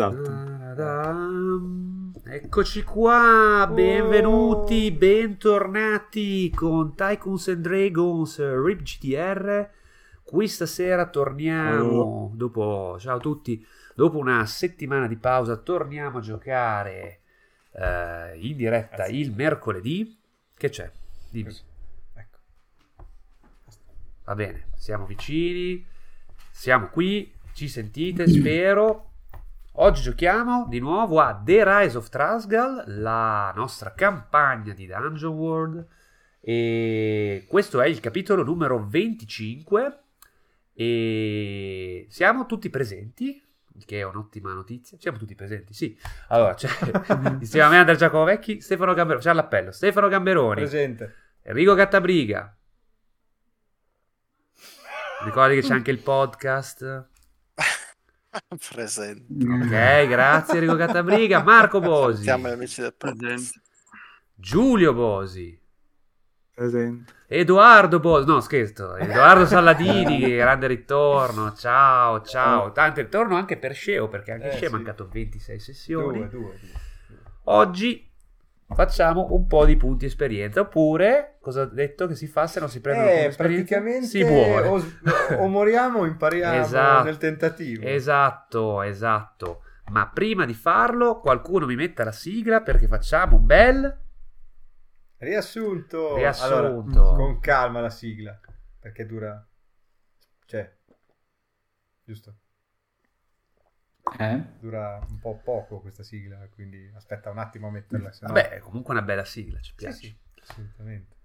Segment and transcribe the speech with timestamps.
[0.00, 0.32] Esatto.
[2.24, 9.68] Eccoci qua, benvenuti, bentornati con Tycoons and Dragons RIP GTR.
[10.22, 13.62] Qui stasera torniamo, dopo, ciao a tutti,
[13.94, 17.20] dopo una settimana di pausa, torniamo a giocare
[17.72, 20.18] eh, in diretta il mercoledì.
[20.56, 20.90] Che c'è?
[21.28, 21.54] Dimmi.
[22.14, 22.38] Ecco.
[24.24, 25.84] Va bene, siamo vicini,
[26.50, 29.09] siamo qui, ci sentite, spero.
[29.82, 35.86] Oggi giochiamo di nuovo a The Rise of Trasgal, la nostra campagna di Dungeon World.
[36.38, 40.00] E questo è il capitolo numero 25.
[40.74, 43.42] E siamo tutti presenti,
[43.72, 44.98] il che è un'ottima notizia.
[45.00, 45.98] Siamo tutti presenti, sì.
[46.28, 46.68] Allora, c'è
[47.40, 49.24] insieme a me Andrea Giacomo Vecchi, Stefano Gamberoni.
[49.24, 49.72] C'è l'appello.
[49.72, 51.14] Stefano Gamberoni, Presente.
[51.40, 52.54] Enrico Gattabriga.
[55.24, 57.08] Ricordi che c'è anche il podcast.
[58.72, 59.44] Presente.
[59.44, 61.42] Ok, grazie Enrico Gattabriga.
[61.42, 62.24] Marco Bosi.
[62.24, 62.94] Salutiamo gli amici del.
[62.94, 63.60] Presente.
[64.34, 65.58] Giulio Bosi.
[66.54, 67.12] Presente.
[67.26, 68.26] Edoardo Bosi.
[68.26, 68.96] No, scherzo.
[68.96, 71.54] Edoardo Salladini, grande ritorno.
[71.54, 72.72] Ciao, ciao.
[72.72, 74.74] Tanto ritorno anche per Sceo, perché anche Eh, Sceo è sì.
[74.74, 76.18] mancato 26 sessioni.
[76.18, 76.58] Due, due, due.
[77.44, 78.09] Oggi
[78.74, 80.60] facciamo un po' di punti esperienza.
[80.60, 84.66] Oppure, cosa ha detto che si fa se non si punti Eh, praticamente Si muore.
[84.68, 84.82] o,
[85.38, 87.04] o moriamo o impariamo Esatto.
[87.04, 87.84] nel tentativo.
[87.86, 89.62] Esatto, esatto.
[89.90, 93.98] Ma prima di farlo, qualcuno mi metta la sigla perché facciamo un bel
[95.18, 96.16] Riassunto.
[96.16, 96.54] riassunto.
[96.54, 98.38] Allora, con calma la sigla,
[98.78, 99.44] perché dura...
[100.46, 100.76] Cioè,
[102.04, 102.36] giusto?
[104.18, 104.42] Eh?
[104.58, 108.12] Dura un po' poco questa sigla, quindi aspetta un attimo a metterla.
[108.12, 108.32] Se no...
[108.32, 109.96] Vabbè, è comunque una bella sigla, ci sì, piace.
[109.96, 111.16] sì, assolutamente.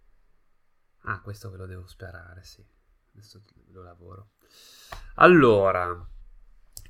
[1.08, 2.64] Ah, questo ve lo devo sperare, sì.
[3.14, 3.42] Adesso
[3.72, 4.30] lo lavoro.
[5.16, 6.06] Allora,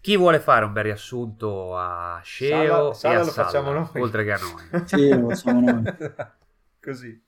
[0.02, 3.72] chi vuole fare un bel riassunto a Sceo Sala- Sala e a lo Salla, facciamo
[3.72, 3.90] noi.
[4.02, 4.86] oltre che a noi?
[4.88, 5.84] Sì, lo facciamo noi.
[6.82, 7.24] Così.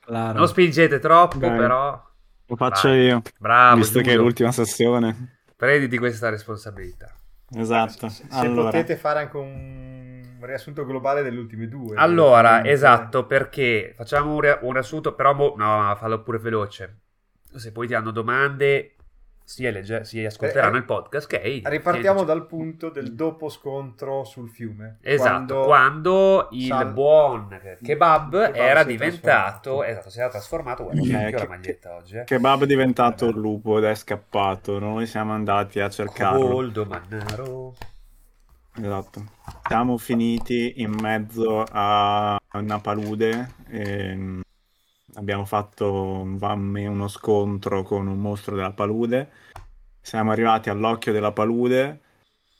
[0.00, 0.38] Claro.
[0.38, 1.56] Non spingete troppo, Dai.
[1.56, 2.06] però.
[2.46, 3.00] Lo faccio Vai.
[3.06, 4.22] io, Bravo, visto che è Giulio.
[4.22, 5.40] l'ultima sessione.
[5.54, 7.14] Prenditi questa responsabilità.
[7.54, 8.08] Esatto.
[8.08, 11.96] Se, se allora, potete fare anche un riassunto globale delle ultime due.
[11.96, 12.70] Allora, Direttamente.
[12.72, 16.98] esatto, perché facciamo un, ria- un riassunto, però mo- no, fallo pure veloce.
[17.56, 18.94] Se poi ti hanno domande,
[19.48, 21.32] si, legge- si ascolteranno Eh, il podcast.
[21.32, 24.98] Ok, Ripartiamo dal punto del dopo scontro sul fiume.
[25.00, 31.14] Esatto, quando, il Sal- buon kebab Kebab era diventato, esatto, si era trasformato, guarda, Eh,
[31.14, 32.24] anche che- la maglietta oggi, eh.
[32.24, 34.78] Kebab è diventato un lupo ed è scappato.
[34.78, 36.46] Noi siamo andati a cercarlo.
[36.46, 37.74] Coldo Mannaro.
[38.76, 39.24] Esatto.
[39.66, 43.54] Siamo finiti in mezzo a una palude.
[43.70, 44.42] e
[45.18, 49.30] abbiamo fatto un vamme- uno scontro con un mostro della palude.
[50.00, 52.00] Siamo arrivati all'occhio della palude.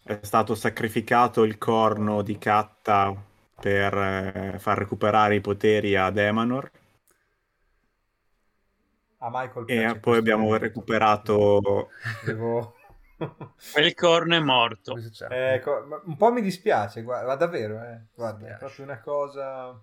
[0.03, 3.15] È stato sacrificato il corno di Katta
[3.61, 6.71] per eh, far recuperare i poteri ad Emanor.
[9.21, 11.89] A Michael E poi abbiamo recuperato
[12.25, 12.75] Devo-
[13.73, 14.95] Quel corno è morto.
[15.29, 18.07] Ecco, un po' mi dispiace, guarda, davvero, eh.
[18.15, 19.81] Guarda, è proprio una cosa...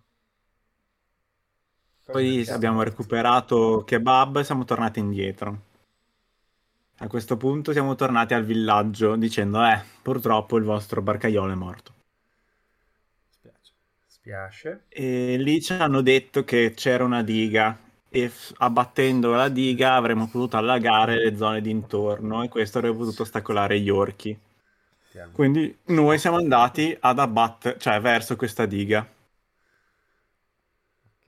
[2.05, 5.61] Poi abbiamo recuperato kebab e siamo tornati indietro.
[6.99, 11.93] A questo punto siamo tornati al villaggio dicendo, eh, purtroppo il vostro barcaiolo è morto.
[13.29, 13.73] Spiace.
[14.05, 14.83] Spiace.
[14.89, 17.77] E lì ci hanno detto che c'era una diga
[18.09, 23.23] e f- abbattendo la diga avremmo potuto allagare le zone d'intorno e questo avrebbe potuto
[23.23, 24.37] ostacolare gli orchi.
[25.31, 29.05] Quindi noi siamo andati ad abbattere, cioè verso questa diga.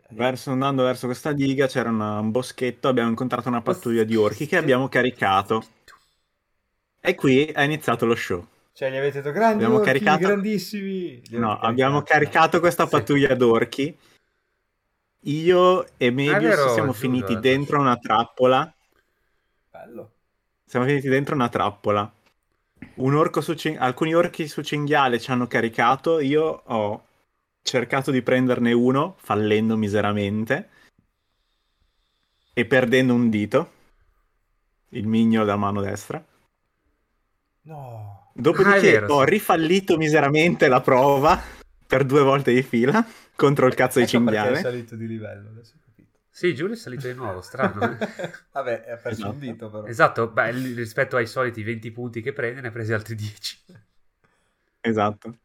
[0.10, 4.46] Verso- andando verso questa diga c'era una- un boschetto, abbiamo incontrato una pattuglia di orchi
[4.48, 5.64] che abbiamo caricato.
[7.02, 8.46] E qui è iniziato lo show.
[8.74, 11.22] Cioè, gli avete detto grandi Abbiamo orchi, caricato- grandissimi.
[11.32, 12.90] No, abbiamo caricato questa Sì.
[12.92, 13.98] pattuglia d'orchi.
[15.22, 18.74] Io e Mebius vero, siamo finiti l'ha dentro una trappola.
[19.72, 20.12] Bello.
[20.66, 22.10] Siamo finiti dentro una trappola.
[22.96, 26.20] Un orco su cing- alcuni orchi su cinghiale ci hanno caricato.
[26.20, 27.07] Io ho
[27.68, 30.70] cercato di prenderne uno, fallendo miseramente
[32.54, 33.72] e perdendo un dito,
[34.90, 36.24] il mignolo da mano destra.
[37.66, 38.34] No.
[38.64, 41.40] Ah, è Dopodiché vero, ho rifallito miseramente la prova
[41.86, 43.06] per due volte di fila
[43.36, 44.62] contro il cazzo di Ecco perché è cinghiale.
[44.62, 46.20] salito di livello, adesso ho capito.
[46.30, 47.92] Sì, Giulio è salito di nuovo, strano.
[47.92, 47.98] eh?
[48.54, 49.30] Vabbè, ha perso Esatto.
[49.30, 49.86] un dito però.
[49.86, 53.60] esatto, beh, rispetto ai soliti 20 punti che prende, ne ha presi altri 10.
[54.82, 55.38] Esatto.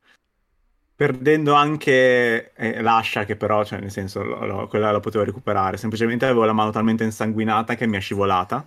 [1.03, 5.77] Perdendo anche eh, l'ascia, che però, cioè, nel senso, lo- lo- quella la potevo recuperare.
[5.77, 8.65] Semplicemente avevo la mano talmente insanguinata che mi è scivolata.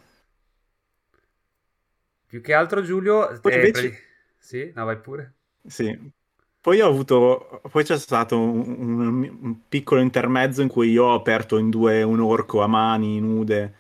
[2.27, 3.99] Più che altro, Giulio, Poi eh, invece- pre-
[4.37, 5.33] Sì, no, vai pure.
[5.65, 6.11] Sì.
[6.59, 7.61] Poi ho avuto.
[7.71, 12.03] Poi c'è stato un, un- un piccolo intermezzo in cui io ho aperto in due
[12.03, 13.73] un orco a mani nude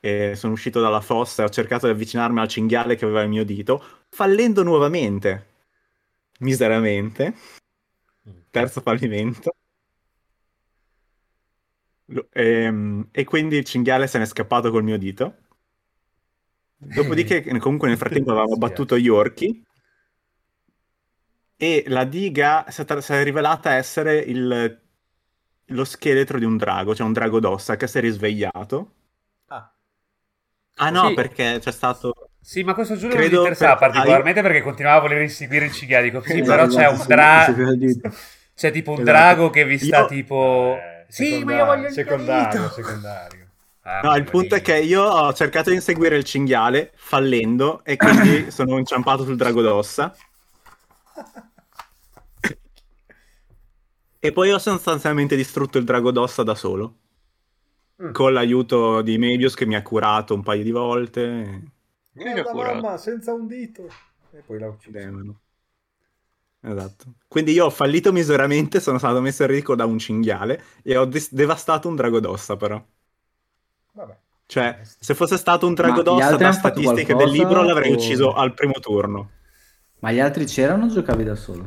[0.00, 3.28] e sono uscito dalla fossa e ho cercato di avvicinarmi al cinghiale che aveva il
[3.30, 5.46] mio dito, fallendo nuovamente.
[6.40, 7.34] Miseramente.
[8.50, 9.54] Terzo fallimento.
[12.06, 15.36] Lo- ehm, E, quindi il cinghiale se n'è scappato col mio dito.
[16.76, 19.62] Dopodiché, comunque, nel frattempo avevamo battuto gli orchi.
[21.56, 24.80] E la diga si è, tra- si è rivelata essere il-
[25.68, 28.92] lo scheletro di un drago, cioè un drago d'ossa che si è risvegliato.
[29.48, 29.72] Ah,
[30.76, 31.14] Ah no, Sì.
[31.14, 32.30] perché c'è stato...
[32.46, 35.64] Sì, ma questo Giulio Credo non mi interessava per- particolarmente perché continuava a voler inseguire
[35.64, 36.04] il cinghiale.
[36.04, 37.54] Dico, sì, Esatto, però c'è un drago.
[38.54, 39.10] C'è tipo un Esatto.
[39.10, 40.76] drago che vi sta Io- tipo.
[40.78, 43.46] eh, sì, ma io voglio il secondario, secondario.
[43.80, 47.96] Ah, No, il punto è che io ho cercato di inseguire il cinghiale fallendo e
[47.96, 50.14] quindi sono inciampato sul drago d'ossa.
[54.18, 56.96] E poi ho sostanzialmente distrutto il drago d'ossa da solo.
[58.02, 58.12] Mm.
[58.12, 61.62] Con l'aiuto di Mebius che mi ha curato un paio di volte.
[62.14, 62.74] Guarda curato.
[62.80, 63.88] mamma, senza un dito.
[64.32, 64.90] E poi l'ha ucciso.
[64.90, 65.40] Demano.
[66.60, 67.14] Esatto.
[67.28, 71.04] Quindi io ho fallito miseramente, sono stato messo in ridicolo da un cinghiale e ho
[71.04, 72.82] dis- devastato un drago d'ossa però.
[73.92, 74.16] Vabbè.
[74.46, 78.32] Cioè, se fosse stato un drago d'ossa da statistiche del qualcosa libro l'avrei o- ucciso
[78.34, 79.30] al primo turno.
[80.00, 81.62] Ma gli altri c'erano o giocavi da solo?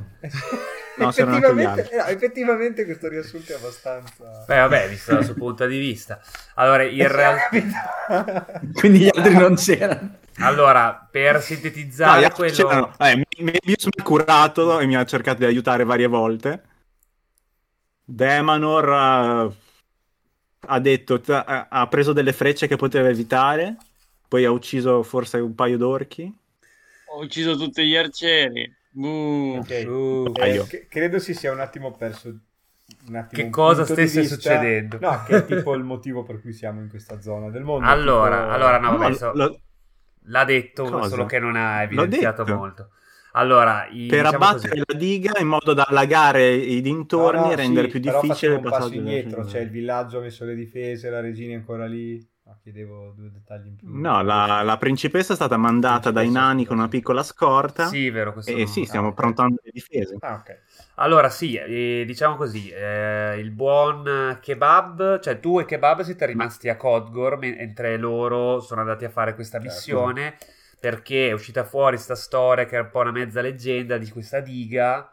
[0.95, 1.95] No, c'erano anche gli effettivamente, altri.
[1.95, 4.43] eh, no, effettivamente questo riassunto è abbastanza...
[4.47, 6.19] Beh, vabbè, visto dal suo punto di vista.
[6.55, 8.61] Allora, in realtà.
[8.73, 10.17] Quindi gli altri non c'erano.
[10.39, 12.53] Allora, per No, sintetizzare altri quello.
[12.69, 12.93] c'erano.
[12.99, 16.61] Eh, Mebius mi ha curato e mi ha cercato di aiutare varie volte.
[18.03, 19.41] Demanor ha,
[20.69, 23.75] ha detto, ha ha preso delle frecce che poteva evitare,
[24.27, 26.33] poi ha ucciso forse un paio d'orchi.
[27.09, 28.73] Ho ucciso tutti gli arcieri.
[28.91, 29.57] Buh.
[29.59, 29.85] Ok.
[29.87, 32.29] Uh, Eh, credo si sia un attimo perso
[33.07, 34.97] un attimo Che cosa stesse vista- succedendo.
[35.01, 37.85] No, che è tipo il motivo per cui siamo in questa zona del mondo.
[37.87, 39.59] Allora, tipo- allora no, vabbè, No, so- lo-
[40.27, 41.03] l'ha detto, Cosa?
[41.03, 42.91] solo che non ha evidenziato molto.
[43.33, 44.83] Allora, i- per diciamo abbattere così.
[44.85, 48.53] la diga in modo da allagare i dintorni No, no, e rendere sì, più difficile
[48.53, 49.47] il un passaggio indietro, sceneggiatura.
[49.47, 52.25] cioè il villaggio ha messo le difese, la regina è ancora lì.
[52.61, 53.87] Chiedevo due dettagli in più.
[53.89, 57.87] No, la, la principessa è stata mandata dai nani con una piccola scorta.
[57.87, 59.09] Sì, vero, questo E non- sì, ah, stiamo ok.
[59.09, 60.17] approntando le difese.
[60.19, 60.61] Ah, ok.
[60.95, 66.69] Allora, sì, eh, diciamo così, eh, il buon kebab, cioè tu e kebab siete rimasti
[66.69, 69.63] a Kodgor, mentre loro sono andati a fare questa Certo.
[69.63, 70.37] missione,
[70.79, 74.39] perché è uscita fuori sta storia che è un po' una mezza leggenda di questa
[74.39, 75.11] diga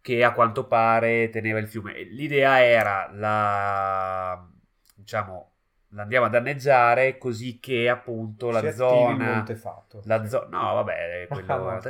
[0.00, 2.02] che a quanto pare teneva il fiume.
[2.04, 4.46] L'idea era la,
[4.94, 5.55] diciamo,
[5.90, 9.34] l'andiamo a danneggiare così che appunto la Si zona...
[9.34, 10.00] Montefato.
[10.04, 11.80] La zo- no, vabbè, quello, Ah,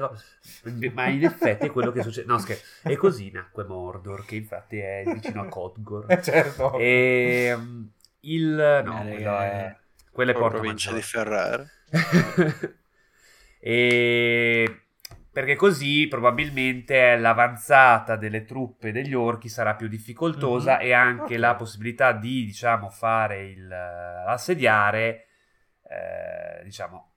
[0.92, 2.26] ma in effetti è quello che succede.
[2.26, 2.64] No, scherzo.
[2.82, 6.04] E così nacque Mordor, che infatti è vicino a Kotgor.
[6.08, 6.72] Eh, certo.
[6.76, 7.84] E mm,
[8.20, 9.76] il no, Eh, quello è
[10.12, 11.02] quello è Porto provincia di Maggiore.
[11.02, 11.70] Ferrara.
[13.60, 14.85] e
[15.36, 20.82] perché così probabilmente l'avanzata delle truppe degli orchi sarà più difficoltosa Mhm.
[20.86, 21.38] e anche Ok.
[21.40, 25.26] la possibilità di, diciamo, fare il assediare,
[25.90, 27.12] eh, diciamo,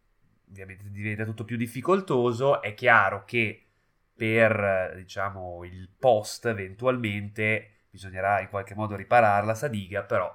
[0.50, 2.62] ovviamente diventa tutto più difficoltoso.
[2.62, 3.68] È chiaro che
[4.14, 4.52] per,
[4.92, 10.30] eh, diciamo, il post eventualmente bisognerà in qualche modo riparare la sadiga, però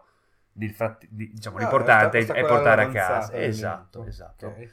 [0.52, 3.34] nel fratt- di- diciamo, Ah, l'importante è quella portare a casa.
[3.34, 4.46] Esatto, esatto.
[4.46, 4.70] Ok.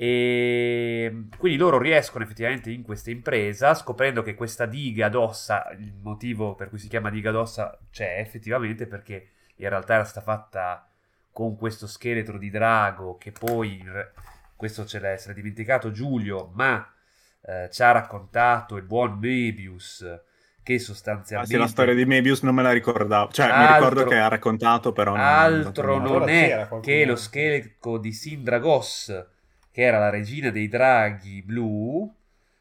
[0.00, 6.54] E quindi loro riescono effettivamente in questa impresa, scoprendo che questa diga d'ossa, il motivo
[6.54, 10.88] per cui si chiama diga d'ossa c'è effettivamente perché in realtà era stata fatta
[11.32, 13.82] con questo scheletro di drago che poi,
[14.54, 16.88] questo ce l'è, se l'è dimenticato Giulio, ma
[17.42, 20.04] eh, ci ha raccontato il buon Mebius
[20.62, 21.54] che Ah, sostanzialmente...
[21.54, 23.32] sì, la storia di Mebius non me la ricordavo.
[23.32, 25.12] Cioè, mi Altro- ricordo che ha raccontato, però...
[25.12, 29.26] non- Altro non- non è che lo scheletro di Sindragos,
[29.78, 32.12] che era la regina dei draghi blu,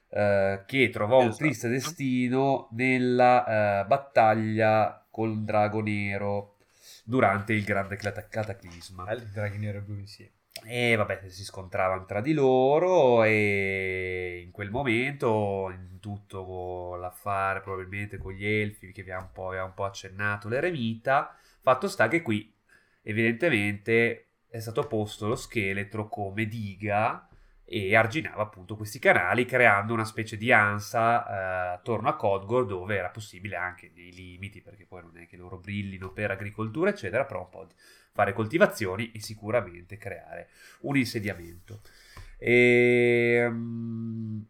[0.10, 1.44] eh, che trovò un Esatto.
[1.46, 6.58] triste destino nella eh, battaglia col drago nero
[7.04, 9.06] durante il grande cata- cataclisma.
[9.06, 10.34] Ah, I draghi nero e blu insieme.
[10.64, 17.62] E vabbè, si scontravano tra di loro e in quel momento, in tutto con l'affare
[17.62, 22.08] probabilmente con gli elfi che aveva un po', aveva un po' accennato l'eremita, fatto sta
[22.10, 22.54] che qui
[23.02, 24.27] evidentemente
[24.58, 27.28] è stato posto lo scheletro come diga
[27.64, 32.96] e arginava appunto questi canali creando una specie di ansa eh, attorno a Codgor dove
[32.96, 37.26] era possibile anche nei limiti perché poi non è che loro brillino per agricoltura eccetera
[37.26, 37.74] però un po' di
[38.18, 40.50] fare coltivazioni e sicuramente creare
[40.82, 41.82] un insediamento.
[42.40, 44.42] E, mm,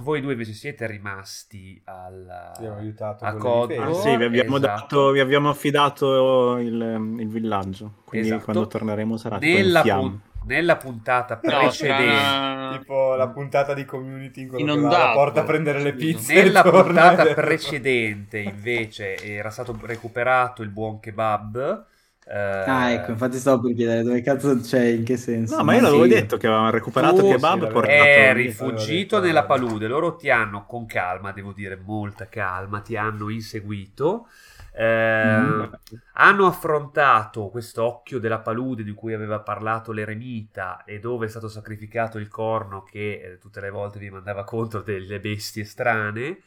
[0.00, 3.28] voi due invece siete rimasti al, Abbiamo aiutato a.
[3.28, 4.80] Ah, sì, vi abbiamo, esatto.
[4.96, 7.92] dato, vi abbiamo affidato il, il villaggio.
[8.04, 8.44] Quindi Esatto.
[8.44, 14.42] quando torneremo sarà nella, pun- nella puntata No, precedente sarà- Tipo la puntata di community
[14.42, 15.02] in quello che va Inondato.
[15.04, 16.34] alla porta a prendere le pizze.
[16.34, 21.86] Nella puntata precedente, invece, era stato recuperato il buon kebab.
[22.30, 25.56] Eh, Ah, ecco, infatti stavo per chiedere dove cazzo c'è, in che senso.
[25.56, 26.08] No, ma io l'avevo sì.
[26.08, 27.92] detto che avevamo recuperato Tu- kebab sì, e portato...
[27.92, 28.28] È
[28.60, 29.86] Avevo nella palude.
[29.88, 34.28] Loro ti hanno, con calma, devo dire, molta calma, ti hanno inseguito.
[34.72, 34.86] Eh,
[35.24, 35.72] Mm.
[36.14, 41.48] Hanno affrontato questo occhio della palude di cui aveva parlato l'eremita e dove è stato
[41.48, 46.40] sacrificato il corno che eh, tutte le volte vi mandava contro delle bestie strane.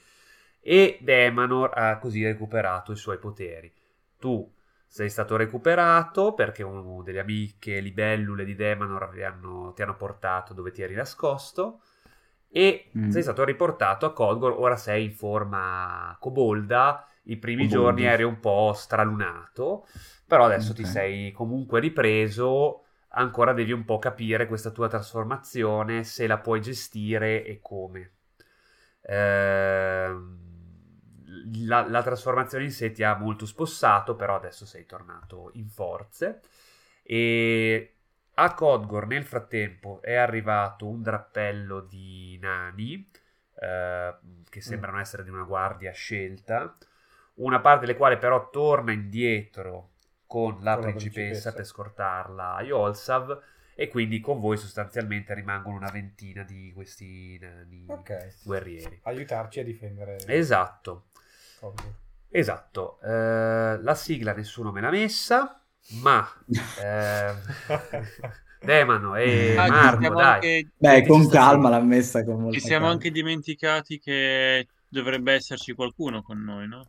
[0.61, 3.71] E Demanor ha così recuperato i suoi poteri.
[4.19, 4.49] Tu
[4.93, 10.71] sei stato recuperato perché una delle amiche libellule di Demanor hanno- ti hanno portato dove
[10.71, 11.81] ti eri nascosto
[12.49, 13.07] e Mm.
[13.07, 17.67] sei stato riportato a Kodgor, ora sei in forma cobolda, i primi Coboldo.
[17.67, 19.85] giorni eri un po' stralunato,
[20.27, 20.85] però adesso ti Ok.
[20.85, 27.45] sei comunque ripreso, ancora devi un po' capire questa tua trasformazione, se la puoi gestire
[27.45, 28.11] e come.
[29.03, 30.40] Ehm,
[31.65, 36.41] la, la trasformazione in sé ti ha molto spossato, però adesso sei tornato in forze.
[37.03, 37.95] E
[38.35, 43.09] a Codgor nel frattempo è arrivato un drappello di nani
[43.59, 44.15] eh,
[44.49, 46.77] che sembrano essere di una guardia scelta,
[47.35, 49.89] una parte delle quali però torna indietro
[50.27, 51.53] con la Con la principessa, principessa.
[51.53, 53.41] per scortarla a Yolsav
[53.75, 58.11] e quindi con voi sostanzialmente rimangono una ventina di questi nani Ok.
[58.43, 59.01] guerrieri.
[59.03, 60.17] Aiutarci a difendere.
[60.27, 61.05] Esatto.
[61.61, 61.93] Codgor.
[62.29, 65.61] Esatto, Eh, la sigla nessuno me l'ha messa,
[66.01, 66.27] ma
[66.81, 67.33] eh,
[68.63, 70.33] Demano e Ah, Marco, dai.
[70.35, 72.93] anche- Beh, con calma l'ha messa con molta ci siamo calma.
[72.93, 76.83] anche dimenticati che dovrebbe esserci qualcuno con noi, no?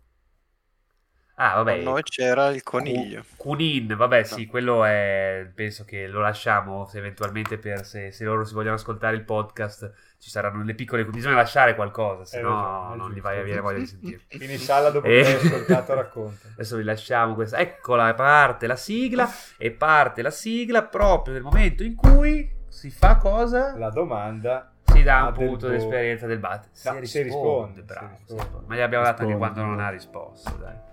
[1.37, 1.77] Ah, vabbè.
[1.77, 3.25] Con noi c'era il coniglio.
[3.37, 5.51] Kunin, vabbè, sì, quello è.
[5.55, 9.93] Penso che lo lasciamo se eventualmente per se, se loro si vogliono ascoltare il podcast.
[10.19, 11.05] Ci saranno le piccole.
[11.05, 13.23] Bisogna lasciare qualcosa, se Hai no non li giusto.
[13.23, 14.21] vai a avere voglia di sentire.
[14.29, 15.23] Finiscialla dopo Eh.
[15.23, 16.49] che hai ascoltato racconta.
[16.55, 17.59] Adesso vi lasciamo questa.
[17.59, 19.29] Eccola, parte la sigla.
[19.57, 23.77] E parte la sigla proprio nel momento in cui si fa cosa?
[23.77, 26.69] La domanda Si dà un del punto d'esperienza del bat.
[26.73, 28.67] Si, No, si risponde, risponde, bravo, si risponde.
[28.69, 30.91] Ma gli abbiamo dato anche quando non ha risposto, dai.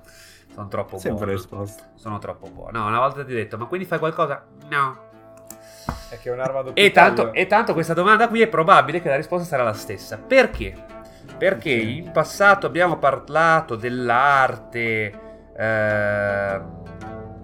[0.53, 1.31] Sono troppo Sempre buono.
[1.37, 1.83] risposto.
[1.95, 2.79] Sono troppo buono.
[2.79, 4.43] No, una volta ti ho detto, ma quindi fai qualcosa?
[4.69, 5.07] No.
[6.09, 9.15] è che è un'arma E tanto, e tanto questa domanda qui è probabile che la
[9.15, 10.17] risposta sarà la stessa.
[10.17, 10.73] Perché?
[11.37, 11.97] Perché Sì.
[11.97, 15.11] in passato abbiamo parlato dell'arte,
[15.55, 16.61] eh,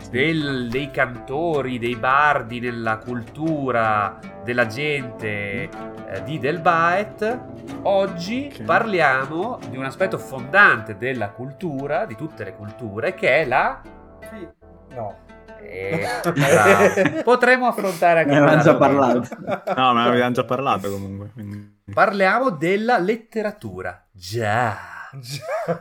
[0.10, 5.64] del- dei cantori, dei bardi nella cultura della gente
[6.08, 7.40] eh, di Delbaet.
[7.84, 8.64] Oggi Ok.
[8.64, 13.82] parliamo di un aspetto fondante della cultura, di tutte le culture, che è la...
[14.30, 14.48] Sì.
[14.96, 15.24] No.
[15.62, 16.06] Eh.
[17.24, 19.28] Potremmo affrontare anche Ne avevamo già parlato.
[19.76, 21.30] No, ne abbiamo già parlato comunque.
[21.34, 24.06] quindi- Parliamo della letteratura.
[24.12, 24.78] Già.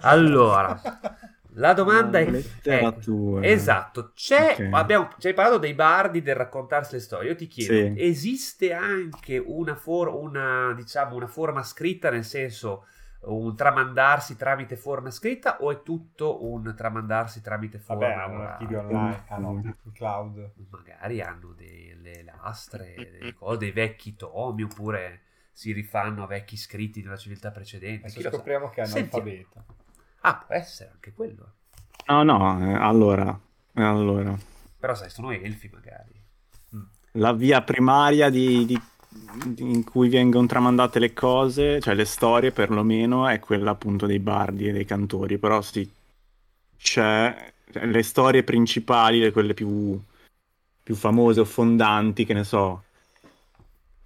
[0.02, 0.78] Allora,
[1.54, 2.28] la domanda è...
[2.30, 3.40] Letteratura.
[3.40, 4.68] ecco, esatto, c'è, Ok.
[4.72, 7.30] abbiamo, ci hai parlato dei bardi del raccontarsi le storie.
[7.30, 8.02] Io ti chiedo, Sì.
[8.02, 12.86] esiste anche una, for- una, diciamo, una forma scritta, nel senso
[13.26, 18.40] un tramandarsi tramite forma scritta o è tutto un tramandarsi tramite forma Vabbè, hanno un
[18.42, 19.24] archivio online.
[19.28, 20.52] Ah no, il cloud.
[20.70, 25.20] magari hanno delle lastre, delle cose, dei vecchi tomi, oppure
[25.52, 28.08] si rifanno a vecchi scritti una civiltà precedente.
[28.08, 28.30] Adesso sa.
[28.30, 29.64] scopriamo che è Senti- analfabeta.
[30.24, 31.52] Ah, può essere anche quello.
[32.08, 32.38] No, no,
[32.70, 33.38] eh, allora,
[33.74, 34.34] allora,
[34.78, 36.22] Però sai, sono elfi magari.
[36.76, 36.82] Mm.
[37.12, 38.80] la via primaria di, di-
[39.54, 44.18] di- in cui vengono tramandate le cose, cioè le storie perlomeno, è quella appunto dei
[44.18, 45.88] bardi e dei cantori, però sì,
[46.76, 50.00] c'è cioè, le storie principali, le- quelle più,
[50.82, 52.84] più famose o fondanti, che ne so,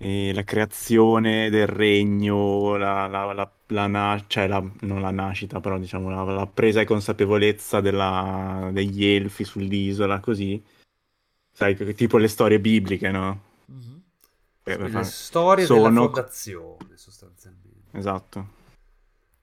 [0.01, 5.61] e la creazione del regno, la, la- la- la na- cioè la- non la nascita,
[5.61, 10.63] però diciamo la, la presa di consapevolezza della- degli elfi sull'isola, così.
[11.53, 13.41] Sai, tipo le storie bibliche, no?
[14.63, 17.97] Per- per Le fare- storie della sono- fondazione, sostanzialmente.
[17.99, 18.49] Esatto.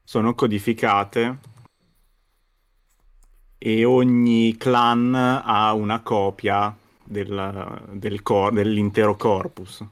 [0.03, 1.39] Sono codificate
[3.57, 9.83] e ogni clan ha una copia del- del cor- dell'intero corpus.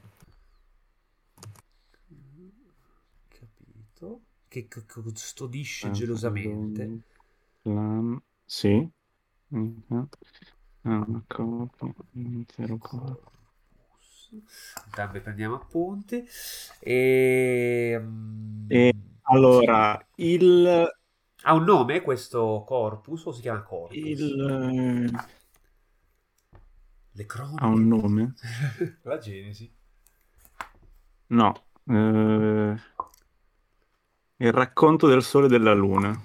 [3.28, 4.20] Capito?
[4.54, 7.00] Che custodisce Ah, gelosamente.
[7.62, 8.88] Clan, sì.
[9.48, 10.08] Mhm.
[10.84, 14.30] Ha una copia dell'intero corpus.
[14.86, 16.24] Intanto prendiamo appunti.
[16.80, 17.96] E...
[18.00, 18.92] mm, E
[19.22, 20.88] allora, il,
[21.44, 24.36] Ha un nome questo corpus o si chiama corpus?
[24.38, 25.10] il
[27.14, 27.62] Le cronache.
[27.62, 28.34] ha un nome?
[29.04, 29.72] La Genesi.
[31.28, 31.54] No.
[31.88, 32.76] eh,
[34.46, 36.18] il racconto del sole e della luna.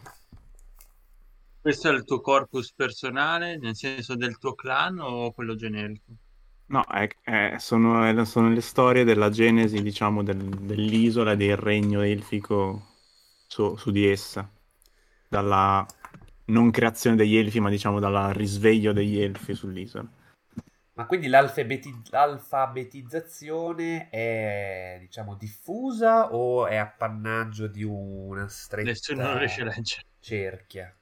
[1.62, 6.12] Questo è il tuo corpus personale, nel senso del tuo clan o quello generico?
[6.68, 12.02] No, è- è- sono, sono le storie della genesi, diciamo, del- dell'isola e del regno
[12.02, 12.86] elfico
[13.48, 14.48] su, su di essa.
[15.28, 15.86] Dalla
[16.46, 20.08] non creazione degli elfi, ma diciamo dal risveglio degli elfi sull'isola.
[21.00, 29.38] Ma quindi l'alfabeti- l'alfabetizzazione è, diciamo, diffusa o è appannaggio di una stretta Nessuno non
[29.38, 30.04] riesce a leggere.
[30.20, 30.94] cerchia?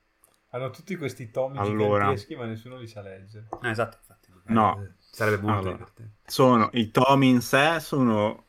[0.51, 2.04] Hanno tutti questi tomi Allora.
[2.06, 3.48] giganteschi, ma nessuno li sa leggere.
[3.60, 4.32] No, esatto, infatti.
[4.54, 4.82] No.
[4.84, 5.75] Eh, Sarebbe molto Allora.
[5.77, 6.13] divertente.
[6.25, 8.46] Sono i tomi in sé, sono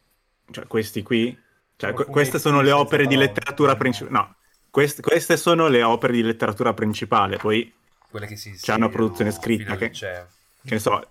[0.51, 1.31] cioè questi qui.
[1.77, 3.27] Cioè, Sono que- fumetti queste sono le senza opere di parole.
[3.27, 4.19] letteratura principale.
[4.19, 4.37] No,
[4.71, 7.37] quest- queste sono le opere di letteratura principale.
[7.39, 7.75] Poi
[8.11, 10.27] Quelle che si C'è una produzione scritta che- che
[10.63, 11.09] ne so,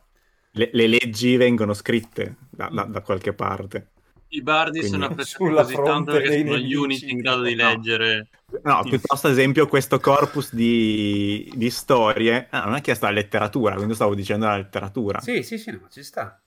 [0.58, 3.92] le, le leggi vengono scritte da, da- da qualche parte.
[4.30, 7.68] I bardi Quindi- sono apprezzati così tanto che sono gli unici in grado di No.
[7.70, 8.28] leggere.
[8.64, 13.76] No, piuttosto ad esempio questo corpus di, di storie, ah, non è chiesto la letteratura,
[13.76, 15.22] quindi stavo dicendo la letteratura.
[15.22, 16.42] Sì, sì, sì, no, ci sta.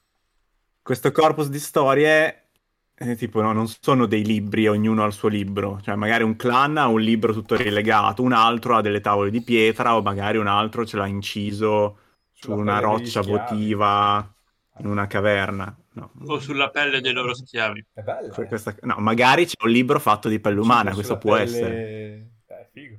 [0.83, 2.49] Questo corpus di storie,
[2.95, 6.37] eh, tipo, no, non sono dei libri, ognuno ha il suo libro, cioè magari un
[6.37, 10.37] clan ha un libro tutto rilegato, un altro ha delle tavole di pietra o magari
[10.39, 11.99] un altro ce l'ha inciso
[12.41, 14.35] su una roccia votiva
[14.79, 15.75] in una caverna.
[15.93, 16.13] No.
[16.27, 17.85] O sulla pelle dei loro schiavi.
[17.93, 18.35] È bella.
[18.35, 18.47] Eh.
[18.47, 21.75] questa- no, magari c'è un libro fatto di pelle umana, questo può pelle- essere.
[21.75, 22.97] Eh, È figo.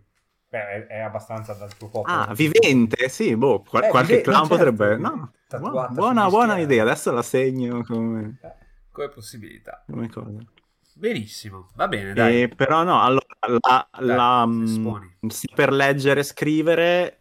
[0.50, 2.14] Beh, è, abbastanza dal tuo popolo.
[2.14, 4.98] Ah, vivente, sì, boh, qual- Eh, qualche vive- clan certo, potrebbe...
[4.98, 8.38] No, tatuata buona, buona idea, adesso la segno come,
[8.92, 9.84] Come possibilità.
[9.90, 10.38] come cosa.
[10.96, 12.42] Benissimo, va bene, dai.
[12.44, 17.21] Eh, però no, allora, la, Dai, la, mh, saper leggere e scrivere,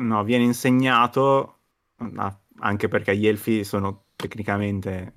[0.00, 1.58] no, viene insegnato,
[1.96, 5.14] ma anche perché gli elfi sono tecnicamente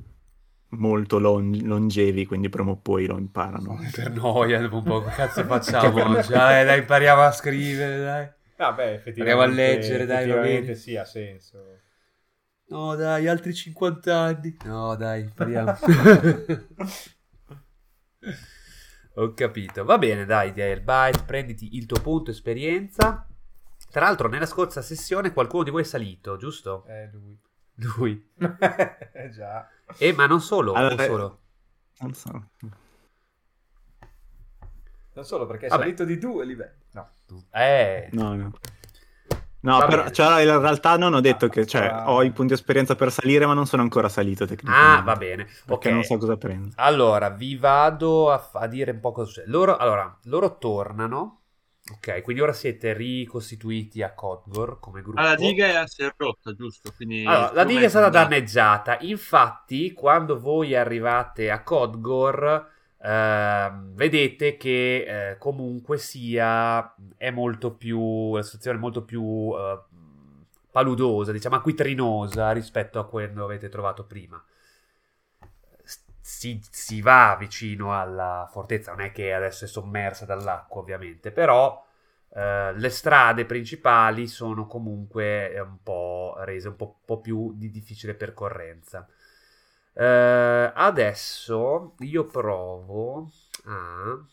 [0.70, 3.78] molto lon- longevi, quindi prima o poi lo imparano.
[3.92, 6.16] Per noia, dopo un po', che cazzo facciamo?
[6.16, 8.32] Dai, dai, impariamo a scrivere, dai.
[8.58, 9.14] Ah, beh, effettivamente.
[9.24, 10.76] Proviamo a leggere, dai, va bene.
[10.76, 11.58] sì, ha senso.
[12.68, 14.56] No, dai, altri 50 anni.
[14.64, 15.78] No, dai, impariamo.
[19.16, 19.84] Ho capito.
[19.84, 23.28] Va bene, dai, Byte, prenditi il tuo punto esperienza.
[23.94, 26.84] Tra l'altro, nella scorsa sessione qualcuno di voi è salito, giusto?
[26.88, 27.40] Eh, lui.
[27.76, 28.32] Lui.
[29.14, 29.68] Eh, già.
[30.00, 31.40] Eh, ma non solo, Allora, solo.
[32.00, 32.50] Non so.
[35.14, 35.82] Non solo perché è Vabbè.
[35.84, 36.74] salito di due livelli.
[36.94, 37.08] No.
[37.52, 38.52] Eh, No, no.
[39.60, 42.12] No, Va però cioè, in realtà non ho detto Ah, che cioè, ah.
[42.12, 45.00] ho i punti esperienza per salire, ma non sono ancora salito tecnicamente.
[45.00, 45.46] Ah, va bene.
[45.66, 45.94] Perché Ok.
[45.94, 46.72] non so cosa prendo.
[46.78, 49.52] Allora, vi vado a, a dire un po' cosa succede.
[49.52, 51.43] Loro, allora, loro tornano.
[51.92, 55.22] Ok, quindi ora siete ricostituiti a Codgor come gruppo.
[55.22, 56.92] Ah, la diga è, si è rotta, giusto?
[56.92, 58.10] Quindi Allora, la diga è stata andata?
[58.10, 58.98] danneggiata.
[59.02, 62.68] Infatti, quando voi arrivate a Codgor,
[63.02, 69.80] ehm, vedete che eh, comunque sia è molto più la situazione è molto più eh,
[70.72, 74.44] paludosa, diciamo acquitrinosa rispetto a quello che avete trovato prima.
[76.44, 81.82] Si, si va vicino alla fortezza, non è che adesso è sommersa dall'acqua, ovviamente, però
[82.36, 87.70] eh, le strade principali sono comunque eh, un po' rese un po', po' più di
[87.70, 89.08] difficile percorrenza.
[89.94, 93.32] Eh, adesso io provo
[93.64, 94.26] a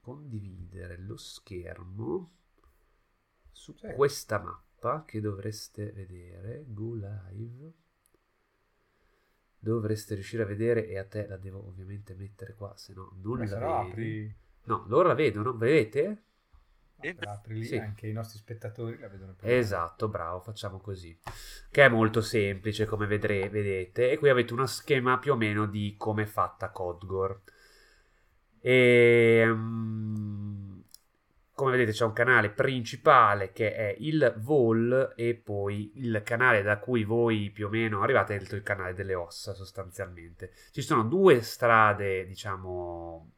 [0.00, 2.30] condividere lo schermo
[3.50, 6.64] su questa mappa che dovreste vedere.
[6.68, 7.81] Go live.
[9.64, 13.38] Dovreste riuscire a vedere e a te la devo ovviamente mettere qua, se no non
[13.38, 13.70] Beh, la vedi.
[13.80, 16.22] apri, No, loro la vedono, vedete?
[17.00, 17.14] Sì.
[17.26, 17.76] apri lì, Sì.
[17.76, 19.48] anche i nostri spettatori la vedono più.
[19.48, 21.16] Esatto, bravo, facciamo così.
[21.70, 24.10] Che è molto semplice, come vedre- vedete.
[24.10, 27.40] E qui avete uno schema più o meno di come è fatta Codgor.
[28.60, 30.80] E, mm,
[31.62, 36.80] come vedete c'è un canale principale che è il Vol e poi il canale da
[36.80, 40.50] cui voi più o meno arrivate è il canale delle ossa sostanzialmente.
[40.72, 43.30] Ci sono due strade, diciamo,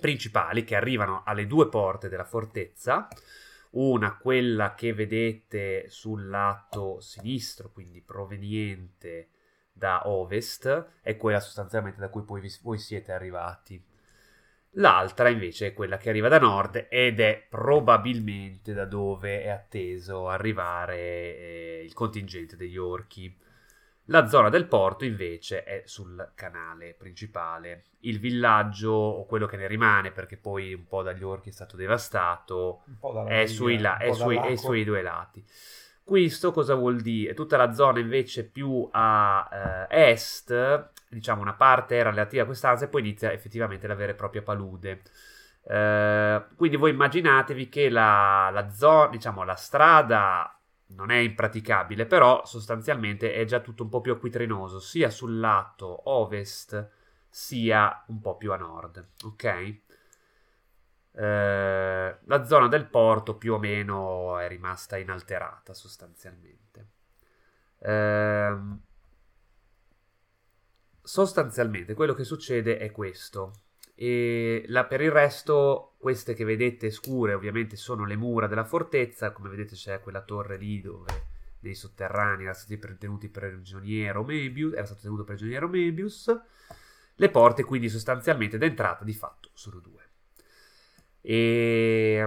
[0.00, 3.08] principali che arrivano alle due porte della fortezza
[3.72, 9.28] una quella che vedete sul lato sinistro, quindi proveniente
[9.70, 13.89] da ovest, è quella sostanzialmente da cui poi vi- voi siete arrivati.
[14.74, 20.28] L'altra invece è quella che arriva da nord ed è probabilmente da dove è atteso
[20.28, 23.36] arrivare eh, il contingente degli orchi.
[24.06, 27.84] La zona del porto invece è sul canale principale.
[28.00, 31.76] Il villaggio, o quello che ne rimane, perché poi un po' dagli orchi è stato
[31.76, 32.84] devastato,
[33.26, 35.44] è, sui, la- è sui- è sui due lati.
[36.02, 37.34] Questo cosa vuol dire?
[37.34, 42.88] Tutta la zona invece più a eh, est, diciamo una parte relativa a quest'ansia e
[42.88, 45.02] poi inizia effettivamente la vera e propria palude.
[45.62, 50.54] Eh, quindi voi immaginatevi che la, la zona, diciamo la strada
[50.88, 56.08] non è impraticabile, però sostanzialmente è già tutto un po' più acquitrinoso, sia sul lato
[56.10, 56.90] ovest
[57.28, 59.74] sia un po' più a nord, ok?
[61.12, 66.88] Eh, la zona del porto più o meno è rimasta inalterata sostanzialmente.
[67.80, 68.80] Ehm,
[71.02, 73.52] sostanzialmente quello che succede è questo.
[73.96, 79.32] La- per il resto, queste che vedete scure ovviamente sono le mura della fortezza.
[79.32, 81.28] Come vedete c'è quella torre lì dove
[81.60, 86.34] nei sotterranei era stato tenuto prigioniero Mebius, era stato tenuto prigioniero Mebius.
[87.14, 90.08] Le porte quindi sostanzialmente d'entrata di fatto sono due.
[91.20, 92.26] E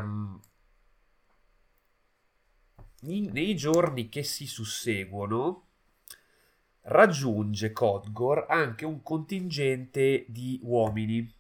[3.02, 5.70] in- nei giorni che si susseguono
[6.84, 11.32] raggiunge Kodgor anche un contingente di uomini.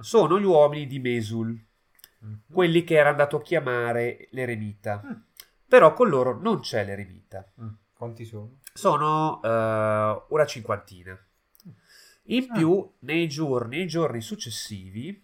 [0.00, 1.58] Sono gli uomini di Mesul,
[2.20, 2.40] Mhm.
[2.50, 5.02] quelli che era andato a chiamare l'eremita.
[5.04, 5.12] Mm.
[5.68, 7.46] Però con loro non c'è l'eremita.
[7.60, 7.68] Mm.
[7.92, 8.58] Quanti sono?
[8.72, 11.18] Sono eh, una cinquantina.
[12.28, 15.22] In più, nei giorni, nei giorni successivi,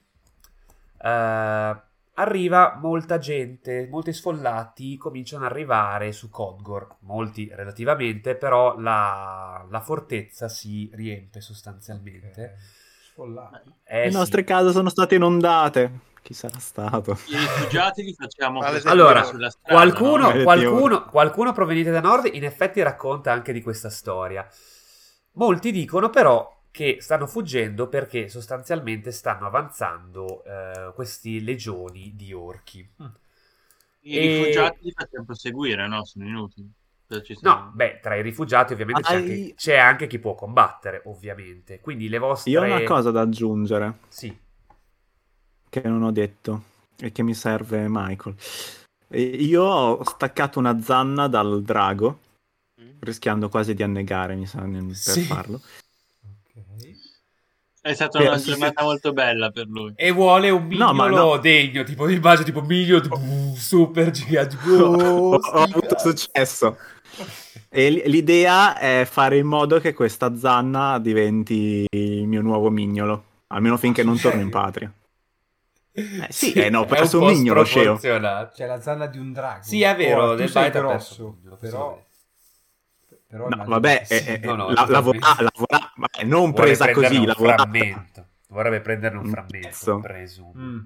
[1.03, 1.81] eh,
[2.21, 9.81] arriva molta gente, molti sfollati cominciano ad arrivare su Kodgor, molti relativamente, però la, la
[9.81, 12.57] fortezza si riempie sostanzialmente.
[13.11, 13.75] Sfollati.
[13.85, 14.17] Eh, Le sì.
[14.17, 16.09] nostre case sono state inondate.
[16.23, 17.13] Chi sarà stato?
[17.29, 20.43] I rifugiati li facciamo Allora, sulla strada, Qualcuno, no?
[20.43, 24.47] Qualcuno, qualcuno proveniente da nord in effetti racconta anche di questa storia.
[25.33, 32.89] Molti dicono però che stanno fuggendo perché sostanzialmente stanno avanzando eh, questi legioni di orchi.
[34.03, 36.05] I E- rifugiati li facciamo proseguire, no?
[36.05, 36.71] Sono inutili.
[37.43, 41.81] No, beh, tra i rifugiati ovviamente c'è Hai- anche, c'è anche chi può combattere, ovviamente.
[41.81, 42.53] Quindi le vostre...
[42.53, 44.39] Io ho una cosa da aggiungere Sì.
[45.69, 46.63] che non ho detto
[46.99, 48.37] e che mi serve Michael.
[49.13, 52.21] Io ho staccato una zanna dal drago,
[53.01, 55.23] rischiando quasi di annegare, mi sa, nel- per Sì.
[55.23, 55.61] farlo.
[57.83, 59.93] È stata Beh, una sì, giornata molto bella per lui.
[59.97, 61.41] E vuole un No, ma mignolo no.
[61.41, 64.57] degno, tipo tipo mignolo tipo, uh, super gigante.
[64.67, 66.77] ho, Oh, ho avuto successo.
[67.69, 73.77] E l'idea è fare in modo che questa zanna diventi il mio nuovo mignolo, almeno
[73.77, 74.93] finché non torno in patria.
[75.93, 77.97] Eh, sì, eh, no, ho perso un un mignolo, sceo.
[77.97, 79.63] C'è la zanna di un drago.
[79.63, 82.03] Sì, è vero, Oh, del mignolo, però...
[83.31, 84.29] però No, vabbè, che sì.
[84.29, 87.63] eh, eh, No, no, la- lavora- lavora- vabbè, non Vuole presa così, un lavorata.
[87.63, 88.27] frammento.
[88.49, 90.53] Vorrebbe prenderne un Un frammento, presumo.
[90.57, 90.79] Mm.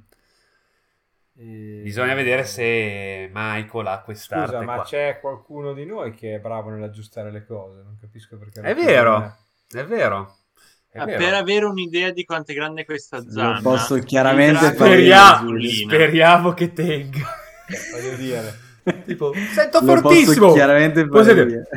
[1.37, 4.85] E- Bisogna vedere se Michael ha quest'arte Scusa, ma qua.
[4.85, 7.80] c'è qualcuno di noi che è bravo nell'aggiustare le cose?
[7.83, 8.61] Non capisco perché...
[8.61, 9.37] È vero,
[9.70, 10.37] è vero.
[10.88, 11.18] È Ah, vero.
[11.18, 16.72] per avere un'idea di quanto è grande questa zanna, posso chiaramente fare Speriamo, speriamo che
[16.72, 17.26] tenga.
[17.92, 18.54] Voglio dire,
[19.05, 20.47] tipo, sento Lo fortissimo.
[20.47, 21.25] posso chiaramente Poi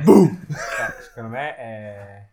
[0.03, 0.45] boom.
[0.47, 2.27] cioè, secondo me è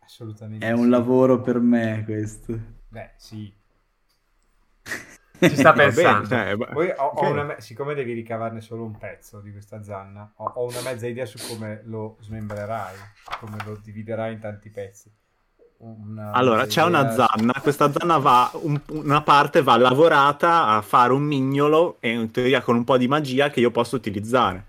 [0.00, 0.66] assolutamente...
[0.66, 0.88] È un sì.
[0.88, 2.58] lavoro per me questo.
[2.88, 3.52] Beh, sì.
[5.38, 6.28] Ci sta bene, pensando.
[6.28, 7.30] cioè, Poi ho, ho ok.
[7.30, 11.06] una me- siccome devi ricavarne solo un pezzo di questa zanna, ho, ho una mezza
[11.06, 12.94] idea su come lo smembrerai,
[13.40, 15.10] come lo dividerai in tanti pezzi.
[15.84, 20.68] Una Allora, mezza c'è una idea- zanna, questa zanna va, un- una parte va lavorata
[20.68, 23.96] a fare un mignolo e in teoria con un po' di magia che io posso
[23.96, 24.66] utilizzare.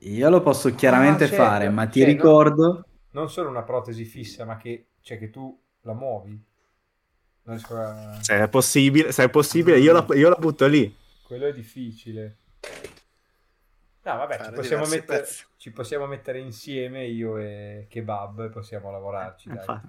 [0.00, 1.42] Io lo posso chiaramente Ah, certo.
[1.42, 2.84] fare, ma ti Cioè, ricordo...
[3.12, 6.38] Non solo una protesi fissa, ma che, cioè, che tu la muovi.
[7.44, 8.18] Non a...
[8.20, 10.94] Se è possibile, se è possibile io, la, io la butto lì.
[11.22, 12.36] Quello è difficile.
[14.02, 15.44] No, vabbè, ci possiamo, pezzi.
[15.56, 19.56] ci possiamo mettere insieme io e Kebab e possiamo lavorarci, dai.
[19.56, 19.88] Infatti.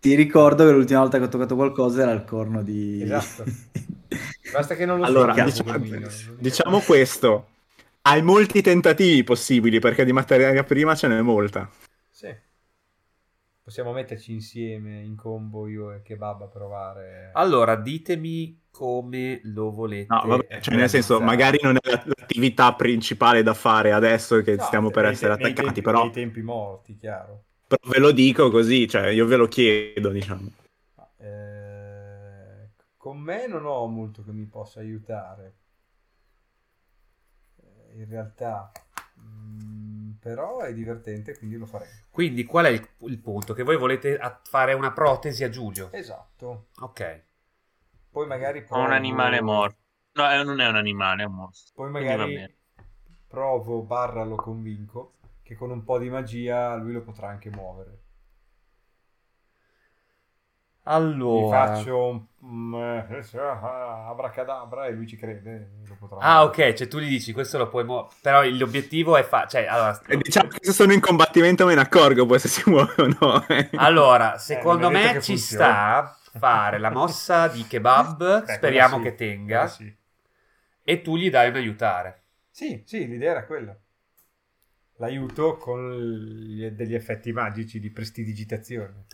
[0.00, 3.02] Ti ricordo che l'ultima volta che ho toccato qualcosa era il corno di...
[3.02, 3.44] Esatto.
[4.52, 5.78] Basta che non lo Allora, so, diciamo,
[6.38, 7.48] diciamo questo.
[8.02, 11.68] Hai molti tentativi possibili perché di materia prima ce n'è molta.
[12.10, 12.32] Sì.
[13.62, 17.30] Possiamo metterci insieme in combo io e Kebab a provare.
[17.32, 20.12] Allora, ditemi come lo volete.
[20.14, 24.56] No, vabbè, cioè nel senso, magari non è la- l'attività principale da fare adesso che
[24.56, 27.44] No, stiamo per nei- essere nei attaccati, tempi- però, Nei tempi morti, chiaro.
[27.66, 30.50] Però ve lo dico così, cioè io ve lo chiedo, diciamo.
[31.18, 35.54] Eh, con me non ho molto che mi possa aiutare.
[37.56, 38.70] Eh, In realtà,
[39.20, 41.90] Mm, però è divertente, quindi lo faremo.
[42.10, 43.54] Quindi qual è il, il punto?
[43.54, 45.90] Che voi volete fare una protesi a Giulio.
[45.92, 46.66] Esatto.
[46.80, 47.22] Ok.
[48.10, 48.84] Poi magari provo...
[48.84, 49.78] un animale morto.
[50.12, 51.72] No, eh, non è un animale, è un mostro.
[51.74, 52.54] Poi magari
[53.26, 58.02] provo, barra lo convinco, che con un po' di magia lui lo potrà anche muovere.
[61.26, 61.44] Gli Allora...
[61.44, 62.26] faccio un...
[62.44, 65.82] mm, eh, ah, abracadabra e lui ci crede.
[65.86, 66.46] Lo potrà Ah, muovere.
[66.46, 68.14] ok, cioè tu gli dici questo lo puoi muovere.
[68.20, 69.46] Però l'obiettivo è fa...
[69.46, 72.62] cioè, allora, E diciamo che se sono in combattimento me ne accorgo poi se si
[72.68, 73.46] muove o no.
[73.48, 73.70] eh.
[73.74, 78.96] allora, secondo non è detto me ci sta fare la mossa di kebab, Beh, speriamo
[78.96, 79.94] sì, che tenga, Sì.
[80.82, 82.22] e tu gli dai un aiutare.
[82.50, 83.78] sì, sì, l'idea era quella.
[84.98, 89.04] L'aiuto con gli- degli effetti magici di prestidigitazione.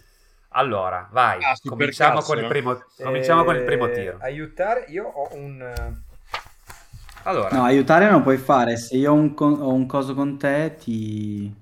[0.52, 4.18] Allora, vai, Ah, cominciamo, cazzo, con il primo, cominciamo con il primo Eh, tiro.
[4.20, 5.60] Aiutare, io ho un...
[5.62, 6.08] eh,
[7.24, 8.76] Allora, No, aiutare non puoi fare.
[8.76, 11.52] Se io ho un, ho un coso con te, ti...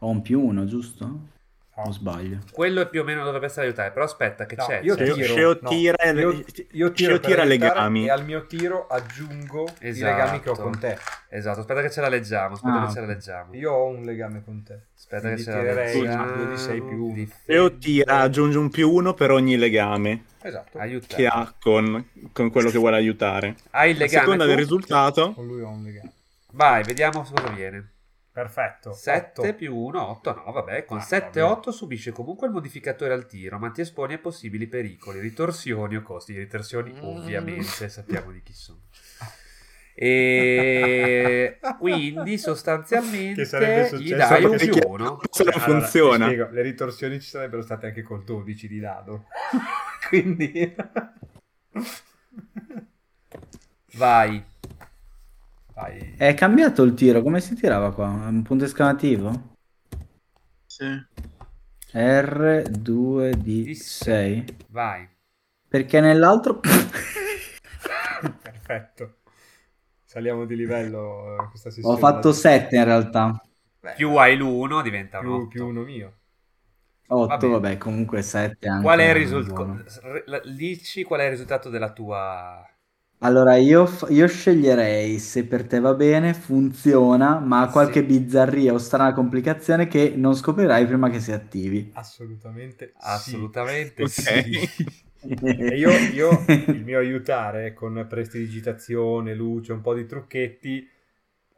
[0.00, 1.32] Ho un più uno, giusto?
[1.76, 2.38] O sbaglio?
[2.52, 4.80] quello è più o meno dovrebbe essere aiutare, però aspetta che No, c'è.
[4.82, 8.04] io Sceo- tiro, Sceo no, tira, io, io tiro tira aiutare legami.
[8.06, 10.10] e al mio tiro aggiungo i Esatto.
[10.16, 10.96] legami che ho con te.
[11.30, 13.54] Esatto, aspetta che ce la leggiamo, aspetta Ah, che ce la leggiamo.
[13.54, 14.78] Io ho un legame con te.
[14.96, 16.32] Aspetta che Quindi ce la leggiamo.
[16.32, 17.26] due di sei più uno.
[17.42, 20.78] Sceo tira, aggiunge un più uno per ogni legame Esatto.
[20.78, 21.16] Aiuta.
[21.16, 23.56] che ha con, con quello che vuole aiutare.
[23.70, 24.48] Hai il A legame seconda tu?
[24.50, 26.12] del risultato, Con lui ho un legame.
[26.52, 27.88] Vai, vediamo cosa viene.
[28.34, 28.92] Perfetto.
[28.92, 29.54] 7 Otto.
[29.54, 31.52] più 1, 8, no, vabbè, con Ah, 7 vabbè.
[31.52, 36.02] 8 subisce comunque il modificatore al tiro, ma ti esponi a possibili pericoli, ritorsioni o
[36.02, 36.36] costi.
[36.36, 37.02] Ritorsioni Mm.
[37.04, 38.80] ovviamente sappiamo di chi sono.
[39.96, 45.20] E quindi sostanzialmente Che sarebbe gli successo dai un più 1.
[45.30, 46.24] se non Allora, funziona.
[46.26, 49.26] spiego, le ritorsioni ci sarebbero state anche col 12 di dado.
[50.08, 50.74] Quindi...
[53.94, 54.44] Vai.
[55.74, 56.14] Vai.
[56.16, 58.08] È cambiato il tiro, come si tirava qua?
[58.08, 59.52] Un punto esclamativo?
[60.66, 60.84] Sì.
[61.92, 64.54] R2D6.
[64.68, 65.08] Vai.
[65.68, 66.60] Perché nell'altro...
[68.42, 69.16] Perfetto.
[70.04, 71.94] Saliamo di livello eh, questa sessione.
[71.94, 73.40] Ho fatto 7 in realtà.
[73.80, 75.48] Beh, Più hai l'1 diventa un più, 8.
[75.48, 76.12] più uno mio.
[77.06, 77.52] 8, Va bene.
[77.52, 78.82] vabbè, comunque 7 anche.
[78.82, 79.84] Qual è il risultato?
[80.54, 82.66] Dici qual è il risultato della tua...
[83.24, 88.04] Allora, io, f- io sceglierei, se per te va bene, funziona, ma ha qualche Sì.
[88.04, 91.92] bizzarria o strana complicazione che non scoprirai prima che si attivi.
[91.92, 93.50] Assolutamente sì.
[93.56, 94.06] Assolutamente Ok.
[94.06, 94.60] sì.
[95.66, 100.86] E io, io il mio aiutare con prestidigitazione, luce, un po' di trucchetti,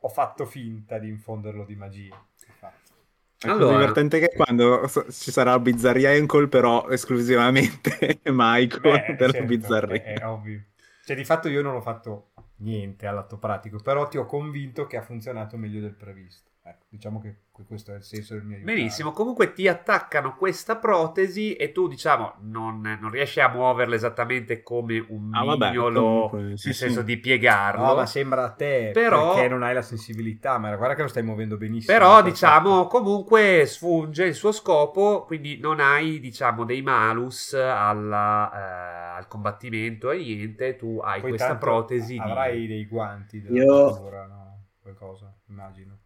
[0.00, 2.14] ho fatto finta di infonderlo di magia.
[2.46, 2.92] Infatti.
[3.38, 3.64] Ecco, Allora.
[3.64, 9.42] è divertente che quando so- ci sarà Bizzarria Ankle, però esclusivamente Michael Beh, per la
[9.42, 10.02] certo, Bizzarria.
[10.02, 10.62] È, è ovvio.
[11.07, 14.97] Cioè, di fatto io non ho fatto niente all'atto pratico, però ti ho convinto che
[14.97, 16.51] ha funzionato meglio del previsto.
[16.68, 18.76] Ecco, diciamo che questo è il senso del mio aiutare.
[18.76, 24.64] Benissimo, comunque ti attaccano questa protesi e tu diciamo non, non riesci a muoverla esattamente
[24.64, 27.05] come un Ah, mignolo, comunque, nel sì, senso sì.
[27.07, 27.85] di piegarlo.
[27.87, 31.09] No, ma sembra a te Però- perché non hai la sensibilità, ma guarda che lo
[31.09, 31.96] stai muovendo benissimo.
[31.96, 39.16] Però diciamo comunque sfunge il suo scopo, quindi non hai diciamo dei malus alla, eh,
[39.18, 42.18] al combattimento e niente, tu hai Poi questa protesi di...
[42.18, 44.64] Avrai dei guanti della Io- natura, no?
[44.83, 45.98] Qualcosa, immagino.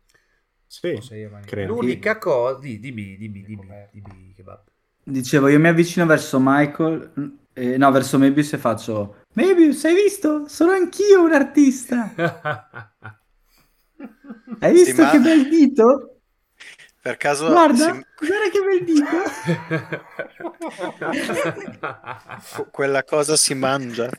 [0.71, 0.99] Sì.
[1.67, 2.59] L'unica cosa...
[2.61, 3.99] di- dimmi, dimmi, dimmi, Coperto.
[3.99, 4.63] dimmi, kebab.
[5.03, 9.17] Dicevo, io mi avvicino verso Michael, eh, no, verso Mebius e faccio...
[9.35, 10.47] Mebius, hai visto?
[10.47, 12.13] Sono anch'io un artista!
[14.61, 16.21] Hai Sì, visto ma- che bel dito?
[17.03, 19.17] Per caso Guarda, si- guarda che bel dito!
[22.71, 24.11] quella cosa si mangia.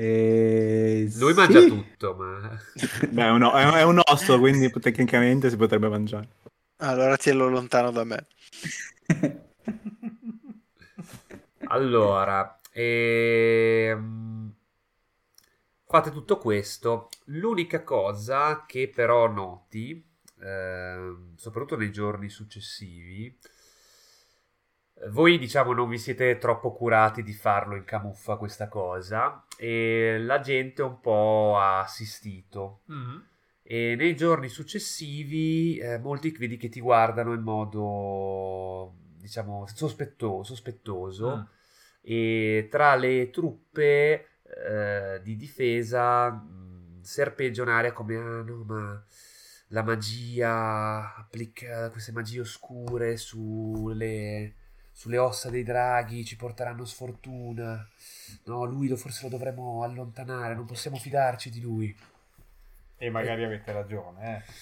[0.00, 1.34] Eh, Lui sì.
[1.34, 2.58] mangia tutto, ma...
[3.10, 6.28] Beh, è un, è un- osso, quindi tecnicamente si potrebbe mangiare.
[6.78, 8.26] Allora tienilo lontano da me.
[11.70, 14.52] Allora, ehm,
[15.84, 17.08] fate tutto questo.
[17.26, 20.04] L'unica cosa che però noti,
[20.40, 23.36] ehm, soprattutto nei giorni successivi,
[25.10, 30.40] voi diciamo non vi siete troppo curati di farlo in camuffa questa cosa e la
[30.40, 32.80] gente un po' ha assistito.
[32.86, 33.26] Mhm.
[33.62, 41.36] E nei giorni successivi eh, molti vedi che ti guardano in modo, diciamo, sospetto- sospettoso
[41.36, 41.42] Mm.
[42.00, 44.26] e tra le truppe
[44.66, 49.04] eh, di difesa mh, serpeggia un'area come, ah no, ma
[49.68, 54.54] la magia applica queste magie oscure sulle,
[54.98, 57.88] sulle ossa dei draghi ci porteranno sfortuna.
[58.46, 61.96] No, lui forse lo dovremmo allontanare, non possiamo fidarci di lui.
[62.96, 64.52] E magari avete ragione, eh.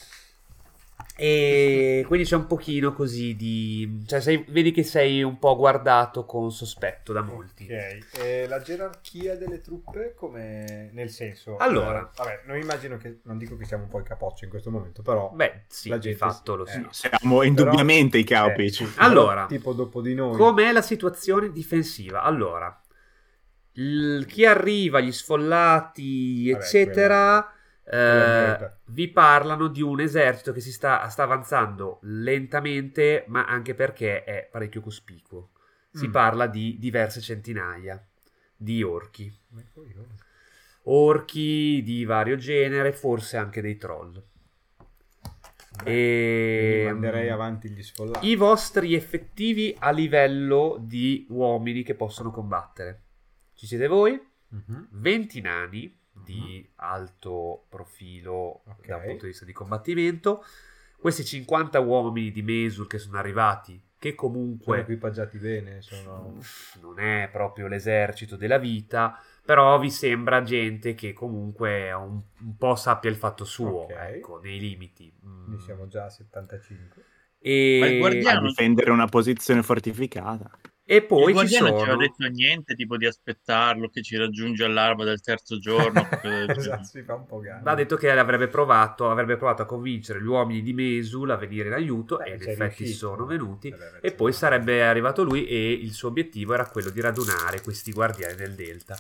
[1.18, 4.02] E quindi c'è un pochino così di...
[4.06, 7.64] Cioè, sei- vedi che sei un po' guardato con sospetto da molti.
[7.64, 11.56] Ok, e la gerarchia delle truppe come nel senso...
[11.56, 12.02] Allora.
[12.02, 13.20] eh, vabbè, non immagino che...
[13.22, 15.30] Non dico che siamo un po' i capocci in questo momento, però...
[15.30, 16.58] Beh, sì, La di gente fatto sì.
[16.58, 16.80] lo Eh, sì.
[16.80, 16.88] no.
[16.92, 18.66] Siamo indubbiamente i capi.
[18.66, 19.46] Eh, Allora.
[19.46, 20.36] tipo dopo di noi...
[20.36, 22.22] Com'è la situazione difensiva?
[22.24, 22.78] Allora,
[23.72, 27.55] il- chi arriva, gli sfollati, Vabbè, eccetera, quella
[27.88, 34.24] eh, vi parlano di un esercito che si sta, sta avanzando lentamente, ma anche perché
[34.24, 35.50] è parecchio cospicuo.
[35.92, 36.10] Si Mm.
[36.10, 38.04] parla di diverse centinaia
[38.56, 39.32] di orchi.
[40.88, 44.22] Orchi di vario genere, forse anche dei troll.
[45.84, 46.82] E...
[46.84, 48.28] Quindi manderei avanti gli sfollati.
[48.28, 53.02] I vostri effettivi a livello di uomini che possono combattere.
[53.54, 54.20] Ci siete voi?
[54.48, 54.88] Mhm.
[54.92, 58.86] 20 nani di alto profilo Ok.
[58.86, 60.44] da un punto di vista di combattimento.
[60.98, 66.38] Questi 50 uomini di Mesul che sono arrivati, che Sono comunque equipaggiati bene, sono...
[66.80, 72.74] non è proprio l'esercito della vita, però vi sembra gente che comunque un, un po'
[72.76, 73.90] sappia il fatto suo, Ok.
[73.90, 75.12] ecco, nei limiti.
[75.24, 75.58] Mm.
[75.58, 77.04] Siamo già a 75.
[77.38, 80.50] E, Ma il guardiano- A difendere una posizione fortificata.
[80.88, 81.92] E poi il ci guardiano non ci sono...
[81.92, 86.06] aveva detto niente, tipo di aspettarlo, che ci raggiunge all'alba del terzo giorno.
[86.22, 87.68] esatto, si fa un po' gana.
[87.68, 91.66] Ha detto che avrebbe provato, avrebbe provato a convincere gli uomini di Mesul a venire
[91.66, 93.08] in aiuto e in effetti riuscito.
[93.08, 93.74] sono venuti.
[94.00, 98.36] E poi sarebbe arrivato lui e il suo obiettivo era quello di radunare questi guardiani
[98.36, 98.96] del Delta.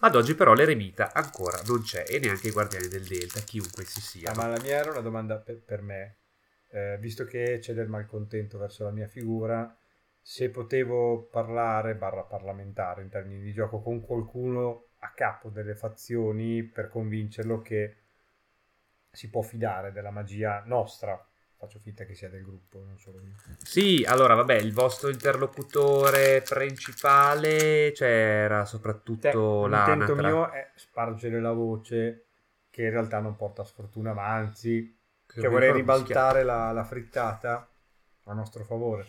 [0.00, 4.00] Ad oggi però l'eremita ancora non c'è e neanche i guardiani del Delta, chiunque si
[4.00, 4.32] sia.
[4.32, 6.16] Ah, ma la mia era una domanda per, per me.
[6.70, 9.72] Eh, visto che c'è del malcontento verso la mia figura,
[10.30, 16.62] se potevo parlare, barra parlamentare in termini di gioco, con qualcuno a capo delle fazioni
[16.64, 17.96] per convincerlo che
[19.10, 21.18] si può fidare della magia nostra.
[21.56, 23.36] Faccio finta che sia del gruppo, non solo mio.
[23.56, 30.14] Sì, allora vabbè, il vostro interlocutore principale cioè, era soprattutto Cioè, l'intento l'anatra.
[30.14, 32.26] mio è spargere la voce
[32.68, 37.66] che in realtà non porta sfortuna, ma anzi Che Cioè vorrei ribaltare la, la frittata
[38.24, 39.06] a nostro favore.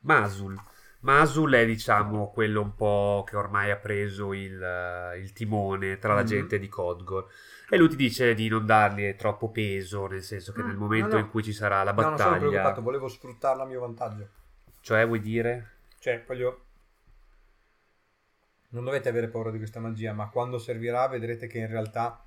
[0.00, 0.58] Masul.
[1.00, 6.12] Masul è diciamo quello un po' che ormai ha preso il, eh, il timone tra
[6.14, 6.26] la Mhm.
[6.26, 7.26] gente di Codgor
[7.70, 11.08] e lui ti dice di non dargli troppo peso, nel senso che Mm, nel momento
[11.08, 11.20] no, no.
[11.20, 14.28] in cui ci sarà la No, non sono battaglia, preoccupato, volevo sfruttarla a mio vantaggio.
[14.82, 15.70] cioè vuoi dire?
[15.98, 16.64] Cioè, voglio...
[18.70, 22.24] Non dovete avere paura di questa magia, ma quando servirà vedrete che in realtà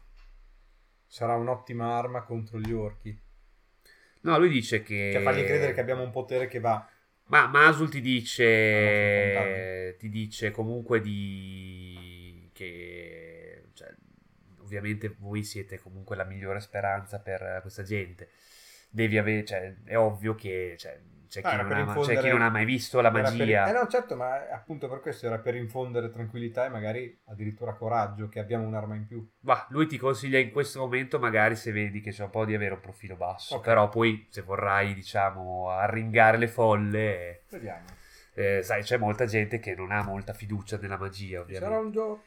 [1.07, 3.17] sarà un'ottima arma contro gli orchi.
[4.21, 5.11] No, lui dice che...
[5.13, 6.85] Cioè, fargli credere che abbiamo un potere che va...
[7.25, 13.93] Ma Masul ti dice, ti dice comunque di che cioè,
[14.59, 18.29] ovviamente voi siete comunque la migliore speranza per questa gente.
[18.89, 20.99] Devi avere, cioè, è ovvio che cioè,
[21.33, 23.09] c'è, chi Ah, era non per ha, c'è infondere- chi non ha mai visto la
[23.09, 23.67] era per- magia.
[23.67, 28.29] Eh no, certo, ma appunto per questo era per infondere tranquillità e magari addirittura coraggio,
[28.29, 29.27] che abbiamo un'arma in più.
[29.41, 32.53] Ma lui ti consiglia in questo momento, magari se vedi che c'è un po' di
[32.53, 33.55] avere un profilo basso.
[33.55, 33.63] Ok.
[33.65, 37.85] Però poi, se vorrai, diciamo, arringare le folle, Vediamo.
[38.35, 41.65] eh, sai, c'è molta gente che non ha molta fiducia nella magia, ovviamente.
[41.67, 42.23] sarà un gioco...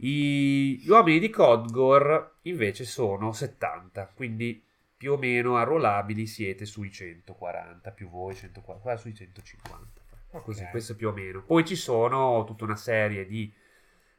[0.00, 4.62] I- Gli uomini di Codgor invece sono 70, quindi
[4.98, 10.02] più o meno arruolabili siete sui 140, più voi 140, qua sui 150.
[10.42, 10.70] Così, Ok.
[10.70, 11.42] questo più o meno.
[11.42, 13.50] Poi ci sono tutta una serie di,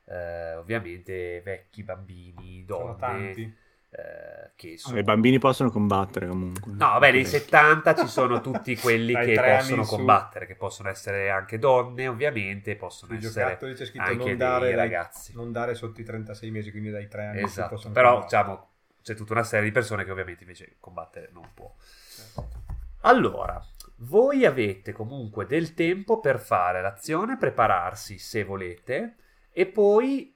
[0.05, 3.41] eh, ovviamente, vecchi, bambini, Sono donne, tanti.
[3.91, 4.97] eh, che Ah, sono...
[4.99, 6.71] I bambini possono combattere comunque.
[6.71, 7.27] No, vabbè, nei Ok.
[7.27, 9.95] 70 ci sono tutti quelli che possono in su.
[9.95, 14.37] combattere, che possono essere anche donne, ovviamente, possono Sui essere c'è scritto anche non dei
[14.37, 15.33] dare, dai- ragazzi.
[15.35, 17.41] non dare sotto i 36 mesi, quindi dai 3 anni.
[17.41, 18.41] Esatto, possono però combattere.
[18.41, 18.68] diciamo
[19.09, 21.73] c'è tutta una serie di persone che ovviamente invece combattere non può.
[21.79, 22.49] Certo.
[23.01, 23.59] Allora,
[24.01, 29.15] voi avete comunque del tempo per fare l'azione, prepararsi se volete
[29.51, 30.35] e poi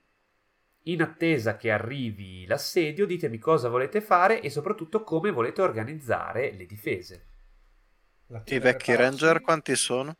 [0.85, 6.65] in attesa che arrivi l'assedio ditemi cosa volete fare e soprattutto come volete organizzare le
[6.65, 7.27] difese.
[8.27, 10.15] I vecchi prepararsi ranger quanti sono?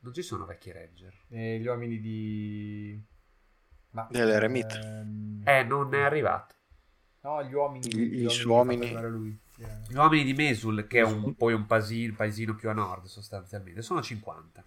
[0.00, 1.24] Non ci sono vecchi ranger.
[1.30, 3.02] E gli uomini di...
[3.90, 4.78] Ma, Dell'eremita.
[4.78, 6.54] ehm, Eh, non è arrivato.
[7.22, 7.88] No, gli uomini...
[7.88, 9.08] Gli- gli gli uomini uomini.
[9.08, 9.38] lui.
[9.58, 13.04] Eh, Gli uomini di Mesul, che è un, poi un paesino, paesino più a nord
[13.06, 14.64] sostanzialmente, sono 50.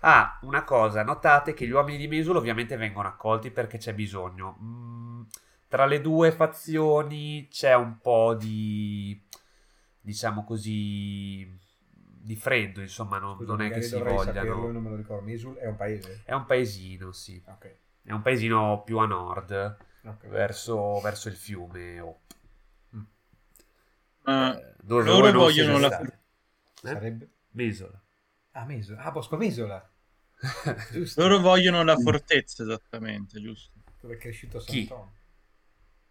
[0.00, 4.58] Ah, una cosa, notate che gli uomini di Mesul ovviamente vengono accolti perché c'è bisogno.
[4.60, 5.22] Mm,
[5.68, 9.22] tra le due fazioni c'è un po' di,
[10.00, 11.56] diciamo così,
[11.88, 14.72] di freddo, insomma, non, Scusa, non è che si dovrei saperlo vogliano.
[14.72, 15.24] non me lo ricordo.
[15.24, 16.22] Mesul è un paese?
[16.24, 17.40] È un paesino, sì.
[17.46, 17.76] Ok.
[18.02, 19.76] È un paesino più a nord.
[20.04, 20.26] Ok.
[20.26, 22.00] verso, verso il fiume.
[22.00, 22.20] o-
[24.24, 26.04] Ma eh, dove loro voi non vogliono la stati.
[26.04, 26.88] Eh?
[26.88, 27.28] Sarebbe...
[27.52, 28.00] Mesola.
[28.52, 29.02] Ah, Mesola.
[29.02, 29.90] Ah, Bosco Mesola.
[31.16, 33.78] Loro vogliono la fortezza esattamente, giusto?
[34.00, 34.86] Dove è cresciuto Chi?
[34.86, 35.20] Sant'Antonio.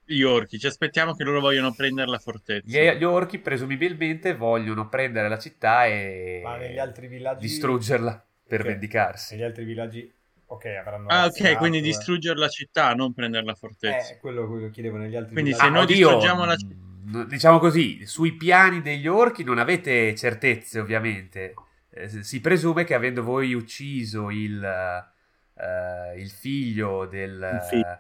[0.04, 2.66] Gli orchi, ci aspettiamo che loro vogliono prendere la fortezza.
[2.68, 7.42] Gli, gli orchi presumibilmente vogliono prendere la città e Ma negli altri villaggi...
[7.42, 8.66] distruggerla per Ok.
[8.68, 9.36] vendicarsi.
[9.36, 10.14] Negli altri villaggi...
[10.52, 11.08] Ok, avranno...
[11.08, 11.82] Ah, ok, quindi eh.
[11.82, 14.14] distruggere la città, non prendere la fortezza.
[14.14, 18.06] Eh, quello, quello chiedevo negli altri Quindi se noi oddio, distruggiamo la mm, Diciamo così,
[18.06, 21.54] sui piani degli orchi non avete certezze, ovviamente.
[21.90, 28.00] Eh, si presume che avendo voi ucciso il, eh, il figlio del, figlio.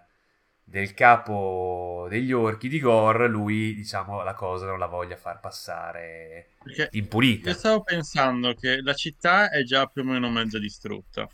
[0.61, 6.49] del capo degli orchi di Gor, lui, diciamo, la cosa non la voglia far passare
[6.61, 7.47] Perché impunita.
[7.47, 11.29] io stavo pensando che la città è già più o meno mezza distrutta.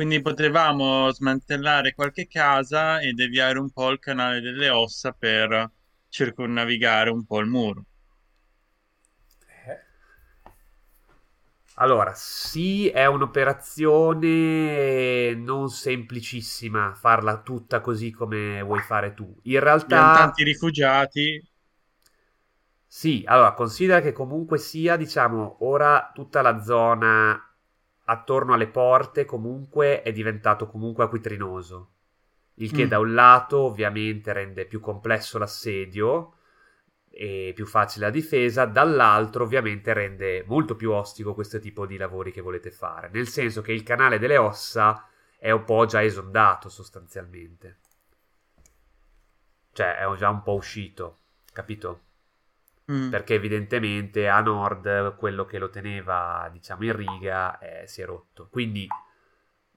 [0.00, 5.70] Quindi potevamo smantellare qualche casa e deviare un po' il canale delle ossa per
[6.08, 7.84] circonnavigare un po' il muro.
[9.66, 9.80] Eh,
[11.74, 19.34] Allora, sì, è un'operazione non semplicissima farla tutta così come vuoi fare tu.
[19.44, 21.38] In Abbiamo realtà, tanti rifugiati.
[22.86, 27.49] sì, allora, considera che comunque sia, diciamo, ora tutta la zona
[28.10, 31.92] attorno alle porte comunque è diventato comunque acquitrinoso.
[32.54, 32.88] Il che Mm.
[32.88, 36.34] da un lato ovviamente rende più complesso l'assedio
[37.08, 42.32] e più facile la difesa, dall'altro ovviamente rende molto più ostico questo tipo di lavori
[42.32, 45.08] che volete fare, nel senso che il canale delle ossa
[45.38, 47.78] è un po' già esondato sostanzialmente.
[49.72, 51.18] Cioè è già un po' uscito,
[51.52, 52.00] capito?
[52.90, 53.10] Mm.
[53.10, 58.48] Perché evidentemente a nord quello che lo teneva, diciamo, in riga eh, si è rotto.
[58.50, 58.88] Quindi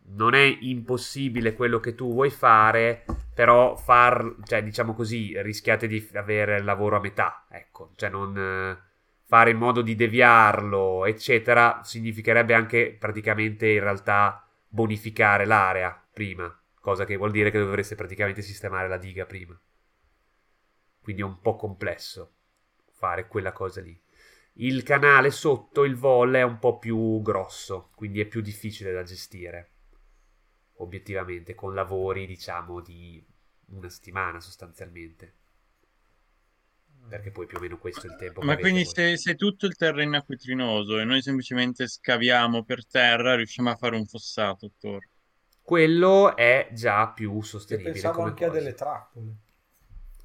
[0.06, 6.10] non è impossibile quello che tu vuoi fare, però far, cioè, diciamo così, rischiate di
[6.14, 8.78] avere il lavoro a metà, ecco, cioè non eh,
[9.26, 17.06] fare in modo di deviarlo, eccetera, significherebbe anche praticamente in realtà bonificare l'area prima, cosa
[17.06, 19.58] che vuol dire che dovreste praticamente sistemare la diga prima.
[21.02, 22.34] Quindi è un po' complesso
[23.04, 24.02] fare quella cosa lì.
[24.54, 29.04] Il canale sotto il vol è un po' più grosso, quindi è più difficile da
[29.04, 29.72] gestire.
[30.76, 33.22] Obiettivamente, con lavori, diciamo, di
[33.72, 35.36] una settimana sostanzialmente.
[37.10, 39.76] Perché poi più o meno questo è il tempo Ma quindi se, se tutto il
[39.76, 45.10] terreno è acquitrinoso e noi semplicemente scaviamo per terra, riusciamo a fare un fossato attorno.
[45.62, 48.60] Quello è già più sostenibile pensavo come anche a cosa.
[48.60, 49.36] delle trappole.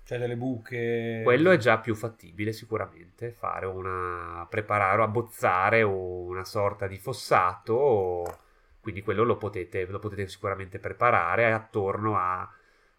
[0.09, 1.21] Cioè delle buche...
[1.23, 4.47] Quello è già più fattibile sicuramente, fare una...
[4.49, 8.39] preparare, abbozzare una sorta di fossato,
[8.81, 12.51] quindi quello lo potete, lo potete sicuramente preparare attorno a,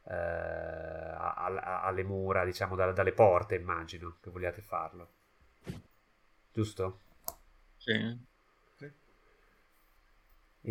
[0.07, 5.09] eh, a- a- alle mura, diciamo, da- dalle porte, immagino che vogliate farlo.
[6.53, 6.99] Giusto?
[7.77, 8.19] Sì.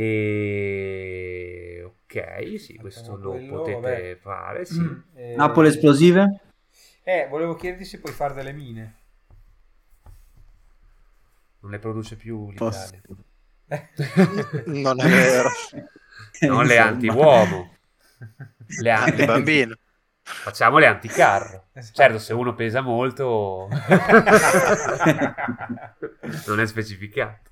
[0.01, 1.83] E...
[1.85, 4.17] Ok, sì, questo lo quello, potete vabbè.
[4.21, 4.79] fare, sì.
[4.81, 6.41] Mm, eh, Napoli esplosive?
[7.03, 8.95] Eh, volevo chiederti se puoi fare delle mine.
[11.61, 13.01] Non le produce più l'Italia.
[14.67, 15.51] Non è vero.
[16.43, 16.89] Non le Insomma.
[16.91, 17.75] anti-uomo.
[18.81, 19.77] Le anti- Il bambino.
[20.23, 21.67] Facciamo le anticarro.
[21.73, 21.97] Esatto.
[21.97, 23.69] Certo, se uno pesa molto
[26.47, 27.51] non è specificato.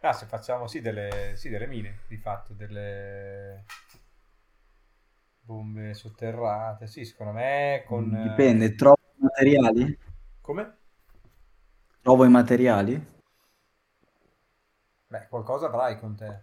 [0.00, 3.64] Ah, se facciamo sì delle, sì, delle mine, di fatto, delle
[5.40, 6.86] bombe sotterrate.
[6.86, 8.14] Sì, secondo me con...
[8.14, 9.98] eh, Dipende, trovo i materiali?
[10.42, 10.76] Come?
[12.02, 13.06] Trovo i materiali?
[15.10, 16.42] Beh, qualcosa avrai con te.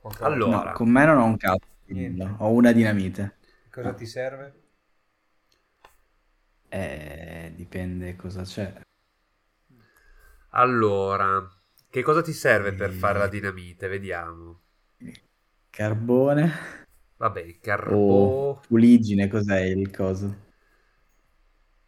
[0.00, 0.36] Qualcosa.
[0.36, 0.70] Allora.
[0.70, 1.66] No, con me non ho un cazzo.
[1.86, 2.34] Niente.
[2.38, 3.36] Ho una dinamite.
[3.70, 4.52] Cosa ti serve?
[6.70, 8.80] Eh, dipende cosa c'è.
[10.50, 11.48] Allora,
[11.90, 13.88] che cosa ti serve per fare la dinamite?
[13.88, 14.60] Vediamo.
[15.72, 16.44] Carbone
[17.18, 18.48] Vabbè, carbone.
[18.60, 20.36] fuligine, cos'è il coso?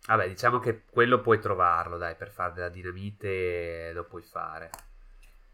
[0.08, 4.70] Vabbè, diciamo che quello puoi trovarlo, dai, per fare della dinamite lo puoi fare.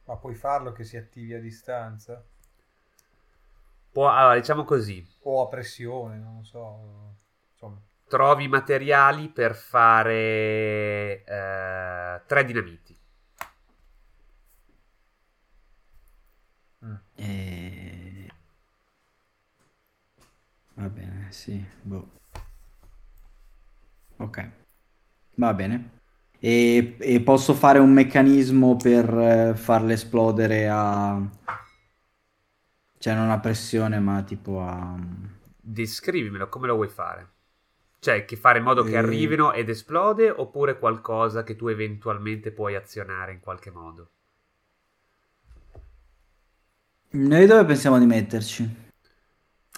[0.06, 2.24] Ma puoi farlo che si attivi a distanza?
[3.90, 6.64] Può- allora, diciamo così, O a pressione, non lo so.
[7.52, 12.85] Insomma, trovi i materiali per fare eh, tre dinamiti.
[16.86, 16.96] Mm.
[17.18, 18.28] Eh,
[20.74, 22.08] Va bene, sì, boh.
[24.18, 24.38] Ok,
[25.36, 25.90] va bene.
[26.38, 31.20] E, e posso fare un meccanismo per eh, farle esplodere a...
[32.98, 34.98] Cioè non a pressione, ma tipo a...
[35.60, 37.32] descrivimelo, come lo vuoi fare?
[37.98, 38.98] Cioè, che fare in modo che Eh.
[38.98, 44.10] arrivino ed esplode oppure qualcosa che tu eventualmente puoi azionare in qualche modo?
[47.14, 48.74] Noi dove pensiamo di metterci?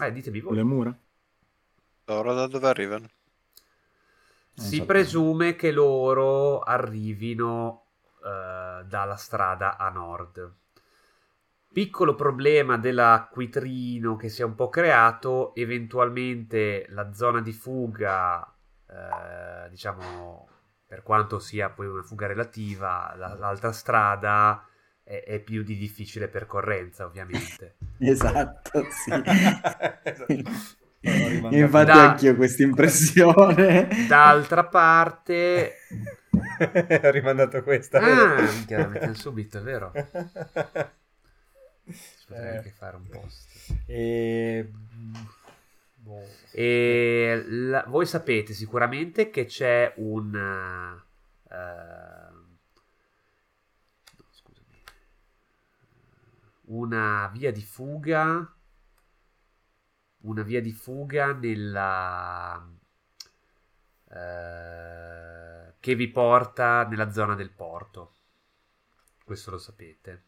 [0.01, 0.57] Eh, ditemi voi.
[0.57, 0.99] Le mura?
[2.09, 3.07] Loro da dove arrivano?
[4.57, 4.85] Non Si so.
[4.85, 7.87] presume che loro arrivino
[8.23, 10.53] eh, dalla strada a nord.
[11.71, 18.43] Piccolo problema dell'acquitrino che si è un po' creato, eventualmente la zona di fuga,
[18.89, 20.49] eh, diciamo,
[20.87, 24.67] per quanto sia poi una fuga relativa, la- l'altra strada
[25.09, 27.77] è, è più di difficile percorrenza, ovviamente.
[27.99, 29.11] Esatto, sì.
[31.01, 33.89] Rimandato- Infatti Da- anch'io questa impressione.
[34.07, 35.77] D'altra parte...
[37.03, 37.99] Ho rimandato questa.
[38.01, 39.91] Ah, minchia, la mettiamo subito, è vero?
[39.93, 40.91] Potrei
[42.31, 42.57] Eh.
[42.59, 43.47] anche fare un post.
[43.87, 44.71] E...
[45.95, 46.27] boh.
[46.53, 50.35] E la- voi sapete sicuramente che c'è un...
[50.35, 51.03] eh,
[54.17, 54.77] no, scusami.
[56.69, 58.55] Una via di fuga.
[60.21, 62.69] Una via di fuga nella...
[64.11, 68.15] eh, che vi porta nella zona del porto.
[69.25, 70.23] Questo lo sapete.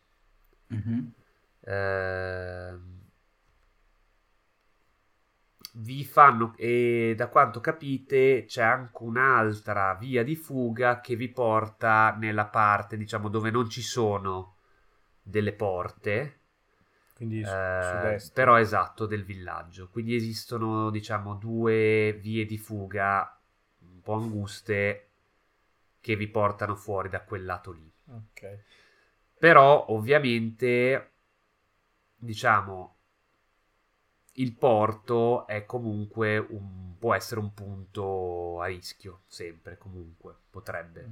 [0.68, 1.12] Mhm.
[1.62, 3.00] Ehm,
[5.74, 12.14] vi fanno e da quanto capite c'è anche un'altra via di fuga che vi porta
[12.18, 14.54] nella parte diciamo dove non ci sono
[15.22, 16.38] delle porte
[17.14, 17.58] Quindi su-
[17.98, 19.88] eh, però esatto del villaggio.
[19.88, 23.38] Quindi esistono diciamo due vie di fuga
[23.80, 25.08] un po' anguste
[26.00, 27.90] che vi portano fuori da quel lato lì.
[28.08, 28.42] Ok.
[29.38, 31.10] però ovviamente
[32.20, 32.96] diciamo
[34.34, 41.10] il porto è comunque un, può essere un punto a rischio sempre comunque potrebbe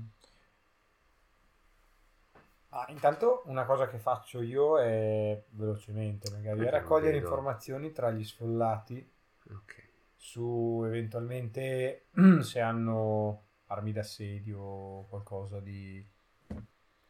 [2.70, 8.24] Ah, intanto una cosa che faccio io è velocemente magari è raccogliere informazioni tra gli
[8.24, 9.10] sfollati
[9.50, 12.06] ok su eventualmente
[12.42, 16.04] se hanno armi d'assedio o qualcosa di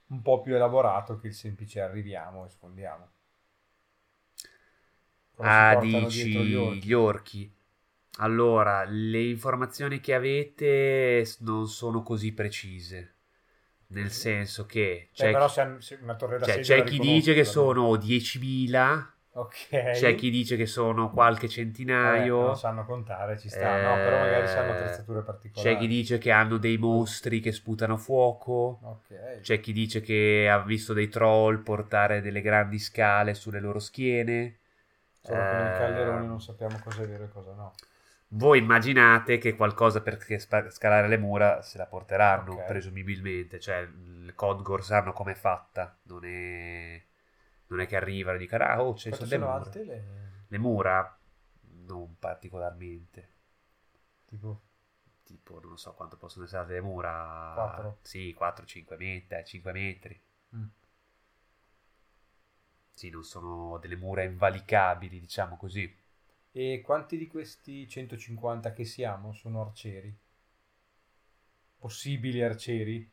[0.08, 3.08] un po' più elaborato che il semplice arriviamo e sfondiamo.
[5.34, 6.86] Cosa ah dici gli orchi?
[6.86, 7.52] gli orchi
[8.18, 13.14] allora le informazioni che avete non sono così precise
[13.88, 19.72] nel senso che c'è, hanno- una torre cioè, c'è chi dice che sono 10.000 Ok.
[19.90, 21.48] c'è chi dice che sono qualche
[22.00, 23.76] Vabbè, centinaio non sanno contare, ci sta.
[23.78, 25.74] No, però magari sanno attrezzature particolari.
[25.74, 28.80] C'è chi dice che hanno dei mostri che sputano fuoco.
[28.80, 29.10] Ok.
[29.40, 34.58] C'è chi dice che ha visto dei troll portare delle grandi scale sulle loro schiene.
[35.20, 37.72] Solo che nel Eh, calderone non sappiamo cosa è vero e cosa no.
[38.30, 40.18] Voi immaginate che qualcosa per
[40.70, 42.66] scalare le mura se la porteranno, Ok.
[42.66, 43.58] presumibilmente.
[43.58, 45.96] Cioè, il Codgor sanno com'è fatta.
[46.02, 47.02] Non è,
[47.68, 49.64] non è che arrivano e dicono, ah, oh, ci Quanto sono le mura.
[49.64, 50.04] alte le...
[50.48, 51.18] Le mura?
[51.86, 53.28] Non particolarmente.
[54.26, 54.60] Tipo...
[55.24, 57.52] Tipo, non so quanto possono essere alte le mura.
[57.54, 57.98] Quattro.
[58.02, 60.20] Sì, 4-5 metri, 5 metri.
[60.56, 60.64] Mm.
[62.94, 65.94] Sì, non sono delle mura invalicabili, diciamo così.
[66.52, 70.14] E quanti di questi 150 che siamo sono arcieri?
[71.80, 73.10] Possibili arcieri?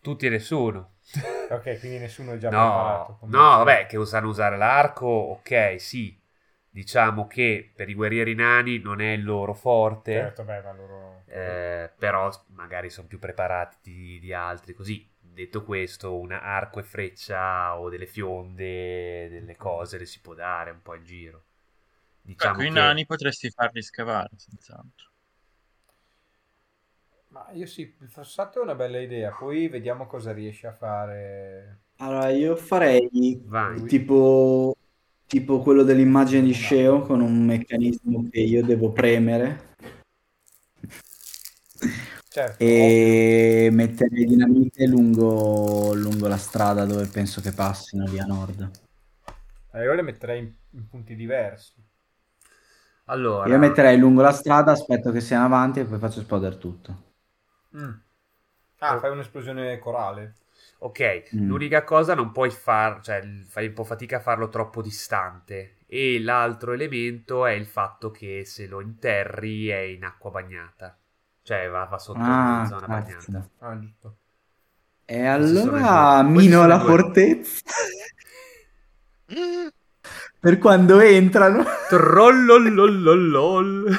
[0.00, 0.94] Tutti e nessuno.
[1.50, 3.16] Ok, quindi nessuno è già preparato.
[3.16, 3.64] No, come no, arciere.
[3.64, 6.18] vabbè, che sanno usare l'arco, ok, sì.
[6.70, 11.24] Diciamo che per i guerrieri nani non è il loro forte, Certo, beh, ma loro...
[11.26, 14.74] eh, però magari sono più preparati di, di altri.
[14.74, 20.34] Così, detto questo, un arco e freccia o delle fionde, delle cose le si può
[20.34, 21.44] dare un po' in giro.
[22.28, 25.06] Diciamo Ecco, i nani potresti farli scavare, senz'altro.
[27.28, 31.78] Ma io sì, il fossato è una bella idea, poi vediamo cosa riesce a fare...
[31.96, 33.82] Allora, io farei Vai.
[33.84, 34.76] tipo,
[35.26, 39.76] tipo quello dell'immagine di Sceo con un meccanismo che io devo premere
[42.28, 48.70] Certo, e metterei dinamite lungo, lungo la strada dove penso che passino lì a nord.
[49.72, 51.87] Eh, io le metterei in, in punti diversi.
[53.10, 57.14] Allora, Io metterei lungo la strada, aspetto che siano avanti e poi faccio esplodere tutto.
[57.76, 57.90] Mm.
[58.80, 60.36] Ah, fai un'esplosione corale.
[60.80, 61.42] Ok, Mm.
[61.44, 65.78] l'unica cosa non puoi far, cioè fai un po' fatica a farlo troppo distante.
[65.86, 70.96] E l'altro elemento è il fatto che se lo interri è in acqua bagnata.
[71.42, 72.88] Cioè va, va sotto una Ah, zona cazzo.
[72.88, 73.48] bagnata.
[73.58, 74.18] Ah, giusto.
[75.06, 76.94] E Questi sono i allora mino sono i la due.
[76.94, 77.62] fortezza.
[80.40, 81.64] Per quando entrano.
[81.88, 83.90] Trollolololol.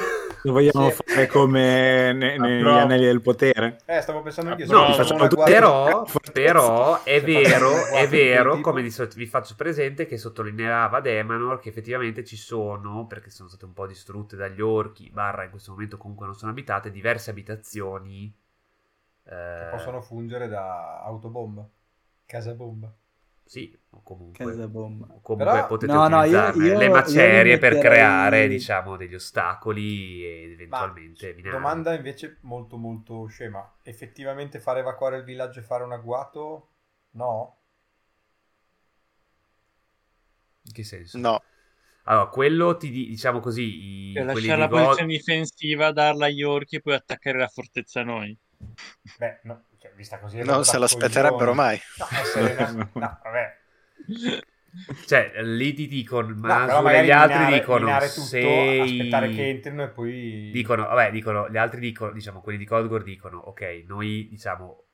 [0.44, 0.96] Lo vogliamo Sì.
[1.04, 2.78] fare come ne- negli Approvo.
[2.78, 3.76] anelli del potere?
[3.84, 8.80] Eh, stavo pensando anche No, facciamo guardia- Però, però è Se vero, è vero, come
[8.80, 13.74] vi, vi faccio presente che sottolineava Demanor che effettivamente ci sono, perché sono state un
[13.74, 18.34] po' distrutte dagli orchi, barra in questo momento comunque non sono abitate, diverse abitazioni.
[19.22, 21.68] che eh, possono fungere da autobomba,
[22.24, 22.90] casa bomba.
[23.50, 25.06] Sì, o comunque, Casa bomba.
[25.06, 29.14] o comunque Però- potete No, no, io- utilizzarne io- le macerie per creare, diciamo, degli
[29.16, 31.56] ostacoli e eventualmente minare.
[31.56, 33.68] Domanda invece molto molto scema.
[33.82, 36.68] Effettivamente fare evacuare il villaggio e fare un agguato?
[37.14, 37.56] No?
[40.62, 41.18] In che senso?
[41.18, 41.42] No,
[42.04, 45.92] Allora, quello ti di- diciamo così, i, Per quelli lasciare di la Go- posizione difensiva,
[45.92, 48.38] darla agli orchi e poi attaccare la fortezza a noi.
[49.18, 49.64] Beh, no,
[50.00, 50.42] vista così...
[50.42, 51.80] non se l'aspetterebbero mai.
[51.98, 52.06] No,
[52.94, 53.58] no, vabbè.
[55.06, 58.80] Cioè, lì ti dicono, No, ma magari gli altri minare- dicono minare tutto, sei...
[58.80, 60.50] aspettare che entrino e poi...
[60.52, 64.84] Dicono, vabbè, dicono, gli altri dicono, diciamo, quelli di Codgor dicono, ok, noi, diciamo,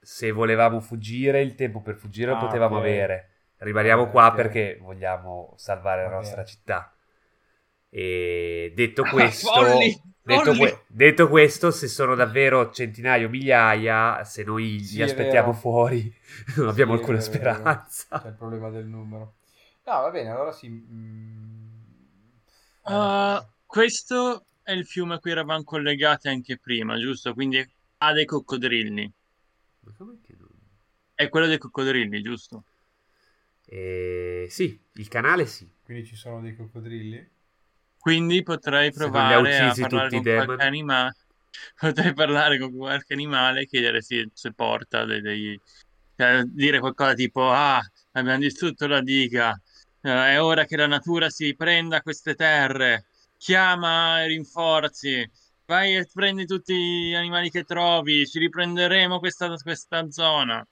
[0.00, 2.80] se volevamo fuggire, il tempo per fuggire lo Ah, potevamo ok.
[2.82, 3.30] avere.
[3.58, 4.34] Rimaniamo Ok, qua ok.
[4.34, 6.92] perché vogliamo salvare la nostra città.
[7.90, 9.50] E detto Ah, questo...
[10.28, 15.52] Detto, que- detto questo, se sono davvero centinaia o migliaia, se noi Sì, li vero.
[15.52, 16.14] fuori,
[16.56, 17.78] non abbiamo Sì, alcuna è vero.
[17.80, 18.16] speranza.
[18.16, 19.36] C'è il problema del numero.
[19.84, 20.68] No, va bene, allora sì.
[20.68, 21.66] mm,
[22.82, 27.32] Uh, questo è il fiume a cui eravamo collegati anche prima, giusto?
[27.32, 27.64] Quindi
[27.98, 29.12] ha dei coccodrilli.
[29.82, 30.36] Ma che
[31.12, 32.64] È quello dei coccodrilli, giusto?
[33.66, 35.70] Eh, sì, il canale sì.
[35.82, 37.30] Quindi ci sono dei coccodrilli?
[37.98, 40.44] Quindi potrei provare a parlare con demon.
[40.46, 41.16] qualche animale.
[41.78, 45.60] Potrei parlare con qualche animale e chiedere se, se porta dei, dei-
[46.16, 47.80] cioè, dire qualcosa tipo: Ah,
[48.12, 49.60] abbiamo distrutto la diga.
[50.02, 53.06] eh, è ora che la natura si prenda queste terre.
[53.36, 55.28] Chiama i rinforzi.
[55.66, 58.26] Vai e prendi tutti gli animali che trovi.
[58.26, 60.64] Ci riprenderemo questa, questa zona.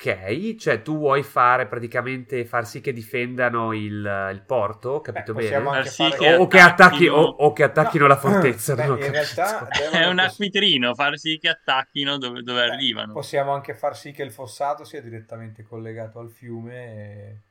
[0.00, 5.32] Ok, cioè tu vuoi fare praticamente far sì che difendano il, il porto, capito Beh,
[5.32, 5.70] possiamo bene?
[5.70, 6.36] anche Far sì fare...
[6.36, 8.06] O, che attacchi, o, attacchino- o che attacchino No.
[8.06, 8.74] la fortezza.
[8.76, 9.10] Beh, in capito.
[9.10, 13.10] realtà È un acquitrino, far sì che attacchino dove, dove Beh, arrivano.
[13.10, 17.42] Possiamo anche far sì che il fossato sia direttamente collegato al fiume e,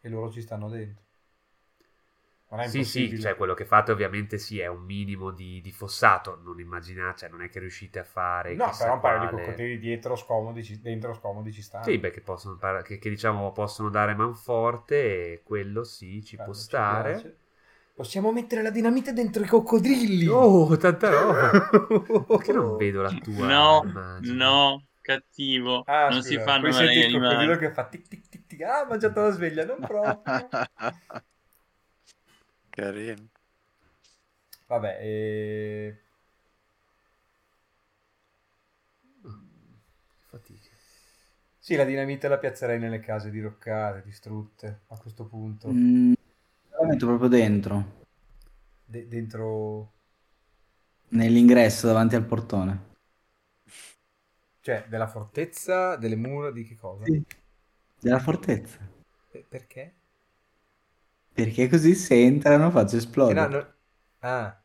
[0.00, 1.05] e loro ci stanno dentro.
[2.48, 5.72] Non è Sì, sì, cioè quello che fate ovviamente sì è un minimo di, di
[5.72, 9.28] fossato, non immaginate, cioè non è che riuscite a fare No, però un paio di
[9.28, 11.96] quale- coccodrilli dietro scomodi, ci- dentro scomodi ci stanno.
[11.96, 16.50] Sì, beh, che, possono, che, che, diciamo possono dare manforte e quello sì, ci Bello,
[16.52, 16.84] può ci stare.
[16.84, 17.36] piace.
[17.92, 20.40] Possiamo mettere la dinamite dentro i coccodrilli.
[20.40, 21.50] Oh, tanta roba!
[22.34, 24.40] Perché non vedo la tua No, immagine?
[24.40, 25.86] no, cattivo.
[25.86, 27.58] Ah, non scusa, si fanno poi male senti gli il coccodrillo animali.
[27.58, 28.60] che fa tic tic tic tic.
[28.62, 30.52] Ah, ha mangiato la sveglia, non proprio.
[32.76, 33.28] Carino.
[34.68, 36.00] Vabbè, e...
[40.28, 40.68] Fatica.
[41.58, 45.68] sì, la dinamite la piazzerei nelle case diroccate, distrutte, a questo punto.
[45.70, 46.12] Mm,
[46.78, 47.84] la metto proprio dentro,
[48.86, 49.92] De- dentro...
[51.08, 52.94] nell'ingresso davanti al portone.
[54.60, 57.04] Cioè, della fortezza, delle mura, di che cosa?
[57.04, 57.24] Sì.
[58.00, 58.78] Della fortezza.
[59.30, 59.94] Pe- Perché?
[61.36, 63.40] Perché così se entrano faccio esplodere.
[63.40, 63.74] no, no-
[64.20, 64.58] Ah.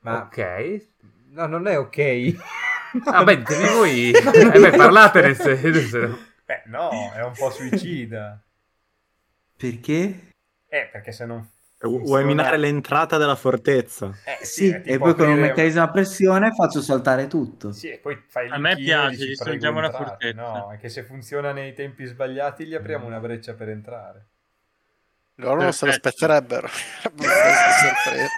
[0.00, 0.22] Ma...
[0.24, 0.86] Ok.
[1.30, 2.34] No, non è ok.
[3.06, 4.12] Ah, beh, ditemi voi.
[4.52, 6.18] Eh, beh, parlate nel senso.
[6.44, 8.38] Beh, no, è un po' suicida.
[9.56, 10.32] Perché?
[10.68, 11.48] Eh, perché se non
[11.80, 14.12] Eh, Vuoi minare l'entrata della fortezza?
[14.26, 17.72] Eh, Sì, è e poi con un meccanismo a pressione faccio saltare tutto.
[17.72, 20.32] Sì, e poi fai A me piace, distruggiamo "Prego, la entrate".
[20.32, 20.52] fortezza.
[20.58, 24.26] No, è che se funziona nei tempi sbagliati gli apriamo una breccia per entrare.
[25.42, 25.86] Loro non se.
[25.86, 26.10] Questa
[27.10, 28.28] sorpresa.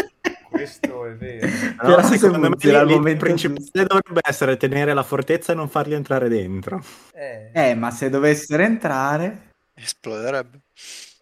[0.50, 1.46] Questo è vero.
[1.78, 5.94] Allora, Però se secondo me momento principale dovrebbe essere tenere la fortezza e non farli
[5.94, 6.84] entrare dentro.
[7.14, 9.52] Eh, Eh, ma se dovessero entrare...
[9.74, 10.60] Esploderebbe.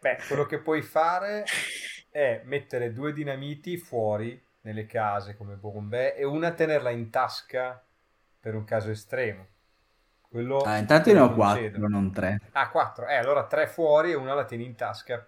[0.01, 1.45] Beh, quello che puoi fare
[2.11, 7.81] è mettere due dinamiti fuori nelle case come bombe e una tenerla in tasca
[8.41, 9.47] per un caso estremo.
[10.29, 11.89] Quello Ah, intanto io ne ho quattro, concedo.
[11.89, 12.39] non tre.
[12.53, 13.07] Ah, quattro.
[13.09, 15.27] Eh, allora tre fuori e una la tieni in tasca.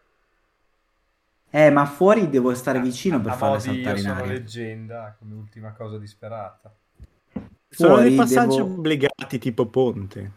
[1.53, 4.20] Eh, ma fuori devo stare A- vicino per a farle modi saltare io in sono
[4.20, 4.32] aria.
[4.32, 6.74] leggenda come ultima cosa disperata.
[7.68, 10.30] Sono Fuori dei passaggi devo- obbligati tipo ponte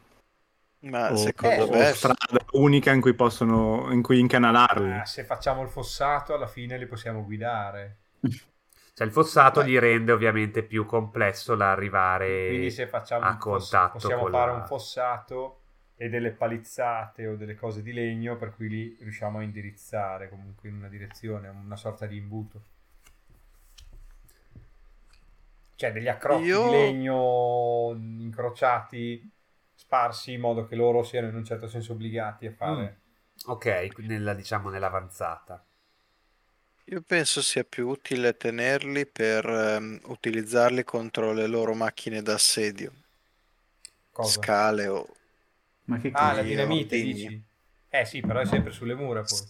[0.85, 4.91] Ma o, secondo eh, me strada unica in cui possono in cui incanalarli.
[4.91, 7.97] Ah, se facciamo il fossato alla fine li possiamo guidare.
[8.95, 9.67] Cioè, il fossato Beh.
[9.69, 14.31] gli rende ovviamente più complesso l'arrivare Quindi se facciamo a un foss- contatto possiamo con
[14.31, 15.59] fare la- un fossato
[15.95, 20.69] e delle palizzate o delle cose di legno per cui li riusciamo a indirizzare comunque
[20.69, 22.61] in una direzione, una sorta di imbuto.
[25.75, 29.27] Cioè degli accrocchi Io- di legno incrociati,
[29.73, 32.99] sparsi in modo che loro siano in un certo senso obbligati a fare...
[33.47, 35.65] Ok, nella, diciamo nell'avanzata.
[36.85, 42.93] Io penso sia più utile tenerli per ehm, utilizzarli contro le loro macchine d'assedio,
[44.13, 44.39] Cosa?
[44.39, 45.05] scale o...
[45.85, 47.23] Ma che Ah, la dinamite ordigni.
[47.23, 47.43] dici?
[47.89, 49.47] Eh sì, però è sempre sulle mura poi.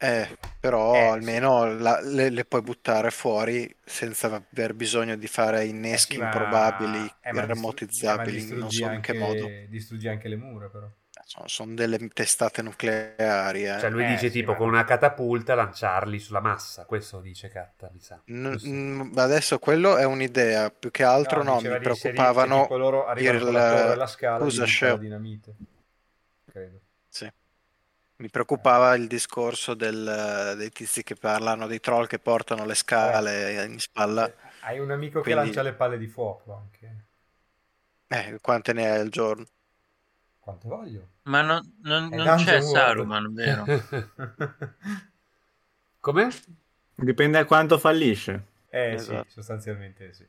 [0.00, 5.64] Eh, però Eh, almeno la- le, le puoi buttare fuori senza aver bisogno di fare
[5.66, 9.00] inneschi Eh sì, ma- improbabili, eh, ma distru- irremotizzabili, eh, ma non distruggi so in
[9.00, 9.48] che anche- modo.
[9.68, 10.90] Distruggi anche le mura però.
[11.28, 13.78] Sono, sono delle testate nucleari, eh.
[13.78, 17.48] Cioè lui Eh, dice sì, tipo ma- con una catapulta lanciarli sulla massa, questo dice
[17.50, 18.18] Catta, mi sa.
[18.28, 23.42] N- adesso quello è un'idea, più che altro no, diceva mi preoccupavano tipo loro il-
[23.98, 25.54] la scala scusa, di dinamite.
[26.50, 26.80] Credo.
[28.20, 33.64] Mi preoccupava il discorso del- dei tizi che parlano, dei troll che portano le scale
[33.66, 34.26] in spalla.
[34.26, 37.04] Eh, Hai un amico che Quindi- lancia le palle di fuoco anche.
[38.08, 39.44] Eh, quante ne hai al giorno?
[40.48, 41.08] Quante voglio?
[41.28, 42.70] Ma non, non- non Dungeon c'è World.
[42.96, 43.70] Saruman, vero?
[46.00, 46.30] Come?
[46.96, 48.44] Dipende da quanto fallisce.
[48.70, 49.28] eh Esatto.
[49.28, 50.26] sì, sostanzialmente sì.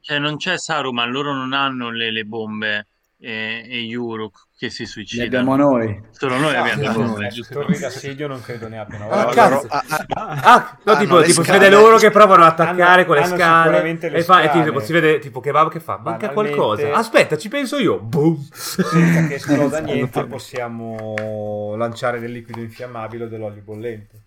[0.00, 2.88] Cioè non c'è Saruman, loro non hanno le, le bombe
[3.22, 5.26] e, e Uruk che si Li suicidano.
[5.52, 6.00] abbiamo noi.
[6.10, 7.54] Solo noi No, abbiamo no, giusto?
[7.60, 9.08] torri d'assedio non credo ne abbiano.
[9.10, 9.54] Ah, No, Guarda, cazzo.
[9.54, 13.02] loro- ah, ah, Ah, no, Hanno tipo, tipo si vede loro che provano ad attaccare
[13.02, 14.64] Hanno- con le scale le e, fa, e scale.
[14.64, 16.92] tipo, si vede tipo kebab che fa, manca Banalmente- qualcosa.
[16.94, 18.00] Aspetta, ci penso io.
[18.00, 18.38] Boom.
[18.52, 24.22] senza che esploda niente possiamo lanciare del liquido infiammabile o dell'olio bollente.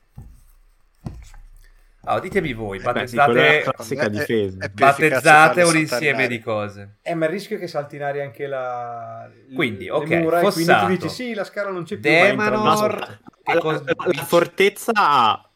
[2.06, 4.58] Ah, ditemi voi, Beh, è la battezzate, È- difesa.
[4.60, 6.98] è efficace battezzate un insieme in di cose.
[7.02, 9.30] Eh, ma il rischio è che salti in aria anche la...
[9.54, 10.88] Quindi, le ok, mura, e quindi tu fossato.
[10.88, 15.50] dici sì, la scala non c'è più, Demanor, che La, cosa- la- la fortezza ha,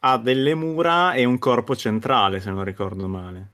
[0.00, 3.52] ha delle mura e un corpo centrale, se non ricordo male.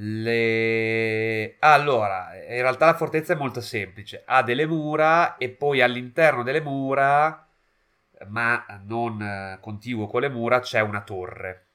[0.00, 1.56] Le...
[1.60, 4.22] Allora, in realtà la fortezza è molto semplice.
[4.26, 7.47] Ha delle mura e poi all'interno delle mura,
[8.28, 11.66] ma non eh, contiguo con le mura, c'è una torre.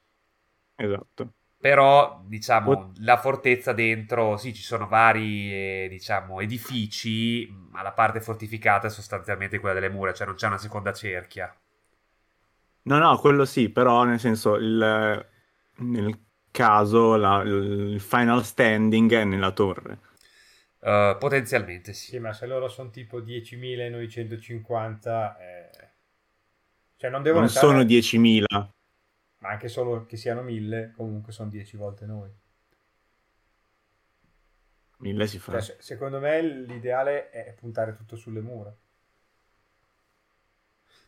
[0.78, 1.34] Esatto.
[1.58, 7.94] Però, diciamo, Ot- la fortezza dentro, sì, ci sono vari, eh, diciamo, edifici, ma la
[7.94, 11.56] parte fortificata è sostanzialmente quella delle mura, cioè non c'è una seconda cerchia.
[12.86, 15.26] No, no, quello sì, però nel senso, il-
[15.78, 16.20] nel
[16.52, 20.00] caso la- il final standing è nella torre.
[20.80, 22.10] Eh, potenzialmente sì.
[22.12, 25.70] Sì, ma se loro sono tipo 10.000 e noi 150, eh...
[27.04, 28.74] cioè non devono Non stare- sono 10.000.
[29.39, 32.32] ma anche solo che siano 1.000, comunque sono 10 volte noi.
[34.99, 35.51] 1000 si fa.
[35.54, 38.74] Cioè, se- secondo me l'ideale è puntare tutto sulle mura.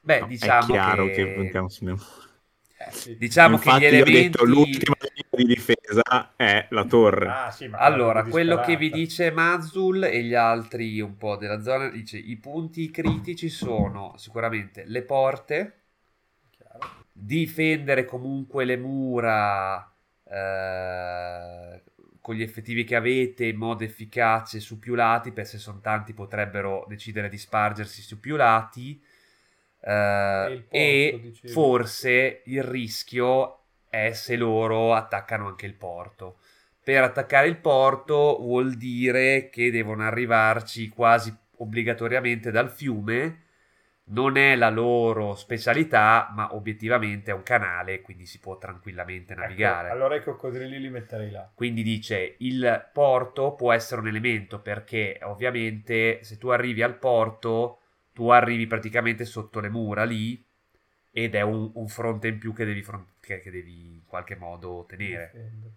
[0.02, 1.12] Beh, No, diciamo è chiaro che...
[1.14, 2.04] che puntiamo sulle mura.
[2.78, 3.18] Eh, sì.
[3.18, 4.30] Diciamo che Infatti gli io ho elementi...
[4.30, 7.28] detto l'ultima linea di difesa è la torre.
[7.28, 11.62] Ah, sì, ma Allora, quello che vi dice Mazul e gli altri un po' della
[11.62, 15.80] zona, dice i punti critici sono sicuramente le porte.
[17.18, 19.90] Difendere comunque le mura
[20.26, 21.82] eh,
[22.22, 26.14] con gli effettivi che avete in modo efficace su più lati, per se sono tanti
[26.14, 29.02] potrebbero decidere di spargersi su più lati.
[29.82, 33.60] eh, E porto, e forse il rischio
[33.90, 36.38] è se loro attaccano anche il porto.
[36.84, 43.44] Per attaccare il porto vuol dire che devono arrivarci quasi obbligatoriamente dal fiume.
[44.08, 49.88] Non è la loro specialità, ma obiettivamente è un canale, quindi si può tranquillamente navigare.
[49.88, 51.50] Ecco, allora i coccodrilli li metterei là.
[51.56, 57.80] Quindi dice il porto può essere un elemento perché ovviamente se tu arrivi al porto
[58.14, 60.42] tu arrivi praticamente sotto le mura lì
[61.12, 64.36] ed è un, un fronte in più che devi, fron- che, che devi in qualche
[64.36, 65.32] modo tenere.
[65.34, 65.72] Difendo.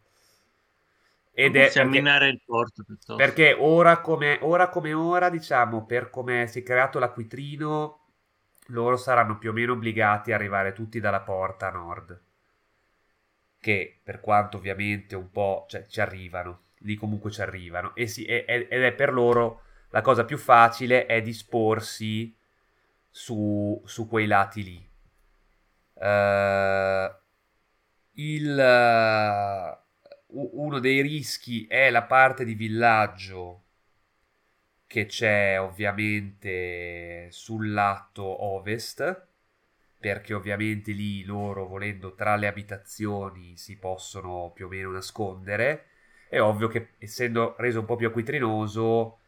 [1.32, 3.14] Ed è perché, minare il porto piuttosto.
[3.14, 8.07] perché ora come, ora come ora, diciamo, per come si è creato l'acquitrino,
[8.68, 12.18] loro saranno più o meno obbligati a arrivare tutti dalla porta nord.
[13.60, 17.94] Che per quanto ovviamente un po' cioè, ci arrivano, lì comunque ci arrivano.
[17.94, 22.34] E si- e- ed è per loro la cosa più facile è disporsi
[23.10, 24.88] su, su quei lati lì.
[26.00, 27.08] Eh,
[28.14, 29.78] il, eh,
[30.28, 33.64] u- uno dei rischi è la parte di villaggio
[34.88, 39.26] che c'è ovviamente sul lato ovest,
[39.98, 45.84] perché ovviamente lì loro volendo tra le abitazioni si possono più o meno nascondere,
[46.30, 49.18] è ovvio che essendo reso un po' più acquitrinoso,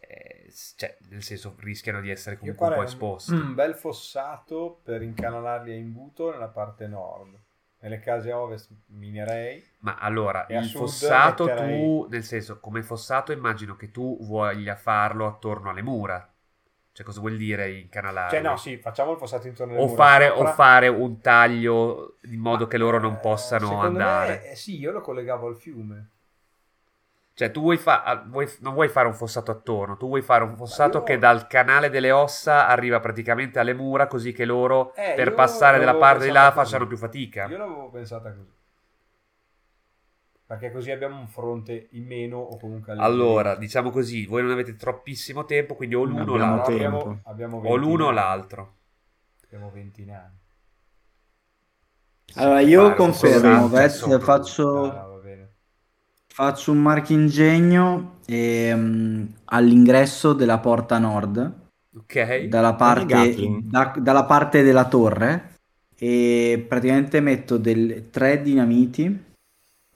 [0.00, 3.32] eh, cioè, nel senso rischiano di essere comunque un po' esposti.
[3.32, 7.38] un, un bel fossato per incanalarli a imbuto nella parte nord.
[7.80, 9.64] Nelle case ovest minerei.
[9.78, 14.76] Ma allora, a il fossato metterei- tu, nel senso, come fossato immagino che tu voglia
[14.76, 16.30] farlo attorno alle mura.
[16.92, 18.24] Cioè, cosa vuol dire incanalare?
[18.28, 20.08] Cioè, no, sì, facciamo il fossato intorno alle o, mura.
[20.08, 24.00] fare, Sopra- o fare un taglio in modo Ma, che loro non eh, possano secondo
[24.00, 24.42] andare.
[24.42, 26.10] me, eh, sì, io lo collegavo al fiume.
[27.36, 30.56] Cioè, tu vuoi fa- vuoi- non vuoi fare un fossato attorno, tu vuoi fare un
[30.56, 35.12] fossato io- che dal canale delle ossa arriva praticamente alle mura, così che loro Eh,
[35.14, 36.64] per passare dalla parte di là così.
[36.64, 37.46] facciano più fatica.
[37.46, 38.54] Io l'avevo pensata così.
[40.46, 44.74] Perché così abbiamo un fronte in meno o comunque Allora, diciamo così, voi non avete
[44.74, 46.72] troppissimo tempo, quindi o l'uno o l'altro.
[46.72, 48.74] abbiamo, abbiamo O 20 l'uno o l'altro.
[49.44, 50.38] Abbiamo 20 nani.
[52.36, 55.15] Allora, io confermo, Vez, faccio, bene.
[56.36, 62.16] Faccio un marchingegno ehm, all'ingresso della porta nord, Ok?
[62.36, 65.54] dalla parte, da- dalla parte della torre,
[65.98, 69.24] e praticamente metto del- tre dinamiti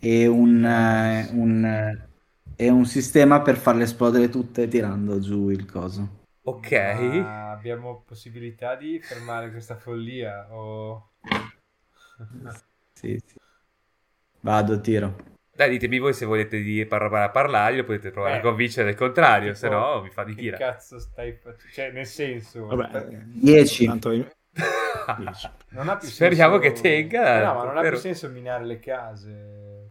[0.01, 2.09] e un, eh, un, eh,
[2.57, 6.09] e un sistema per farle esplodere tutte tirando giù il coso.
[6.43, 6.73] Ok.
[6.73, 10.53] Ma abbiamo possibilità di fermare questa follia?
[10.55, 11.13] O...
[12.95, 13.39] Sì, sì.
[14.43, 15.15] Vado, tiro.
[15.61, 18.87] Dai, ditemi voi se volete di parlare a parlare, lo potete provare a Eh, convincere
[18.87, 20.57] del contrario, se tipo, no mi fa di Che tira.
[20.57, 21.71] cazzo stai facendo?
[21.75, 22.65] Cioè, nel senso...
[22.65, 23.85] Vabbè, 10.
[23.85, 24.31] tanto io-
[25.19, 25.49] Dieci.
[25.73, 26.75] Non ha più Speriamo senso...
[26.75, 29.91] che tenga, Eh, no, ma non ha però- più senso minare le case.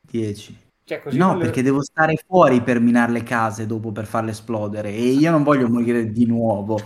[0.00, 0.58] 10.
[0.84, 4.30] Cioè, così No, le- perché devo stare fuori per minare le case dopo per farle
[4.30, 6.80] esplodere e io non voglio morire di nuovo.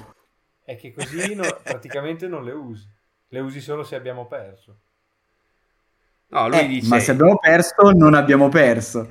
[0.65, 2.89] È che così no- praticamente non le usi.
[3.29, 4.81] Le usi solo se abbiamo perso.
[6.35, 6.89] No, lui Eh, dice...
[6.89, 9.09] Ma se abbiamo perso, non abbiamo perso.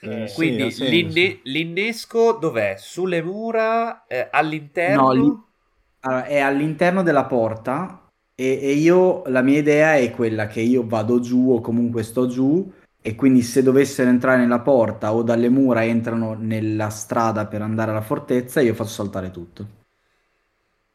[0.00, 0.84] Eh, sì, Quindi senso.
[0.90, 2.74] l'inne- l'innesco dov'è?
[2.76, 4.06] Sulle mura?
[4.06, 5.02] Eh, all'interno?
[5.02, 5.40] No, lì-
[6.00, 10.84] Allora, è all'interno della porta e, e io la mia idea è quella che io
[10.84, 12.68] vado giù o comunque sto giù
[13.00, 17.92] e quindi se dovessero entrare nella porta o dalle mura entrano nella strada per andare
[17.92, 19.80] alla fortezza, io faccio saltare tutto.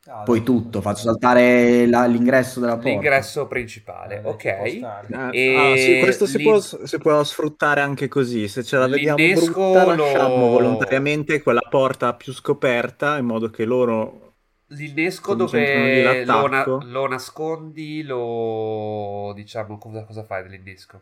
[0.08, 3.22] Ah, Poi tutto, faccio saltare la- l'ingresso della porta.
[3.22, 4.22] L'ingresso principale,
[4.56, 4.68] Eh, ok.
[4.68, 5.12] stare.
[5.12, 8.48] Ah, E ah, sì, questo si, può, si può sfruttare anche così.
[8.48, 13.50] Se ce la vediamo L'innesco brutta, lo- lasciamo volontariamente quella porta più scoperta in modo
[13.50, 14.36] che loro
[14.68, 19.34] L'innesco dove lo, na- lo nascondi, lo...
[19.36, 21.02] diciamo, cosa, cosa fai dell'innesco?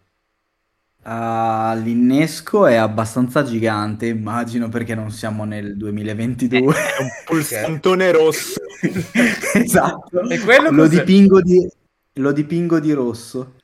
[1.07, 6.73] Ah, l'innesco è abbastanza gigante, immagino perché non siamo nel 2022.
[6.73, 8.59] è un pulsantone rosso.
[9.53, 10.27] Esatto.
[10.29, 11.67] E quello lo, dipingo di,
[12.13, 13.55] lo dipingo di rosso.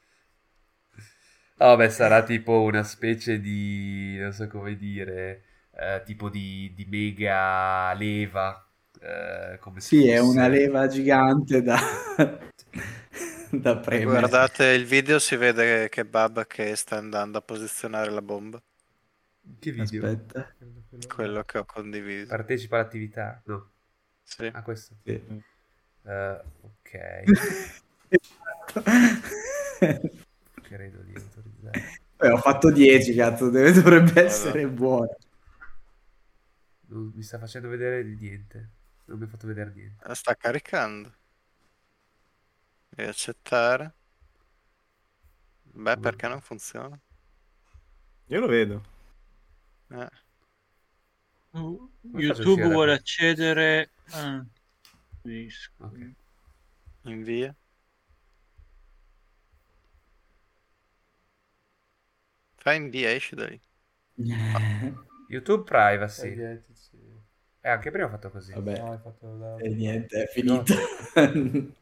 [1.57, 5.43] Ah, Vabbè, sarà tipo una specie di, non so come dire,
[5.75, 8.65] eh, tipo di, di mega leva.
[8.99, 11.79] eh, come Sì, è fosse- una leva gigante da,
[13.59, 14.05] da premere.
[14.05, 18.61] Guardate il video, si vede che Bab che sta andando a posizionare la bomba.
[19.59, 20.05] Che video?
[20.05, 20.53] Aspetta.
[21.13, 22.27] Quello che ho condiviso.
[22.27, 23.41] Partecipa all'attività?
[23.45, 23.69] No.
[24.23, 24.45] Sì.
[24.45, 24.95] Ah, questo.
[25.03, 25.21] Sì.
[26.03, 27.23] Eh, ok,
[30.61, 31.99] credo di autorizzare.
[32.17, 35.15] Beh, ho fatto 10, cazzo, deve- dovrebbe essere buono.
[36.87, 38.69] Non mi sta facendo vedere di niente.
[39.05, 40.03] Non mi ha fatto vedere niente.
[40.07, 41.13] La Sta caricando.
[42.95, 43.93] E accettare.
[45.63, 46.99] Beh, perché non funziona?
[48.27, 48.83] Io lo vedo.
[49.89, 50.09] Eh.
[51.51, 53.91] faccio YouTube vuole accedere.
[54.11, 54.45] Ah,
[55.21, 55.85] capisco.
[55.85, 56.11] Ok.
[57.03, 57.55] Invia.
[62.55, 63.59] Fai invia, esci da lì.
[65.29, 66.35] YouTube privacy.
[66.73, 66.99] Sì.
[67.61, 68.53] Eh, anche prima ho fatto così.
[68.53, 70.73] Vabbè, No, hai fatto da- e niente, è finito.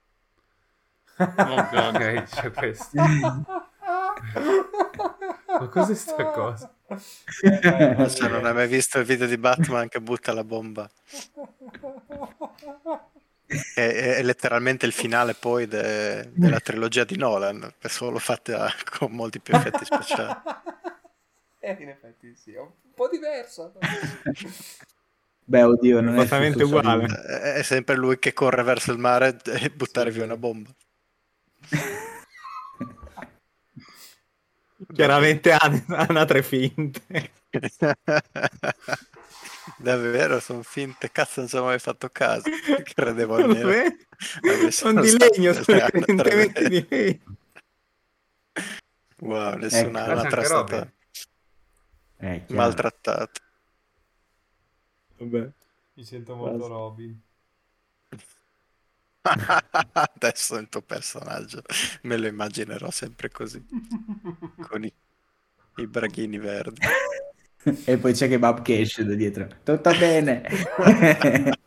[1.19, 1.59] Oh.
[1.89, 3.01] Ok, c'è questo.
[5.47, 6.73] Ma cos'è sta cosa?
[6.97, 10.89] Se non hai mai visto il video di Batman che butta la bomba.
[13.45, 18.71] È, è- è letteralmente il finale poi de- della trilogia di Nolan, è solo fatta
[18.97, 20.35] con molti più effetti speciali.
[21.59, 23.73] Eh, in effetti sì, è un po' diverso.
[25.43, 27.07] Beh, oddio, non è Esattamente uguale.
[27.55, 30.69] è sempre lui che corre verso il mare e buttare via una bomba.
[34.93, 37.31] Chiaramente ha, ha tre finte.
[39.77, 42.49] Davvero, sono finte, cazzo non ci avevo mai fatto caso.
[42.83, 43.61] Credevo almeno.
[43.61, 43.97] Dove?
[44.41, 47.37] avessero Sono di legno, sono evidentemente di legno.
[49.19, 50.19] Wow, nessuna Ecco.
[50.19, 50.93] altra è stata.
[52.17, 53.41] Eh, maltrattata.
[55.17, 55.51] Vabbè.
[55.93, 56.67] Mi sento molto.
[56.67, 57.21] Robin.
[59.93, 61.61] Adesso il tuo personaggio
[62.03, 63.63] me lo immaginerò sempre così,
[64.59, 64.93] con i,
[65.77, 66.81] i braghini verdi.
[67.85, 69.47] E poi c'è Kebab che esce da dietro.
[69.63, 70.43] Tutto bene.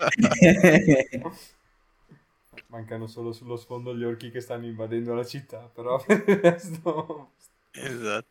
[2.69, 7.33] Mancano solo sullo sfondo gli orchi che stanno invadendo la città, però per il resto...
[7.71, 8.27] Esatto.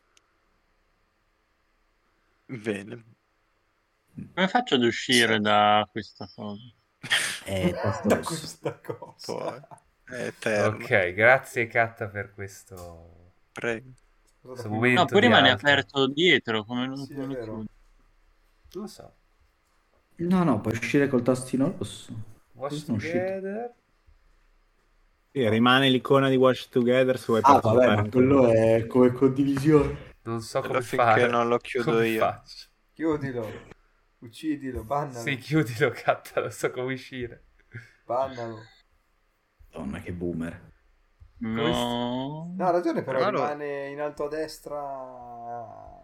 [2.47, 3.03] Bene.
[4.33, 6.61] Come faccio ad uscire da questa cosa?
[7.45, 9.67] Eh, tasto da questa cosa.
[10.03, 10.75] È eterno.
[10.77, 13.89] Ok, grazie Katta per questo, Prego.
[14.41, 14.67] questo.
[14.69, 15.65] No, poi rimane alto.
[15.65, 17.63] aperto dietro, come non, Sì, è lo
[18.73, 19.13] lo so.
[20.17, 22.13] No, no, puoi uscire col tastino rosso.
[22.53, 23.73] Watch together.
[25.31, 30.09] Sì, rimane l'icona di Watch Together se vuoi Ah, vabbè, ma quello è come condivisione.
[30.23, 31.27] Non so come fare.
[31.27, 32.19] non lo chiudo Come io.
[32.19, 32.67] faccio?
[32.93, 33.49] Chiudilo.
[34.21, 35.19] Uccidilo, bannalo.
[35.19, 37.45] Sì, chiudilo, Katta, non so come uscire.
[38.05, 38.59] Bannalo.
[39.73, 40.69] Madonna, che boomer.
[41.39, 42.53] No.
[42.55, 45.99] No, ha ragione, però lo- rimane in alto a destra...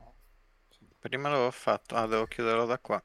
[0.99, 1.95] Prima l'avevo fatto.
[1.95, 3.01] Ah, devo chiuderlo da qua.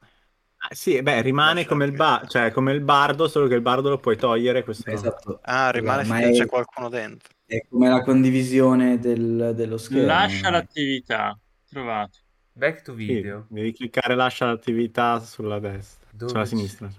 [0.64, 3.90] Ah, sì, beh, rimane come il, ba- cioè, come il bardo, solo che il bardo
[3.90, 4.64] lo puoi togliere.
[4.64, 4.90] Questo.
[4.90, 5.40] Esatto.
[5.42, 7.28] Ah, rimane Ma finché è- c'è qualcuno dentro.
[7.44, 10.06] È come la condivisione del- dello schermo.
[10.06, 11.38] Lascia l'attività.
[11.68, 12.18] Trovato.
[12.54, 13.46] Back to Sì, video.
[13.48, 16.48] devi cliccare lascia l'attività sulla destra, Dove sulla c'è?
[16.48, 16.90] sinistra.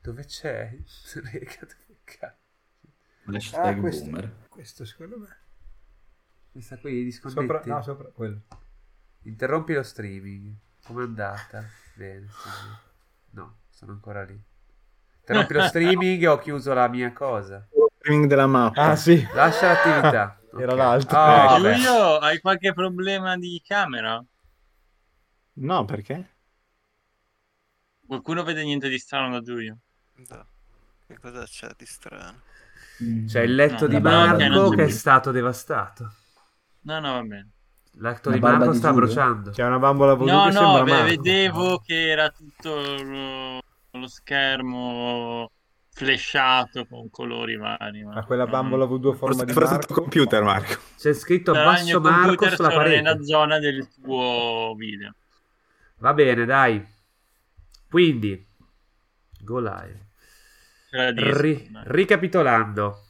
[0.00, 0.76] Dove c'è?
[1.32, 2.38] Rega, dove cazzo?
[3.26, 4.36] Hashtag Ah, questo, boomer.
[4.48, 5.36] questo secondo me.
[6.52, 8.40] Questa qui di Sopra, no, sopra quello.
[9.22, 10.54] Interrompi lo streaming.
[10.84, 11.64] Com'è andata?
[11.94, 12.66] Bene, sì, sì.
[13.32, 14.40] No, sono ancora lì.
[15.20, 17.68] Interrompi lo streaming e ho chiuso la mia cosa.
[17.98, 18.82] Streaming della mappa.
[18.82, 19.24] Ah, sì.
[19.34, 20.40] Lascia l'attività.
[20.58, 20.78] Era Ok.
[20.78, 21.16] l'altro.
[21.18, 21.74] Vabbè.
[21.74, 24.24] Giulio, hai qualche problema di camera?
[25.60, 26.28] No, perché?
[28.06, 29.78] Qualcuno vede niente di strano da Giulio?
[30.14, 30.46] Da.
[31.06, 32.42] Che cosa c'è di strano?
[33.02, 33.26] Mm.
[33.26, 36.12] C'è il letto No, di Marco che è stato devastato.
[36.82, 37.50] No, no, va bene.
[37.92, 38.92] Il letto La di Marco di sta Giulio?
[38.92, 39.50] bruciando.
[39.50, 44.06] C'è una bambola voodoo No, che no, sembra beh, vedevo che era tutto lo, lo
[44.08, 45.50] schermo
[45.90, 48.04] flashato con colori vari.
[48.04, 49.86] Ma Ma quella no, bambola voodoo forma Forse, di Marco.
[49.86, 50.78] tuo computer, Marco.
[50.96, 52.96] C'è scritto Sarà basso Marco sulla parete.
[53.02, 55.14] nella zona del tuo video.
[56.00, 56.84] Va bene, dai.
[57.88, 58.46] Quindi,
[59.40, 60.08] go live.
[60.90, 63.04] Ri- ricapitolando.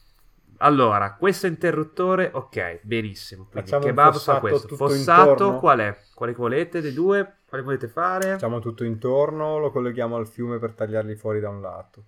[0.59, 3.47] Allora, questo interruttore, ok, benissimo.
[3.47, 4.61] Quindi Facciamo kebab fa questo.
[4.69, 5.59] tutto Fossato intorno.
[5.59, 5.99] qual è?
[6.15, 7.37] Quale volete dei due?
[7.47, 8.33] Quale volete fare?
[8.33, 12.05] Facciamo tutto intorno, lo colleghiamo al fiume per tagliarli fuori da un lato.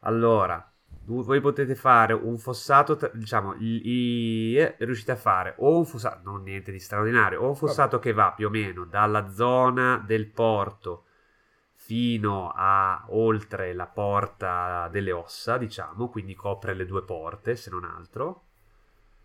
[0.00, 0.72] Allora,
[1.06, 3.80] voi potete fare un fossato, diciamo, i-
[4.56, 8.12] i- riuscite a fare o un fossato, non niente di straordinario, o un fossato che
[8.12, 11.04] va più o meno dalla zona del porto
[11.74, 17.84] fino a oltre la porta delle ossa, diciamo, quindi copre le due porte, se non
[17.84, 18.42] altro,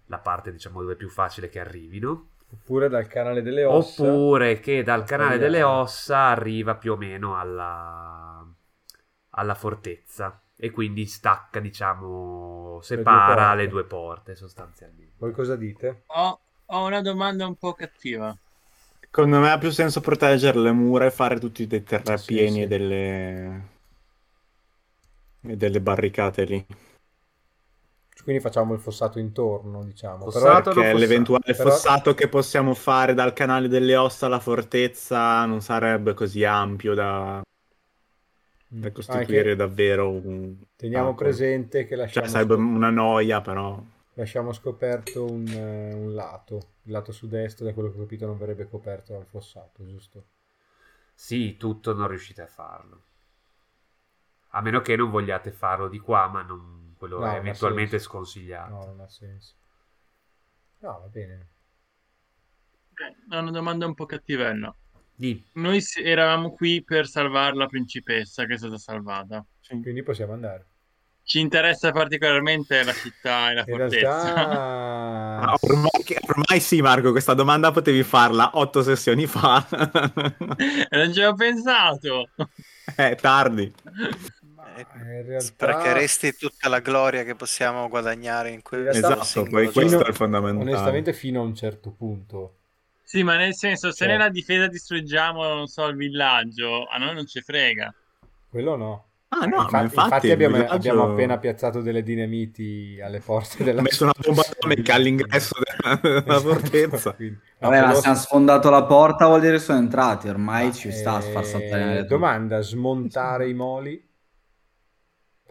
[0.07, 2.27] la parte, diciamo, dove è più facile che arrivino.
[2.51, 4.03] Oppure dal canale delle ossa.
[4.03, 8.45] Oppure che dal canale delle ossa arriva più o meno alla,
[9.31, 15.13] alla fortezza e quindi stacca, diciamo, separa le due porte sostanzialmente.
[15.17, 16.03] Voi cosa dite?
[16.05, 18.37] Ho, ho una domanda un po' cattiva.
[18.99, 22.61] Secondo me ha più senso proteggere le mura e fare tutti dei terrapieni Sì, sì.
[22.61, 23.67] e delle...
[25.47, 26.65] e delle barricate lì.
[28.23, 30.25] Quindi facciamo il fossato intorno, diciamo.
[30.25, 30.97] Fossato Però Perché fossato.
[30.99, 36.43] l'eventuale Però- fossato che possiamo fare dal canale delle ossa alla fortezza non sarebbe così
[36.43, 37.41] ampio da,
[38.77, 38.91] da Mm.
[38.91, 40.55] costituire Anche davvero un...
[40.75, 43.81] teniamo Ah, presente che Cioè lasciamo, sarebbe scop- una noia però.
[44.13, 46.75] lasciamo scoperto un, eh, un lato.
[46.83, 50.25] Il lato sud-est, da quello che ho capito, non verrebbe coperto dal fossato, giusto?
[51.13, 53.03] Sì, tutto non riuscite a farlo.
[54.51, 57.97] A meno che non vogliate farlo di qua, ma non- quello No, è eventualmente senso.
[57.97, 58.75] sconsigliato.
[58.75, 59.55] No, non ha senso.
[60.81, 61.47] No, va bene.
[62.93, 63.01] Ok,
[63.33, 64.73] Ho una domanda un po' cattivella.
[65.15, 65.43] Di.
[65.53, 69.45] Noi eravamo qui per salvare la principessa che è stata salvata.
[69.67, 70.65] Quindi possiamo andare.
[71.23, 74.33] Ci interessa particolarmente la città e la In fortezza.
[74.33, 75.57] Ah, realtà...
[75.61, 75.91] ormai,
[76.27, 79.65] ormai sì Marco, questa domanda potevi farla otto sessioni fa.
[79.69, 82.29] E non ci avevo pensato.
[82.95, 83.71] È tardi.
[84.75, 85.39] Eh, in realtà...
[85.39, 90.69] Sprecheresti tutta la gloria che possiamo guadagnare in quel Esatto, poi questo è il fondamentale.
[90.69, 92.55] Onestamente fino a un certo punto.
[93.11, 97.13] Sì, ma nel senso, se Cioè- nella difesa distruggiamo, non so, il villaggio, a noi
[97.13, 97.93] non ci frega.
[98.49, 99.05] Quello no.
[99.33, 103.81] Ah no, infatti, infatti, il abbiamo, villaggio- abbiamo appena piazzato delle dinamiti alle porte della
[103.81, 107.13] messo una bomba atomica all'ingresso della, della fortezza.
[107.13, 110.89] Quindi- Vabbè, ma se hanno sfondato la porta vuol dire che sono entrati, ormai ci
[110.93, 114.01] sta a far Eh, saltare le Domanda, smontare i moli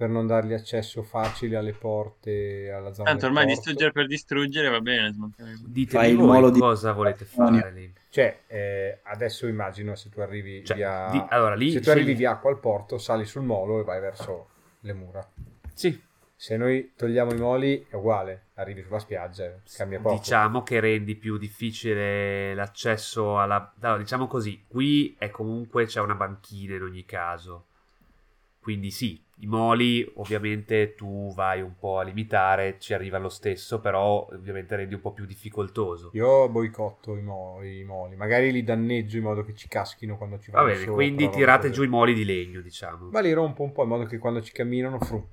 [0.01, 3.59] per non dargli accesso facile alle porte, alla zona Tanto ormai porto?
[3.61, 5.15] distruggere per distruggere va bene.
[5.67, 7.93] Ditemi il voi molo di- cosa volete fare lì.
[8.09, 11.09] Cioè, eh, adesso immagino se tu arrivi Cioè, via...
[11.13, 14.01] di- allora, lì se tu arrivi via acqua al porto, sali sul molo e vai
[14.01, 14.49] verso
[14.81, 15.31] le mura.
[15.75, 16.01] Sì,
[16.35, 20.15] Se noi togliamo i moli è uguale, arrivi sulla spiaggia e cambia poco.
[20.15, 23.75] diciamo che rendi più difficile l'accesso alla...
[23.81, 27.67] Allora, diciamo così, qui è comunque c'è una banchina in ogni caso.
[28.61, 33.81] Quindi sì, i moli ovviamente tu vai un po' a limitare, ci arriva lo stesso,
[33.81, 36.11] però ovviamente rendi un po' più difficoltoso.
[36.13, 40.39] Io boicotto i, mo- i moli, magari li danneggio in modo che ci caschino quando
[40.39, 43.09] ci Va vanno bene, sopra, quindi tirate giù i moli di legno, diciamo.
[43.11, 45.27] Ma li rompo un po' in modo che quando ci camminano, fru.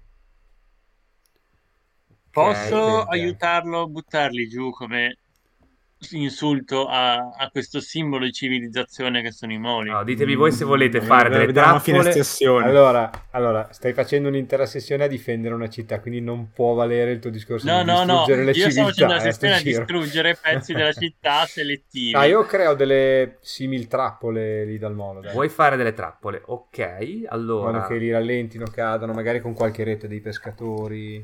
[2.32, 5.18] Posso aiutarlo a buttarli giù come
[6.12, 9.90] insulto a, a questo simbolo di civilizzazione che sono i moli?
[9.90, 12.12] Allora, ditemi voi se volete Mm, fare delle a fine trappole.
[12.12, 12.66] sessione.
[12.68, 17.20] Allora, allora, stai facendo un'intera sessione a difendere una città, quindi non può valere il
[17.20, 18.84] tuo discorso No, di no, no, distruggere le io civiltà.
[18.84, 22.14] facendo la eh, sto sessione a distruggere pezzi della città selettivi.
[22.16, 25.34] Ah, io creo delle simil trappole lì dal molo, dai.
[25.34, 26.42] Vuoi fare delle trappole?
[26.46, 27.72] Ok, allora...
[27.72, 31.24] modo che li rallentino, cadano, magari con qualche rete dei pescatori.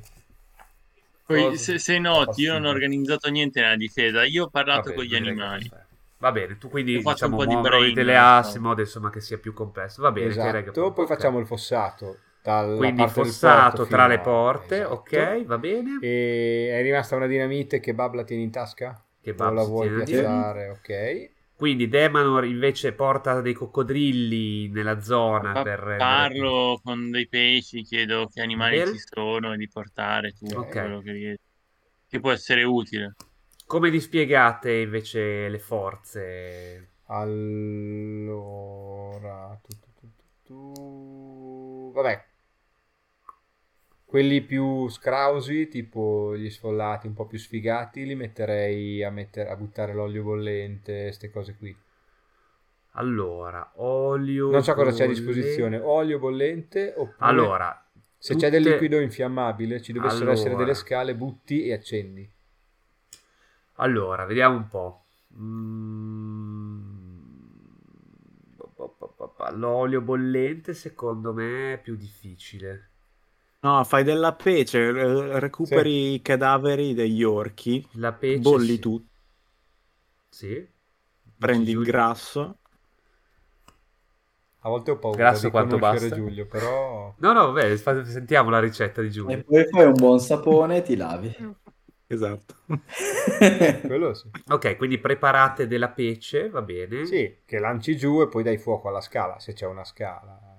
[1.26, 4.96] Poi, se, se noti, io non ho organizzato niente nella difesa, io ho parlato Va
[4.96, 5.72] con gli animali.
[6.20, 9.10] Va bene, tu quindi Ho fatto diciamo un po' di delle non assi modo insomma
[9.10, 10.02] che sia più complesso.
[10.02, 12.18] Va bene, direi che Esatto, poi facciamo il fossato.
[12.42, 14.94] Dalla Quindi fossato porto tra le porte, esatto.
[14.94, 16.00] ok, va bene.
[16.02, 19.02] E è rimasta una dinamite che Bab la tieni in tasca?
[19.22, 20.70] Che o Bab la si vuoi tiene piazzare?
[20.70, 21.32] Ok.
[21.64, 27.84] Quindi Demanor invece porta dei coccodrilli nella zona Pa- per rendere- Parlo con dei pesci,
[27.84, 28.92] chiedo che animali Bene.
[28.92, 30.76] ci sono e di portare tutto Ok.
[30.76, 31.40] quello che,
[32.10, 33.16] che può essere utile.
[33.66, 36.90] Come dispiegate invece le forze?
[37.06, 38.38] Allora,
[39.64, 41.92] tu, tu, tu, tu, tu.
[41.94, 42.26] vabbè,
[44.14, 49.56] quelli più scrausi, tipo gli sfollati un po' più sfigati, li metterei a, mettere, a
[49.56, 51.76] buttare l'olio bollente, queste cose qui.
[52.92, 58.52] Allora, olio Non so cosa c'è a bollente- disposizione, olio bollente oppure Allora, se c'è
[58.52, 60.66] del liquido infiammabile, ci dovessero essere Allora.
[60.66, 62.32] delle scale, butti e accendi.
[63.78, 65.06] Allora, vediamo un po'.
[65.40, 67.02] Mm.
[69.54, 72.90] L'olio bollente secondo me è più difficile.
[73.64, 78.80] No, fai della pece, eh, recuperi i cadaveri degli orchi, La pece bolli sì.
[78.80, 79.10] tutto,
[80.32, 80.68] Sì.
[81.38, 81.84] prendi Dici, il Giulio?
[81.84, 82.58] grasso.
[84.62, 86.16] A volte ho paura Grasso di quanto basta?
[86.16, 87.16] Giulio, però...
[87.18, 89.44] No, no, vabbè, sentiamo la ricetta di E Giulio.
[89.44, 91.36] poi fai un buon sapone e ti lavi.
[92.08, 92.56] Esatto.
[93.86, 94.30] Quello sì.
[94.48, 97.06] Ok, quindi preparate della pece, va bene.
[97.06, 100.53] Sì, che lanci giù e poi dai fuoco alla scala, se c'è una scala.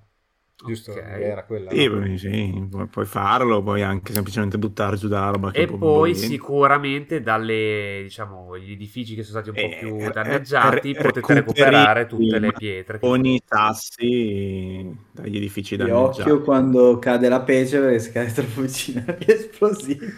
[0.64, 0.92] Giusto?
[0.92, 1.02] Ok.
[1.04, 1.70] L'idea Era quella.
[1.70, 1.98] Sì, no?
[2.00, 6.14] poi- sì, pu- puoi farlo, puoi anche semplicemente buttare giù della roba che E poi
[6.16, 11.00] sicuramente dalle, diciamo, gli edifici che sono stati un po' Eh, più eh, danneggiati re-
[11.00, 12.98] potete recuperare tutte le pietre.
[13.00, 15.92] Ogni sassi dagli edifici E danneggiati.
[15.92, 20.12] occhio quando cade la pece perché se cade troppo vicino agli esplosivi.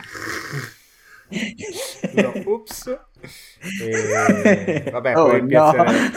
[2.12, 2.88] No, ups.
[3.82, 4.90] E...
[4.90, 5.46] Vabbè, Oh, poi no.
[5.46, 6.10] piazzerei-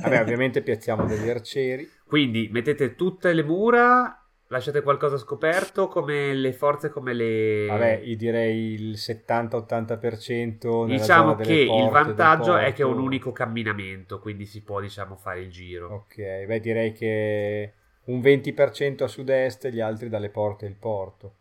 [0.02, 1.88] Vabbè, ovviamente piazziamo degli arcieri.
[2.06, 7.66] Quindi mettete tutte le mura, lasciate qualcosa scoperto come le forze, come le...
[7.66, 13.32] Vabbè, io direi il 70-80% nella Diciamo che il vantaggio è che è un unico
[13.32, 15.88] camminamento, quindi si può, diciamo, fare il giro.
[15.88, 17.72] Ok, beh, direi che
[18.04, 21.34] un 20% a sud-est gli altri dalle porte del porto.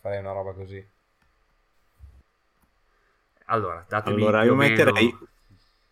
[0.00, 0.84] Farei una roba così.
[3.46, 5.18] Allora, datemi Allora, più io o meno- metterei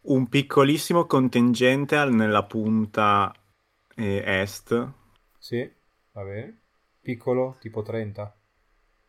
[0.02, 3.32] un piccolissimo contingente nella punta
[3.96, 4.88] eh, est.
[5.38, 5.70] Sì,
[6.12, 6.60] va bene.
[7.00, 8.34] Piccolo, tipo 30?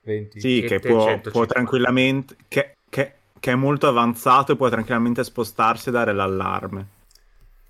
[0.02, 0.40] 20?
[0.40, 1.30] Sì, Che può, 150.
[1.32, 2.36] può tranquillamente...
[2.48, 6.88] Che, che- che è molto avanzato e può tranquillamente spostarsi e dare l'allarme.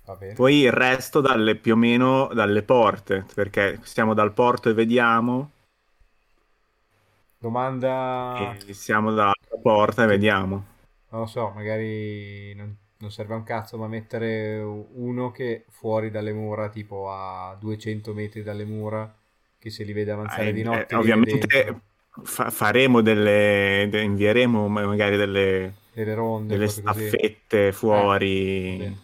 [0.06, 0.34] Va bene.
[0.34, 5.50] Poi il resto dalle, più o meno dalle porte, perché stiamo dal porto e vediamo,
[7.46, 8.56] Domanda...
[8.66, 9.32] e siamo dalla
[9.62, 10.64] porta e vediamo.
[11.08, 16.32] Non lo so, magari non, non serve un cazzo, ma mettere uno che fuori dalle
[16.32, 19.12] mura, tipo a 200 metri dalle mura,
[19.58, 20.96] che se li vede avanzare Eh, di eh, notte.
[20.96, 21.80] viene ovviamente
[22.24, 27.12] fa- faremo delle, de- invieremo ma- magari delle, delle ronde, delle cose così.
[27.12, 28.96] staffette va fuori, bene.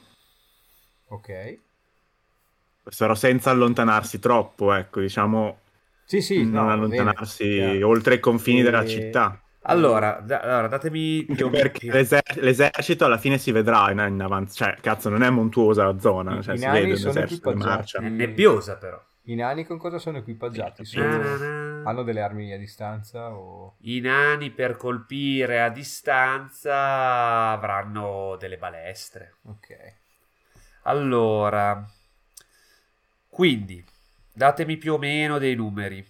[1.10, 1.28] Ok.
[2.96, 5.58] però senza allontanarsi troppo, ecco, diciamo
[6.12, 9.40] Sì, sì, non no, allontanarsi bene, oltre i confini E- della città.
[9.62, 14.52] Allora, da- allora, datemi meno- Perché l'eser- l'esercito alla fine si vedrà in, in avanti,
[14.52, 17.66] cioè cazzo non è montuosa la zona, I- cioè si nani vede sono equipaggiati.
[17.66, 17.98] marcia.
[18.00, 19.02] È nebbiosa però.
[19.24, 20.84] I nani con cosa sono equipaggiati?
[20.84, 23.76] Sono- Hanno delle armi a distanza o...
[23.80, 29.36] I nani per colpire a distanza avranno delle balestre.
[29.44, 29.68] Ok.
[30.82, 31.88] Allora,
[33.28, 33.82] quindi,
[34.32, 36.04] datemi più o meno dei numeri.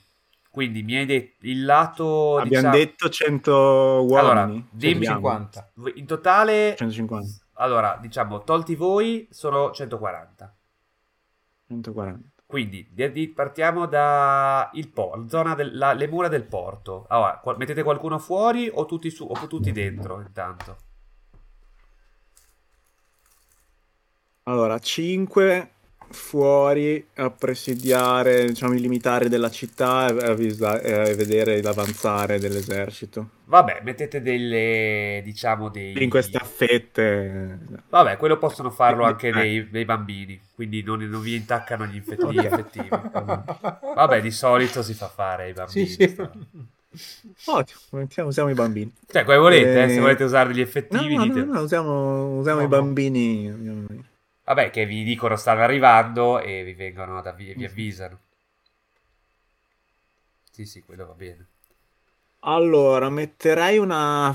[0.50, 2.36] Quindi mi hai detto il lato...
[2.38, 4.18] Abbiamo diciamo- detto 100 uomini.
[4.18, 5.72] Allora, dimmi- Abbiamo 50.
[5.94, 10.54] In totale, 150, allora, diciamo, tolti voi, sono 140.
[11.68, 12.28] 140.
[12.44, 17.06] Quindi di- di- partiamo da il po- zona del- la- le mura del porto.
[17.08, 20.76] Allora, mettete qualcuno fuori o tutti, su, o tutti dentro intanto?
[24.44, 25.71] Allora, 5
[26.12, 33.28] fuori a presidiare diciamo, i limitari della città e, avvisa- e vedere l'avanzare dell'esercito.
[33.46, 36.02] Vabbè, mettete delle, diciamo, dei...
[36.02, 37.58] In queste affette.
[37.88, 39.32] Vabbè, quello possono farlo Eh, anche eh.
[39.32, 42.88] dei, dei bambini, quindi non, non vi intaccano gli, infetti- gli effettivi.
[42.88, 45.86] Vabbè, di solito si fa fare ai bambini.
[45.86, 46.16] Sì, sì.
[47.46, 48.92] Ottimo, mettiamo- usiamo i bambini.
[49.06, 51.44] Cioè, come volete, eh, se Eh, volete usare degli No, effettivi, no, dite.
[51.44, 52.76] no, no, usiamo, usiamo No, i no.
[52.76, 54.10] bambini.
[54.44, 58.18] Vabbè, che vi dicono stanno arrivando e vi vengono ad avvi- vi avvisano.
[60.50, 61.46] Sì, sì, quello va bene.
[62.40, 64.34] Allora, metterei una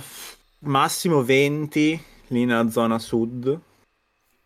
[0.60, 3.60] massimo 20 lì nella zona sud.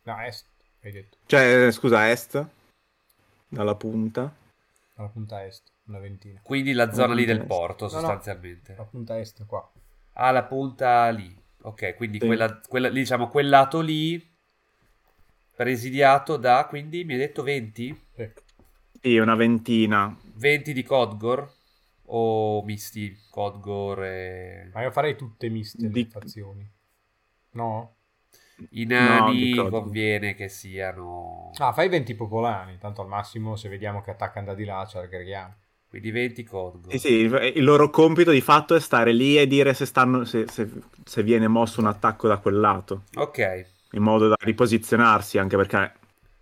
[0.04, 0.46] No, est,
[0.82, 1.18] hai detto.
[1.28, 2.44] Cioè, scusa, est.
[3.48, 4.34] Dalla punta.
[4.96, 6.40] Alla punta est, una ventina.
[6.44, 7.48] Quindi la zona lì del Yes.
[7.48, 7.98] porto, No, no.
[8.00, 8.76] sostanzialmente.
[8.76, 9.72] La punta est qua.
[10.14, 11.34] Ah, la punta lì.
[11.64, 12.26] Ok, quindi Sì.
[12.26, 14.31] quella, quella- diciamo, quel lato lì,
[15.62, 17.96] presidiato da, quindi mi hai detto 20?
[18.16, 18.30] Sì.
[19.02, 20.16] Sì, una ventina.
[20.36, 21.58] 20 di Codgor?
[22.14, 24.70] O misti Codgor e...
[24.74, 26.70] Ma io farei tutte miste le Di- fazioni.
[27.52, 27.96] No?
[28.70, 29.70] I No, nani Codgor.
[29.70, 31.52] conviene che siano...
[31.60, 32.78] Ah, fai 20 popolani.
[32.78, 35.56] Tanto al massimo se vediamo che attaccano da di là ci aggreghiamo.
[35.88, 36.98] Quindi 20 Codgor.
[36.98, 40.26] Sì, sì, il, il loro compito di fatto è stare lì e dire se, stanno,
[40.26, 40.70] se, se-
[41.04, 43.40] se viene mosso un attacco da quel lato, Ok,
[43.92, 45.94] in modo da riposizionarsi, anche perché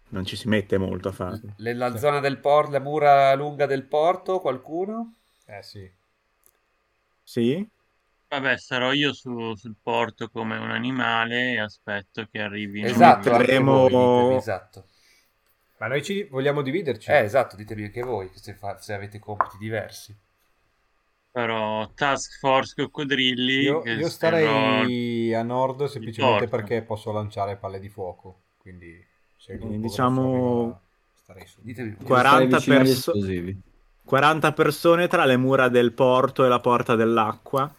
[0.09, 1.39] non ci si mette molto a fare.
[1.57, 1.97] La Sì.
[1.99, 5.13] zona del porto, la mura lunga del porto, qualcuno?
[5.45, 5.89] Eh sì.
[7.23, 7.69] Sì?
[8.27, 12.87] Vabbè, sarò io su- sul porto come un animale e aspetto che arrivino.
[12.87, 14.85] Esatto, ditemi, esatto.
[15.77, 17.09] Ma noi ci vogliamo dividerci?
[17.09, 20.15] Eh, esatto, ditemi anche voi se, fa- se avete compiti diversi.
[21.31, 23.61] Farò task force coccodrilli.
[23.61, 28.41] io, io starei a nord semplicemente perché posso lanciare palle di fuoco.
[28.57, 29.05] Quindi
[29.37, 30.81] se diciamo-
[31.45, 31.59] su.
[31.61, 31.89] Ditemi.
[31.99, 33.61] Io 40 starei vicino agli perso- esplosivi.
[34.03, 37.71] 40 persone tra le mura del porto e la porta dell'acqua.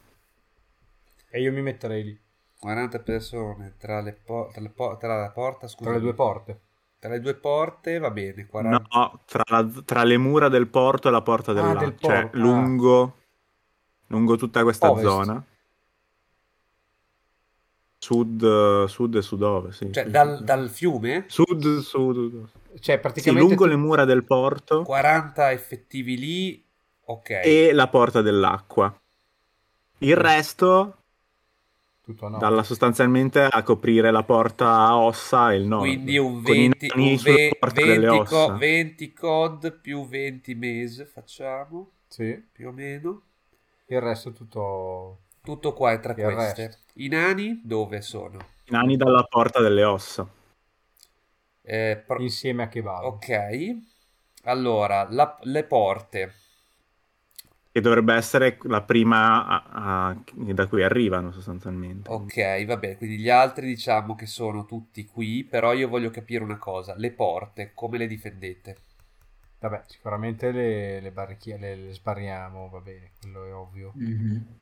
[1.29, 2.19] E io mi metterei lì,
[2.61, 6.15] 40 persone tra, le po- tra, le po- tra la porta, scusa, tra le due
[6.15, 6.61] porte.
[7.01, 8.87] tra le due porte, va bene, 40.
[8.93, 11.81] No, tra, la- tra le mura del porto e la porta Ah, dell'acqua.
[11.81, 13.15] del Cioè, porto, lungo,
[14.11, 15.07] lungo tutta questa Ovest.
[15.09, 15.45] zona.
[18.03, 19.93] Sud, sud e sud-ovest, sì.
[19.93, 20.45] Cioè, sì, dal, sì.
[20.45, 22.49] dal fiume, Sud, sud.
[22.81, 26.65] Cioè, Sì, praticamente lungo tu- le mura del porto 40 effettivi lì,
[27.05, 27.31] ok.
[27.45, 28.93] e la porta dell'acqua.
[29.99, 30.97] Il resto,
[32.39, 35.83] dalla sostanzialmente a coprire la porta a ossa e il nord.
[35.85, 38.53] Quindi un Con i 20, nani un ve- porta delle 20, co- ossa.
[38.55, 42.43] 20 COD più 20 mese facciamo, Sì.
[42.51, 43.23] più o meno.
[43.91, 45.25] Il resto tutto...
[45.43, 46.63] Tutto qua è tra Il queste.
[46.63, 46.79] resto.
[46.95, 48.39] I nani dove sono?
[48.69, 50.27] I nani dalla porta delle ossa.
[51.63, 53.07] Eh, pro- insieme a Kebab.
[53.07, 53.29] ok.
[54.45, 56.35] Allora, la- le porte.
[57.73, 62.11] Che dovrebbe essere la prima a- a- da cui arrivano sostanzialmente.
[62.11, 62.99] Ok, va bene.
[62.99, 66.95] Quindi gli altri diciamo che sono tutti qui, però io voglio capire una cosa.
[66.95, 68.77] Le porte, come le difendete?
[69.61, 73.93] Vabbè, sicuramente le, le barricchie le, le sbarriamo, va bene, quello è ovvio.
[73.95, 74.59] Mhm.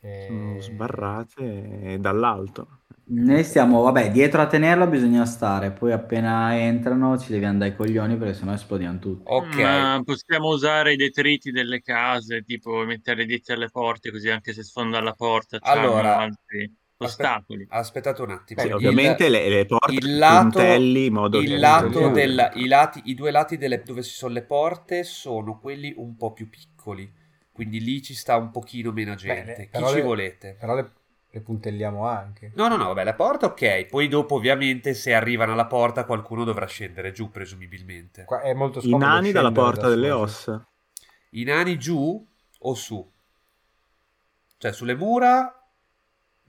[0.00, 2.80] E- Sono sbarrate e dall'alto.
[3.10, 7.76] Noi stiamo, vabbè, dietro a tenerla bisogna stare, poi appena entrano ci devi andare ai
[7.76, 9.30] coglioni perché sennò esplodiamo tutti.
[9.30, 9.56] Ok.
[9.58, 14.62] Ma possiamo usare i detriti delle case, tipo mettere dietro alle porte, così anche se
[14.62, 17.66] sfonda la porta Allora, altri ostacoli.
[17.70, 18.60] Aspettate un attimo.
[18.60, 22.50] Sì, Beh, ovviamente Il- le, le porte il lato- puntelli in modo il lato del-
[22.54, 26.32] i, lati, i due lati delle- dove ci sono le porte sono quelli un po'
[26.32, 27.10] più piccoli.
[27.52, 29.56] Quindi lì ci sta un pochino meno gente.
[29.56, 30.56] le- Chi ci le- volete?
[30.58, 30.90] Però le,
[31.30, 32.52] le puntelliamo anche.
[32.54, 33.86] No, no, no, vabbè, la porta ok.
[33.86, 38.24] Poi dopo, ovviamente, se arrivano alla porta, qualcuno dovrà scendere giù, presumibilmente.
[38.24, 40.64] Qua è molto I scomodo nani dalla porta da delle ossa.
[41.30, 42.24] I nani giù
[42.60, 43.12] o su?
[44.56, 45.57] Cioè sulle mura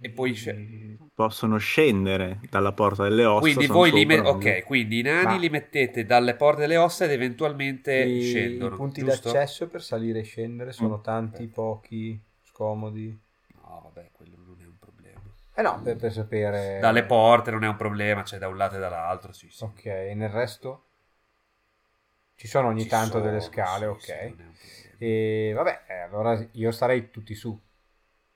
[0.02, 3.42] e poi sce- Possono scendere dalla porta delle ossa.
[3.42, 7.04] Quindi voi li met- ok, quindi i nani Ma- li mettete dalle porte delle ossa
[7.06, 8.76] ed eventualmente I, scendono.
[8.76, 9.30] i punti giusto?
[9.30, 11.04] d'accesso per salire e scendere sono Mm.
[11.04, 13.20] tanti, pochi, scomodi.
[13.56, 15.20] No, vabbè, quello non è un problema.
[15.56, 16.80] Eh no, per, per sapere...
[16.80, 19.64] Dalle porte non è un problema, c'è da un lato e dall'altro, sì, sì.
[19.64, 20.84] Ok, e nel resto?
[22.36, 24.34] Ci sono ogni Ci tanto sono, delle scale, sì, ok.
[24.36, 24.88] sì.
[24.98, 27.60] E vabbè, eh, allora io starei tutti su.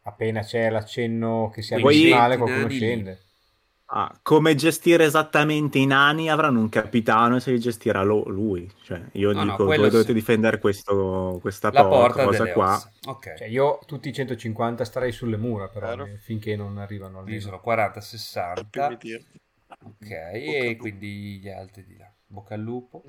[0.04, 2.76] Appena c'è l'accenno che sia Quindi male, qualcuno lì.
[2.78, 3.20] scende.
[3.96, 8.70] Ah, come gestire esattamente i nani avranno un capitano e se li gestirà lo- lui.
[8.82, 10.14] Cioè, io No, no, dico, quello voi dovete sì.
[10.14, 12.74] difendere questo, questa La porta, porta cosa qua.
[12.76, 12.92] ossa.
[13.06, 13.34] Ok.
[13.36, 16.06] Cioè, io tutti i 150 starei sulle mura, però, Chiaro.
[16.06, 17.40] eh, finché non arrivano almeno.
[17.40, 18.70] sono 40-60.
[18.70, 19.26] Primi tiri.
[19.86, 22.12] Ok, e quindi gli altri di là.
[22.26, 23.04] Bocca al lupo.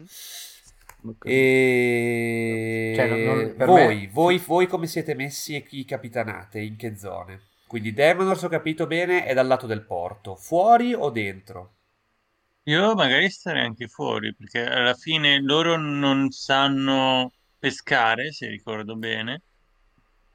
[1.22, 6.60] E Cioè, non- non- per voi, me- voi, voi come siete messi e chi capitanate?
[6.60, 7.40] In che zone?
[7.66, 10.36] Quindi Demonor, se ho capito bene, è dal lato del porto.
[10.36, 11.72] Fuori o dentro?
[12.64, 19.42] Io magari starei anche fuori, perché alla fine loro non sanno pescare, se ricordo bene.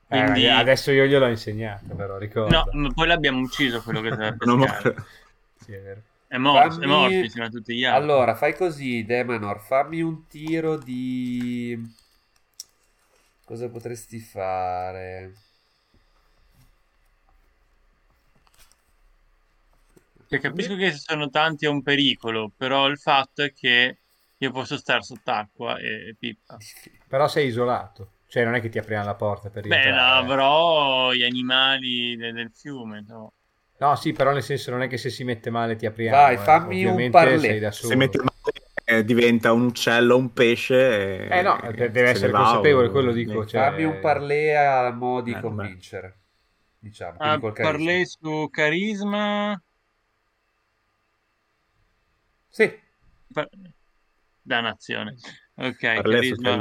[0.08, 0.48] Eh, Quindi...
[0.48, 2.64] adesso io gliel'ho insegnato, però ricorda.
[2.72, 4.10] No, ma poi l'abbiamo ucciso quello che
[4.46, 4.96] Non pescare.
[5.60, 6.02] Sì, è vero.
[6.30, 8.04] È morto, Fammi- è morto insieme a tutti gli altri.
[8.04, 11.76] Allora, fai così, Demanor, fammi un tiro di...
[13.44, 15.34] Cosa potresti fare?
[20.28, 23.98] Cioè, capisco che se sono tanti è un pericolo, però il fatto è che
[24.38, 26.58] io posso stare sott'acqua e, e pippa.
[27.08, 28.12] Però sei isolato.
[28.28, 32.34] Cioè, non è che ti apriranno la porta per Beh, no, avrò gli animali de-
[32.34, 33.34] del fiume, no?
[33.80, 36.18] No, sì, però nel senso non è che se si mette male ti apriamo.
[36.18, 36.38] Vai, eh.
[36.38, 37.88] fammi un sei da solo.
[37.90, 38.32] Se mette male
[38.84, 41.28] eh, diventa un uccello, un pesce.
[41.30, 44.92] e- Eh no, e deve essere consapevole, o- quello dico, cioè- Fammi un parlé a
[44.92, 46.18] mo' di Eh, convincere.
[46.80, 49.62] Diciamo, Ah, parlé su carisma.
[52.50, 52.80] Sì,
[53.32, 53.48] Pa-
[54.42, 55.16] Dannazione.
[55.56, 56.56] Ok, Parlé su carisma.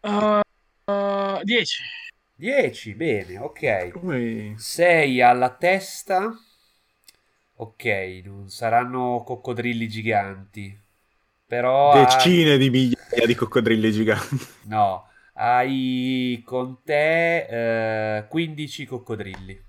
[0.00, 0.40] carisma.
[0.86, 1.82] Uh, uh, 10.
[2.38, 3.92] 10, bene, ok.
[3.92, 6.32] Come- 6 alla testa.
[7.60, 7.84] Ok,
[8.24, 10.80] non saranno coccodrilli giganti.
[11.46, 14.46] Però hai- Decine di migliaia di coccodrilli giganti.
[14.72, 19.60] no, hai con te eh, 15 coccodrilli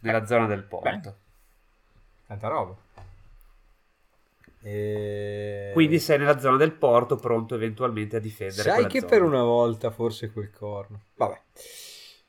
[0.00, 1.16] nella zona del porto.
[2.26, 2.76] Tanta roba.
[4.62, 5.70] E...
[5.72, 9.10] Quindi sei nella zona del porto pronto eventualmente a difendere Sai che zona.
[9.10, 11.00] per una volta forse quel corno.
[11.16, 11.40] Vabbè.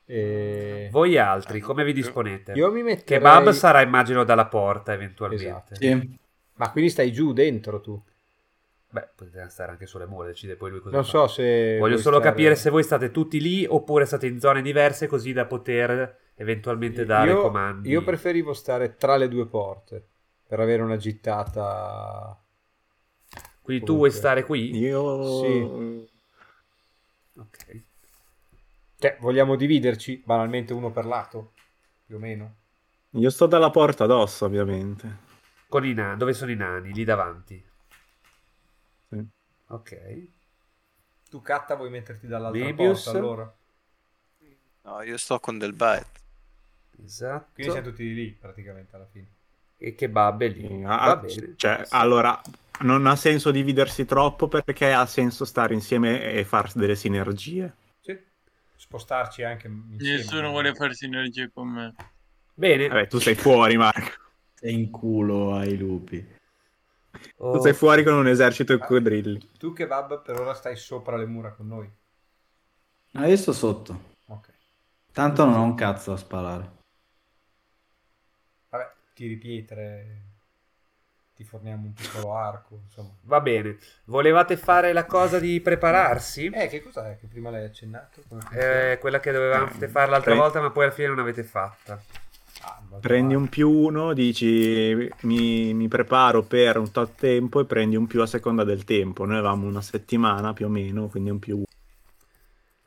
[0.06, 0.90] E...
[0.92, 2.54] Voi altri, come vi disponete?
[2.54, 3.20] Io mi metterei...
[3.20, 5.46] Kebab sarà immagino dalla porta eventualmente.
[5.46, 5.76] Esatto.
[5.76, 6.20] Sì.
[6.56, 8.02] Ma quindi stai giù dentro tu?
[8.90, 11.10] Beh, potete stare anche sulle mura, decide poi lui cosa Non fa.
[11.10, 11.78] so se...
[11.80, 15.32] Voglio solo stare- capire se voi state tutti lì oppure state in zone diverse così
[15.32, 17.90] da poter eventualmente dare io, comandi.
[17.90, 20.08] Io preferivo stare tra le due porte
[20.52, 22.38] per avere una gittata...
[23.62, 24.10] Quindi tu comunque.
[24.10, 24.76] vuoi stare qui?
[24.76, 25.40] Io...
[25.42, 26.10] Sì.
[27.40, 27.84] Ok.
[28.98, 31.54] Cioè, vogliamo dividerci banalmente uno per lato?
[32.06, 32.56] Più o meno?
[33.12, 35.20] Io sto dalla porta addosso, ovviamente.
[35.70, 36.92] Con i nani, dove sono i nani?
[36.92, 37.66] Lì davanti.
[39.08, 39.26] Sì.
[39.68, 40.28] Ok.
[41.30, 43.04] Tu, Catta, vuoi metterti dall'altra Mebius?
[43.04, 43.56] porta allora?
[44.82, 46.08] No, io sto con del bite.
[47.02, 47.52] Esatto.
[47.54, 49.40] Quindi siamo tutti lì praticamente alla fine.
[49.84, 50.84] E kebab è lì.
[50.86, 51.54] Ah, Va bene.
[51.56, 52.40] Cioè, allora,
[52.82, 57.74] non ha senso dividersi troppo perché ha senso stare insieme e fare delle sinergie.
[58.00, 58.16] Sì.
[58.76, 60.18] Spostarci anche insieme.
[60.18, 61.96] Nessuno vuole fare sinergie con me.
[62.54, 62.90] Bene.
[62.90, 64.20] Vabbè, tu sei fuori, Marco.
[64.54, 66.24] Sei in culo ai lupi.
[67.38, 69.50] Oh, Tu sei fuori con un esercito di coccodrilli.
[69.58, 71.92] Tu, Kebab, per ora stai sopra le mura con noi.
[73.14, 74.14] Ah, io sto sotto.
[74.28, 74.50] Ok.
[75.12, 76.80] Tanto non ho un cazzo a sparare.
[79.22, 80.22] Tiri pietre,
[81.36, 83.12] ti forniamo un piccolo arco, insomma.
[83.22, 83.78] Va bene.
[84.06, 86.48] Volevate fare la cosa di prepararsi?
[86.48, 88.24] Eh, che cos'è che prima l'hai accennato?
[88.52, 90.40] Eh, quella che dovevate fare l'altra Sì.
[90.40, 92.02] volta, ma poi alla fine non avete fatta.
[92.64, 97.96] Ah, Prendi un più uno, dici mi, mi preparo per un tot tempo e prendi
[97.98, 99.26] un più a seconda del tempo.
[99.26, 101.66] Noi avevamo una settimana più o meno, quindi un più uno.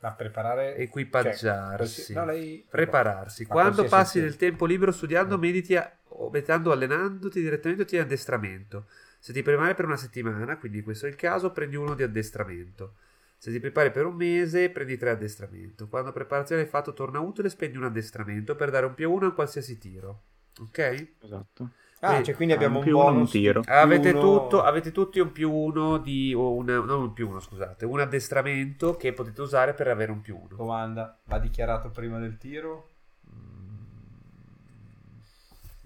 [0.05, 0.75] Ma preparare...
[0.75, 2.13] Equipaggiarsi.
[2.13, 3.43] Cioè, no, lei- Prepararsi.
[3.47, 5.91] Ma Quando passi del tempo libero studiando, mediti a-
[6.23, 8.87] o meditando, allenandoti direttamente o ti addestramento.
[9.19, 12.95] Se ti prepari per una settimana, quindi questo è il caso, prendi uno di addestramento.
[13.37, 15.87] Se ti prepari per un mese, prendi tre addestramento.
[15.87, 19.33] Quando preparazione hai fatto torna utile, spendi un addestramento per dare un più uno a
[19.33, 20.21] qualsiasi tiro.
[20.59, 21.07] Ok?
[21.21, 21.69] Esatto.
[21.99, 23.61] Ah, cioè quindi abbiamo un un più uno, bonus un tiro.
[23.67, 26.33] Avete, uno- tutto, avete tutti un più uno di.
[26.35, 27.85] o un, non un più uno, scusate.
[27.85, 30.55] Un addestramento che potete usare per avere un più uno.
[30.55, 32.89] Domanda, va dichiarato prima del tiro?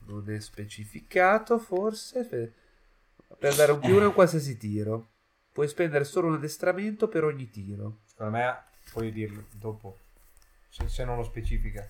[0.09, 2.53] Non è specificato, forse.
[3.37, 5.07] Per dare un più uno a un qualsiasi tiro.
[5.51, 7.99] Puoi spendere solo un addestramento per ogni tiro.
[8.05, 9.99] Secondo me puoi dirlo dopo,
[10.69, 11.87] se, se non lo specifica.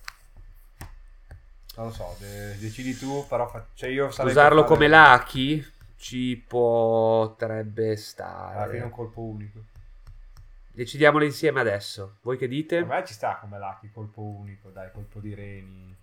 [1.76, 5.64] Non lo so, de- decidi tu, però fa- cioè io Usarlo fare- come Lucky
[5.96, 8.90] ci potrebbe Alla fine un stare.
[8.90, 9.64] colpo unico.
[10.72, 12.18] Decidiamolo insieme adesso.
[12.22, 12.84] Voi che dite?
[12.84, 15.96] me ci sta come Lucky, colpo unico, dai, colpo di reni.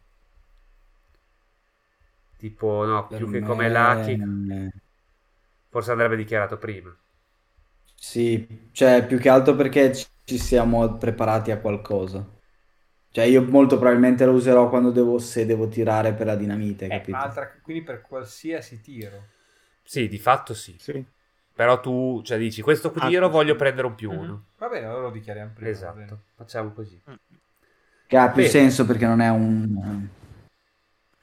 [2.38, 4.72] Tipo, no, Per più che me- come Lucky.
[5.70, 6.96] Forse andrebbe dichiarato prima.
[7.96, 12.26] Sì, cioè più che altro perché ci- siamo preparati a qualcosa.
[13.12, 16.90] Cioè io molto probabilmente lo userò quando devo, se devo tirare per la dinamite, Eh,
[16.90, 17.18] capito?
[17.18, 19.24] altra- quindi per qualsiasi tiro.
[19.84, 20.76] Sì, di fatto sì.
[20.78, 21.04] Sì.
[21.56, 23.32] Però tu, cioè, dici, questo Ah, tiro sì.
[23.32, 24.20] voglio prendere un più Mhm.
[24.20, 24.44] uno.
[24.58, 25.70] Va bene, allora lo dichiariamo prima.
[25.70, 27.02] Esatto, facciamo così.
[28.08, 28.50] Che ha più Bene.
[28.50, 30.08] senso perché non è un,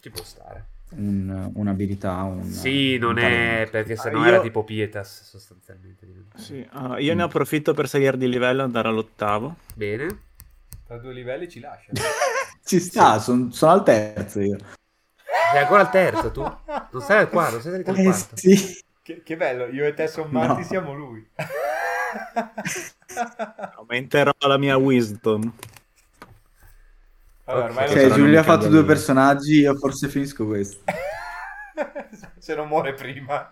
[0.01, 0.67] Ci può stare.
[0.91, 6.07] Un- un'abilità, un, Sì, non un è perché sennò Ah, era io- tipo Pietas sostanzialmente.
[6.37, 9.57] Sì, ah, io ne approfitto per salire di livello e andare all'ottavo.
[9.75, 10.19] Bene.
[10.87, 11.93] Tra due livelli ci lascia.
[12.67, 14.57] Ci sta, son- sono al terzo io.
[15.53, 16.41] Sei ancora al terzo tu?
[16.41, 18.37] Non sei al quarto, sei al Eh, quarto.
[18.37, 18.83] sì.
[19.03, 20.67] che, che bello, io e te sommati No.
[20.67, 21.29] siamo lui.
[23.77, 25.53] Aumenterò la mia wisdom.
[27.47, 27.55] Ok.
[27.55, 30.83] ormai lo Cioè, Giulia ha fatto due personaggi, io forse finisco questo.
[32.39, 33.49] Se non muore prima.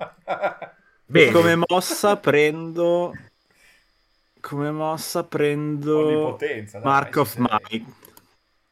[1.05, 1.33] Bene.
[1.33, 3.13] Come mossa prendo...
[4.41, 6.37] Come mossa prendo...
[6.83, 7.87] Mark of Might.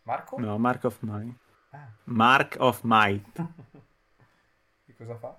[0.03, 0.39] Marco?
[0.41, 1.37] No, Mark of Might.
[1.71, 3.33] Ah, Mark of Might.
[4.87, 5.39] che cosa fa?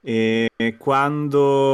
[0.00, 1.72] E quando...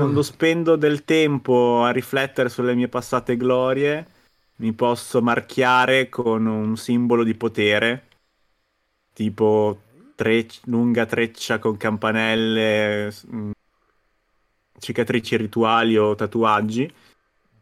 [0.00, 4.06] mm, Quando spendo del tempo a riflettere sulle mie passate glorie,
[4.56, 8.06] mi posso marchiare con un simbolo di potere,
[9.12, 9.80] tipo
[10.14, 13.50] trec- lunga treccia con campanelle, mm,
[14.78, 16.90] cicatrici rituali o tatuaggi,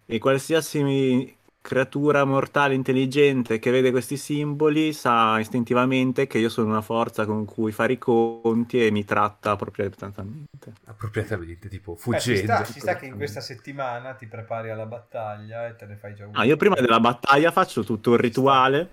[0.07, 1.36] e qualsiasi
[1.67, 7.45] creatura mortale intelligente che vede questi simboli sa istintivamente che io sono una forza con
[7.45, 10.75] cui fare i conti e mi tratta appropriatamente.
[10.85, 12.37] Appropriatamente, tipo, Eh, ci, fuggendo.
[12.37, 16.15] sta, ci sta che in questa settimana ti prepari alla battaglia e te ne fai
[16.15, 16.39] già uno.
[16.39, 18.91] Ah, io prima della battaglia faccio tutto un rituale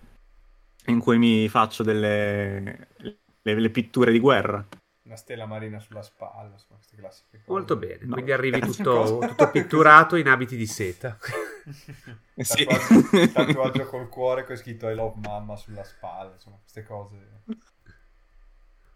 [0.88, 2.88] in cui mi faccio delle
[3.44, 4.66] le, le pitture di guerra.
[5.14, 7.52] Una stella marina sulla spalla, insomma, queste classiche cose.
[7.52, 8.00] Molto bene.
[8.02, 8.14] No.
[8.14, 11.16] Quindi arrivi tutto, tutto pitturato in abiti di seta.
[12.36, 12.66] Sì.
[12.66, 17.44] Tatuaggio, tatuaggio col cuore con scritto I love mamma sulla spalla, insomma, queste cose.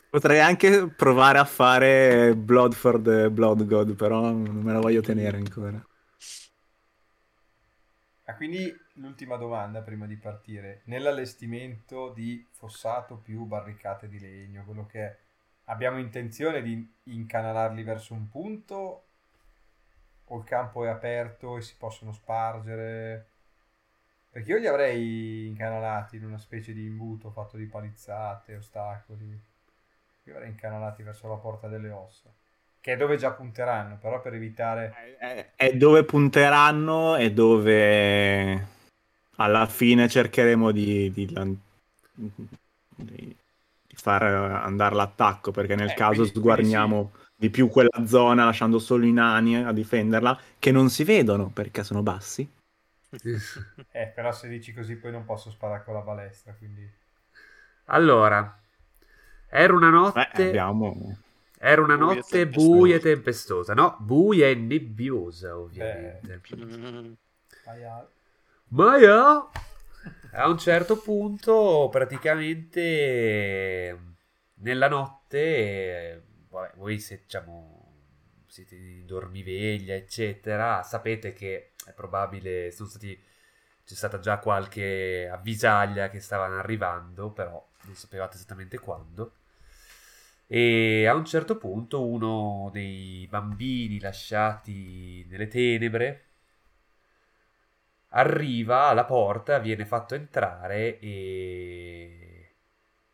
[0.08, 5.02] Potrei anche provare a fare Blood for the Blood God, però non me la voglio
[5.02, 5.84] tenere ancora.
[8.24, 10.82] Ah, quindi l'ultima domanda prima di partire.
[10.84, 15.16] Nell'allestimento di fossato più barricate di legno, quello che è,
[15.64, 19.04] abbiamo intenzione di incanalarli verso un punto
[20.26, 23.28] o il campo è aperto e si possono spargere?
[24.30, 29.40] Perché io li avrei incanalati in una specie di imbuto fatto di palizzate, ostacoli.
[30.24, 32.32] Io avrei incanalati verso la porta delle ossa,
[32.80, 35.16] che è dove già punteranno, però per evitare...
[35.18, 38.72] È, è dove punteranno e dove
[39.36, 41.26] alla fine cercheremo di, di
[42.96, 43.36] di-
[43.86, 48.78] di far andare l'attacco, perché nel Eh, caso quindi- sguarniamo di più quella zona, lasciando
[48.78, 52.48] solo i nani a difenderla, che non si vedono perché sono bassi.
[53.92, 56.90] Eh, però se dici così poi non posso sparare con la balestra, quindi...
[57.86, 58.58] allora,
[59.48, 60.32] era una Beh, notte...
[60.32, 61.18] abbiamo...
[61.58, 62.56] Era una Buia e notte tempestosa.
[62.58, 63.74] buia e tempestosa.
[63.74, 66.40] No, buia e nebbiosa, ovviamente.
[66.52, 67.14] Mm,
[68.70, 69.50] Vai al- Ma io,
[70.32, 73.98] a un certo punto, praticamente
[74.56, 77.92] nella notte, vabbè, voi se, diciamo,
[78.46, 83.18] siete in dormiveglia, eccetera, sapete che è probabile, sono stati,
[83.84, 89.34] c'è stata già qualche avvisaglia che stavano arrivando, però non sapevate esattamente quando.
[90.46, 96.33] E a un certo punto uno dei bambini lasciati nelle tenebre
[98.14, 102.54] arriva alla porta, viene fatto entrare e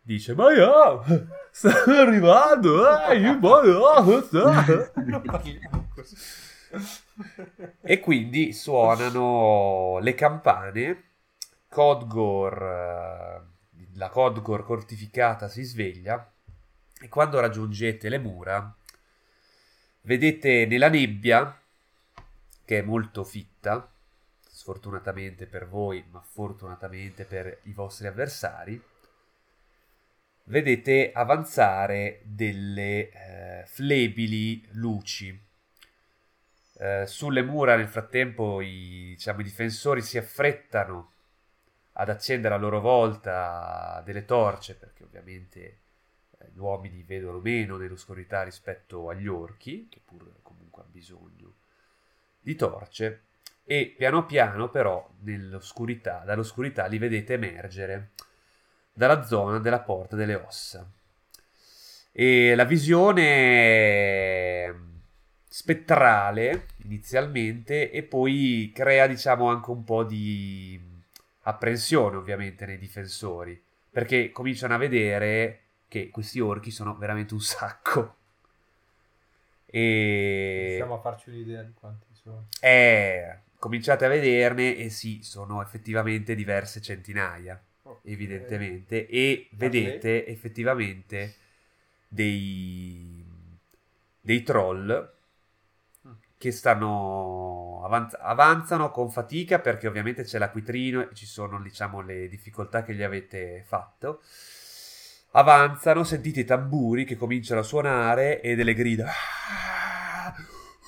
[0.01, 1.03] dice: Ma io
[1.51, 6.17] stanno arrivando, eh, io, ma io, sta-" Non parliamo così.
[7.83, 11.05] E quindi suonano le campane,
[11.69, 13.41] Codgor, eh,
[13.95, 16.33] la Codgor fortificata si sveglia
[17.01, 18.75] e quando raggiungete le mura
[20.03, 21.59] vedete nella nebbia,
[22.65, 23.90] che è molto fitta,
[24.61, 28.79] sfortunatamente per voi, ma fortunatamente per i vostri avversari,
[30.45, 35.49] vedete avanzare delle eh, flebili luci.
[36.75, 41.13] Eh, sulle mura nel frattempo i, diciamo, i difensori si affrettano
[41.93, 45.79] ad accendere a loro volta delle torce perché ovviamente
[46.37, 51.55] eh, gli uomini vedono meno nell'oscurità rispetto agli orchi che pur comunque hanno bisogno
[52.41, 53.29] di torce
[53.71, 58.09] e piano piano però nell'oscurità, dall'oscurità li vedete emergere
[58.93, 60.85] dalla zona della porta delle ossa.
[62.11, 64.75] E la visione
[65.49, 70.81] spettrale inizialmente e poi crea diciamo anche un po' di
[71.43, 78.17] apprensione ovviamente nei difensori perché cominciano a vedere che questi orchi sono veramente un sacco
[79.67, 82.49] e Iniziamo a farci un'idea di quanti sono.
[82.61, 88.01] eh, cominciate a vederne e sì, sono effettivamente diverse centinaia Ok.
[88.05, 91.35] evidentemente, e vedete effettivamente
[92.09, 93.25] dei,
[94.21, 95.13] dei troll
[96.39, 102.29] che stanno avanz- avanzano con fatica perché ovviamente c'è l'acquitrino e ci sono diciamo le
[102.29, 104.23] difficoltà che gli avete fatto.
[105.33, 109.13] Avanzano sentite i tamburi che cominciano a suonare e delle grida.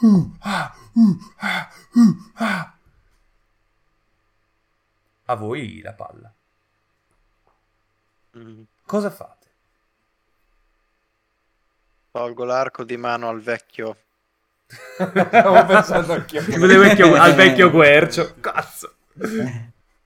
[0.00, 2.74] Uh, ah, uh, ah, uh, ah.
[5.26, 6.32] a voi la palla
[8.34, 8.62] Mm.
[8.86, 9.46] cosa fate?
[12.10, 13.96] Tolgo l'arco di mano al vecchio.
[14.94, 16.40] Stavo pensando anch'io.
[16.40, 18.94] al vecchio, al vecchio Guercio cazzo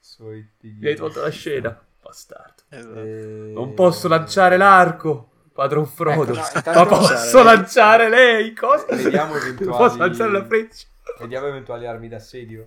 [0.00, 2.98] Suoi mi hai tolto la scena bastardo Esatto.
[2.98, 6.34] Eh, Non posso lanciare l'arco, padron Frodo.
[6.34, 8.52] Ecco, no, ma posso lanciare lei?
[8.52, 8.86] Cosa?
[8.94, 10.86] Vediamo eventuali- Posso lanciare la freccia?
[11.18, 12.66] Vediamo eventuali armi d'assedio.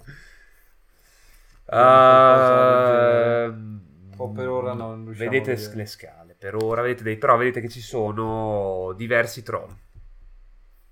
[1.72, 3.82] Ehm,
[4.18, 6.36] O per ora non riusciamo Vedete a le scale.
[6.38, 9.70] Per ora vedete dei però vedete che ci sono diversi troll.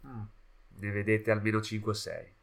[0.06, 0.22] Mm.
[0.80, 2.36] Ne vedete almeno 5 o 6.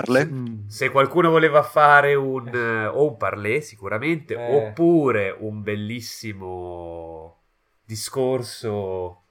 [0.00, 0.24] Parle?
[0.26, 0.68] Mm.
[0.68, 4.68] Se qualcuno voleva fare un eh, o un parlé sicuramente Eh.
[4.68, 7.42] oppure un bellissimo
[7.84, 9.22] discorso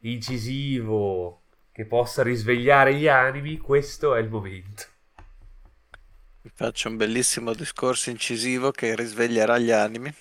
[0.00, 1.42] incisivo
[1.72, 4.84] che possa risvegliare gli animi, questo è il momento.
[6.42, 10.12] Vi Faccio un bellissimo discorso incisivo che risveglierà gli animi.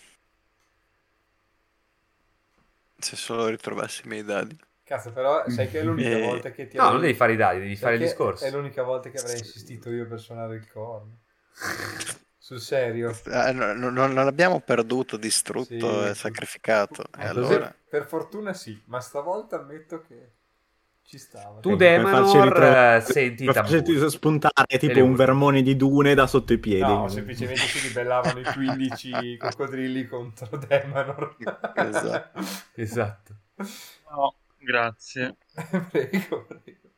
[2.99, 4.55] Se solo ritrovassi i miei dadi.
[4.91, 7.31] Cazzo, però sai che è l'unica Eh, volta che ti No, avrei- non devi fare
[7.33, 8.43] i dadi, devi fare il discorso.
[8.43, 11.19] È l'unica volta che avrei insistito io per suonare il corno.
[12.37, 13.15] Sul serio.
[13.27, 16.09] Ah, no- no- non l'abbiamo perduto, distrutto Sì.
[16.09, 17.03] e sacrificato.
[17.03, 17.57] E Eh, allora...
[17.59, 20.31] per, per fortuna sì, ma stavolta ammetto che
[21.03, 21.59] ci stava.
[21.59, 24.09] Tu, farci Demanor, ritrovare- eh, senti tamburi.
[24.09, 26.81] spuntare tipo un vermone di dune da sotto i piedi.
[26.81, 31.35] No, semplicemente si ribellavano i 15 coccodrilli contro Demanor.
[31.75, 32.39] Esatto.
[32.75, 33.35] Esatto.
[34.09, 35.35] No, grazie.
[35.91, 36.89] prego, prego.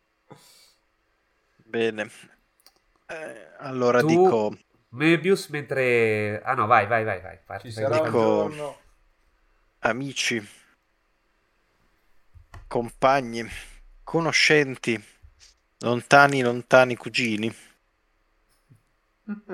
[1.66, 2.10] Bene.
[3.08, 4.58] Eh, allora Tu- dico...
[4.90, 6.40] Möbius mentre...
[6.44, 7.40] Ah no, vai, vai, vai, vai.
[7.44, 8.78] Parti, Ci sarà Dico- giorno...
[9.80, 10.40] amici,
[12.68, 13.44] compagni,
[14.04, 15.04] conoscenti,
[15.80, 17.52] lontani, lontani cugini.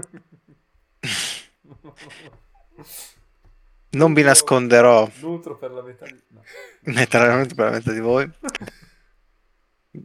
[3.91, 6.21] Non vi nasconderò, Nutro per la metà di...
[6.27, 6.43] no.
[6.93, 8.29] letteralmente per la metà di voi,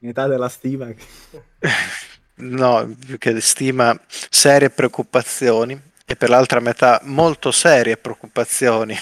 [0.00, 0.88] Metà della stima.
[2.36, 8.96] no, più che stima, serie preoccupazioni e per l'altra metà molto serie preoccupazioni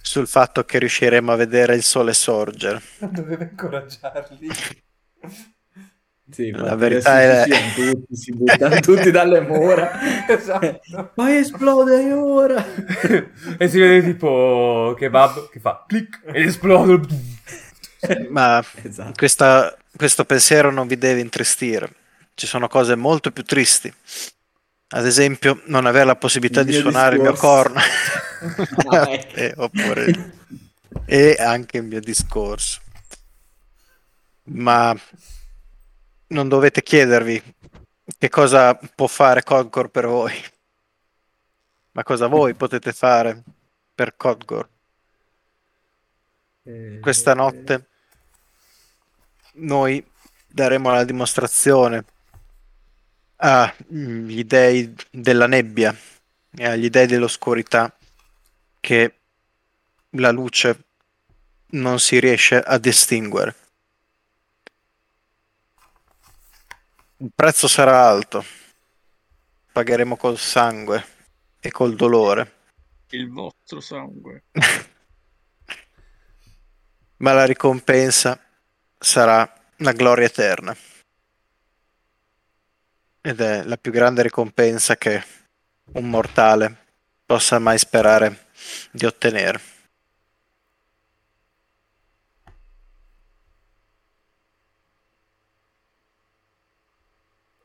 [0.00, 2.82] sul fatto che riusciremo a vedere il sole sorgere.
[3.00, 4.48] Doveva incoraggiarli.
[6.32, 9.90] Sì, La verità è- siamo tutti, si buttano tutti dalle mura.
[10.26, 10.80] esatto.
[11.14, 12.64] Vai esplode ora!
[13.58, 17.06] e si vede tipo kebab che fa clic ed esplode.
[18.30, 19.12] Ma Esatto.
[19.16, 21.90] questa- questo pensiero non vi deve intristire.
[22.34, 23.92] Ci sono cose molto più tristi.
[24.94, 27.72] Ad esempio, non avere la possibilità Il di suonare il mio discorso.
[27.72, 27.80] corno.
[28.90, 29.34] Ah, ecco.
[29.36, 30.32] e, oppure-
[31.06, 32.80] e anche il mio discorso.
[34.44, 34.94] Ma
[36.32, 37.40] non dovete chiedervi
[38.18, 40.32] che cosa può fare Concord per voi.
[41.92, 43.42] Ma cosa voi potete fare
[43.94, 44.68] per Codgor?
[46.64, 47.86] Eh, Questa notte
[49.54, 50.04] noi
[50.46, 52.04] daremo la dimostrazione
[53.36, 55.94] agli dei della nebbia
[56.54, 57.94] e agli dei dell'oscurità
[58.80, 59.14] che
[60.10, 60.84] la luce
[61.72, 63.54] non si riesce a distinguere.
[67.22, 68.44] Il prezzo sarà alto.
[69.70, 71.06] Pagheremo col sangue
[71.60, 72.54] e col dolore.
[73.10, 74.46] Il vostro sangue.
[77.18, 78.36] ma la ricompensa
[78.98, 80.76] sarà la gloria eterna.
[83.20, 85.24] Ed è la più grande ricompensa che
[85.92, 86.86] un mortale
[87.24, 88.48] possa mai sperare
[88.90, 89.71] di ottenere.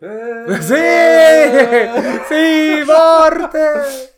[0.07, 0.73] Eh, Sì!
[2.27, 4.13] Sì, morte!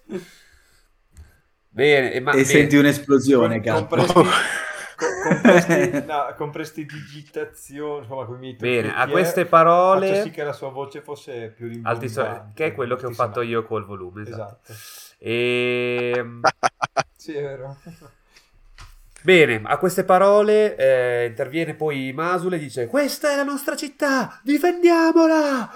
[1.71, 2.45] Bene, e ma, E bene.
[2.45, 4.27] senti un'esplosione, con, presti- con-
[5.23, 10.07] con presti- no, con prestidigitazione, insomma, con i miei Bene, a trucchetti, queste eh, parole-
[10.09, 12.05] faccio sì che la sua voce fosse più rimbombante.
[12.05, 14.23] Altisonante, che è quello che ho fatto io col volume.
[14.23, 14.71] Esatto.
[14.71, 15.15] Esatto.
[15.19, 16.25] E...
[17.15, 17.77] Sì, è vero.
[19.21, 24.39] Bene, a queste parole eh, interviene poi Masule e dice: Questa è la nostra città,
[24.43, 25.71] difendiamola!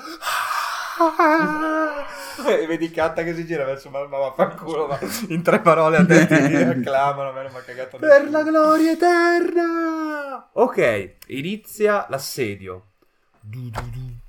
[2.48, 6.06] e vedi Katta che si gira verso ma, ma vaffanculo, ma in tre parole a
[6.06, 8.32] te ti acclamano, me non mi ha cagato Per nessuno.
[8.32, 10.50] la gloria eterna!
[10.54, 12.92] Ok, inizia l'assedio.
[13.42, 14.22] Du du du.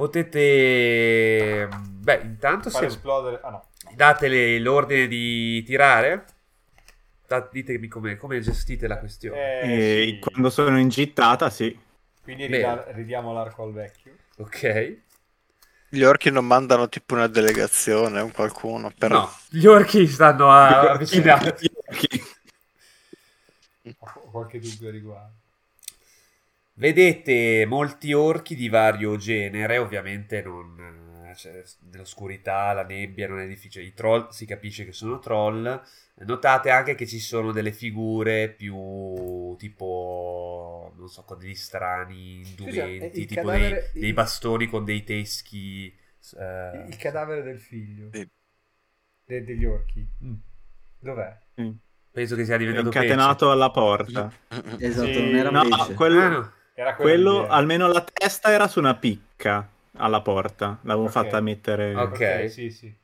[0.00, 1.68] Potete...
[1.68, 3.40] Beh, intanto Fare se esplodere...
[3.42, 3.64] Ah no.
[3.94, 6.24] Date le- l'ordine di tirare.
[7.52, 9.60] Ditemi come, come gestite la questione.
[9.60, 10.18] Eh, E sì.
[10.18, 11.78] quando sono in gittata, sì.
[12.22, 14.12] Quindi rida- ridiamo l'arco al vecchio.
[14.38, 14.96] Ok.
[15.88, 19.10] Gli orchi non mandano tipo una delegazione o qualcuno per...
[19.10, 21.70] No, gli orchi stanno a- avvicinati.
[23.98, 25.34] Ho qualche dubbio a riguardo.
[26.74, 30.99] Vedete molti orchi di vario genere, ovviamente non, eh,
[31.34, 33.84] cioè, nell'oscurità, la nebbia non è difficile.
[33.84, 35.82] I troll si capisce che sono troll.
[36.22, 43.20] Notate anche che ci sono delle figure più tipo, non so, con degli strani indumenti,
[43.20, 45.86] il tipo cadavere- dei, dei bastoni con dei teschi.
[46.38, 48.10] eh, Il cadavere del figlio.
[48.12, 48.28] Sì.
[49.24, 50.06] De- degli orchi.
[50.24, 50.34] mm,
[50.98, 51.38] Dov'è?
[52.12, 54.30] penso che sia diventato Incatenato alla porta.
[54.78, 55.22] Esatto, Sì.
[55.24, 55.94] non era No, pesce.
[55.94, 56.34] quello, pesce.
[56.34, 56.52] Ah, no.
[56.74, 57.50] Era quello l'idea.
[57.52, 60.78] almeno la testa era su una picca alla porta.
[60.82, 61.10] L'avevo Ok.
[61.10, 62.12] fatta mettere Ok.
[62.12, 62.96] Ok, sì, sì.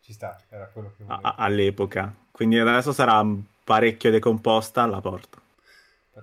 [0.00, 1.26] Ci sta, era quello che a- volevo.
[1.28, 2.14] a- all'epoca.
[2.30, 3.24] Quindi adesso sarà
[3.64, 5.40] parecchio decomposta alla porta.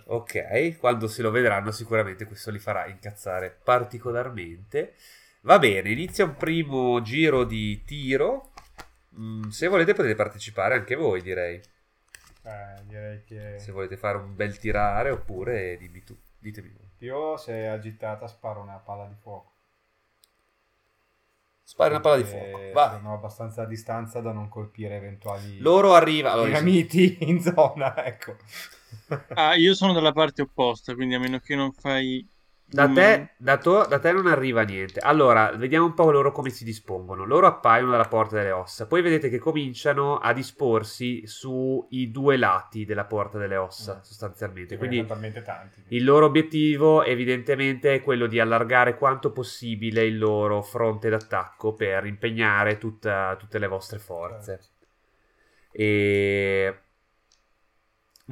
[0.07, 4.95] Ok, quando se lo vedranno sicuramente questo li farà incazzare particolarmente.
[5.41, 8.51] Va bene, inizia un primo giro di tiro.
[9.19, 11.61] Mm, se volete potete partecipare anche voi, direi.
[12.45, 16.89] Eh, direi che Se volete fare un bel tirare oppure dimmi tu, ditemi voi.
[16.99, 19.52] io se è agitata sparo una palla di fuoco.
[21.65, 22.59] Spari una palla di fuoco.
[22.73, 22.97] Vai.
[22.97, 26.35] Sono abbastanza a distanza da non colpire eventuali Loro arrivano.
[26.35, 28.35] allora, dinamiti in zona, ecco.
[29.33, 32.27] Ah, io sono dalla parte opposta, quindi a meno che non fai...
[32.73, 32.93] Da Mm.
[32.95, 34.99] te, da, to- da te non arriva niente.
[34.99, 37.23] Allora, vediamo un po' loro come si dispongono.
[37.23, 38.87] Loro appaiono dalla porta delle ossa.
[38.87, 44.01] Poi vedete che cominciano a disporsi sui due lati della porta delle ossa, Mm.
[44.01, 44.77] sostanzialmente.
[44.77, 45.83] Quindi tanti.
[45.89, 52.05] il loro obiettivo, evidentemente, è quello di allargare quanto possibile il loro fronte d'attacco per
[52.07, 54.51] impegnare tutta- tutte le vostre forze.
[54.59, 54.71] Certo.
[55.71, 56.75] E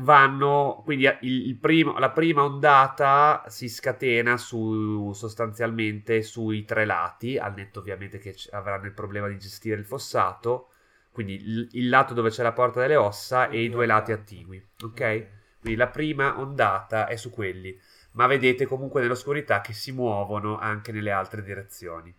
[0.02, 7.53] vanno quindi il, primo- la prima ondata si scatena su sostanzialmente sui tre lati al
[7.53, 10.69] netto ovviamente che avranno il problema di gestire il fossato
[11.11, 14.64] quindi il, il lato dove c'è la porta delle ossa e i due lati attigui
[14.84, 15.28] ok?
[15.60, 17.80] Quindi la prima ondata è su quelli
[18.14, 22.14] ma vedete comunque nell'oscurità che si muovono anche nelle altre direzioni.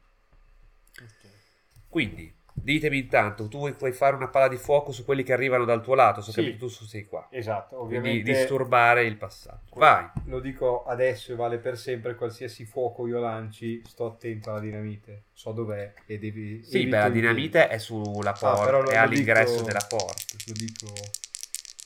[1.89, 5.65] Quindi ditemi intanto tu vuoi, vuoi fare una palla di fuoco su quelli che arrivano
[5.65, 6.21] dal tuo lato?
[6.21, 6.43] So Sì.
[6.45, 7.27] che tu sei qua.
[7.31, 10.09] Esatto, quindi ovviamente disturbare il passaggio vai.
[10.27, 15.25] lo dico adesso e vale per sempre, qualsiasi fuoco io lanci, sto attento alla dinamite,
[15.33, 16.63] so dov'è e devi...
[16.63, 19.87] sì beh la di- dinamite è sulla Ah, porta lo- è lo all'ingresso dico- della
[19.89, 20.23] porta.
[20.47, 20.93] Lo dico,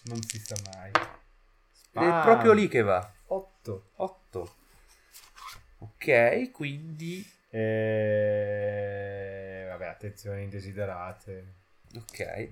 [0.05, 0.91] non si sa mai.
[0.91, 3.11] è proprio lì che va.
[3.29, 3.89] 8.
[3.97, 4.55] 8
[5.79, 7.61] ok quindi E...
[9.87, 11.55] Vabbè, attenzione indesiderate.
[11.97, 12.49] Ok.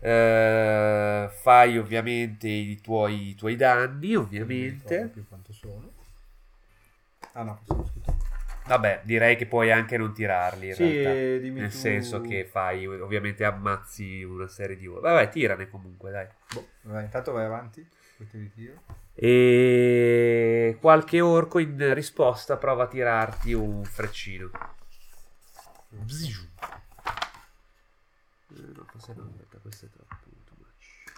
[0.00, 5.08] Eh, fai ovviamente i tuoi, i tuoi danni, ovviamente.
[5.08, 5.90] più quanto sono.
[7.32, 8.16] Ah no, sono scritto.
[8.66, 11.10] Vabbè, direi che puoi anche non tirarli in Sì, realtà.
[11.60, 14.86] Nel tu- senso che fai, ovviamente ammazzi una serie di...
[14.86, 16.26] Vabbè, tirane comunque, dai.
[16.52, 17.86] Boh, vai, intanto vai avanti.
[19.16, 24.50] E qualche orco in risposta prova a tirarti un freccino.
[28.56, 30.16] Eh, no, forse no, aspetta, questo è troppo.
[30.44, 31.12] too much.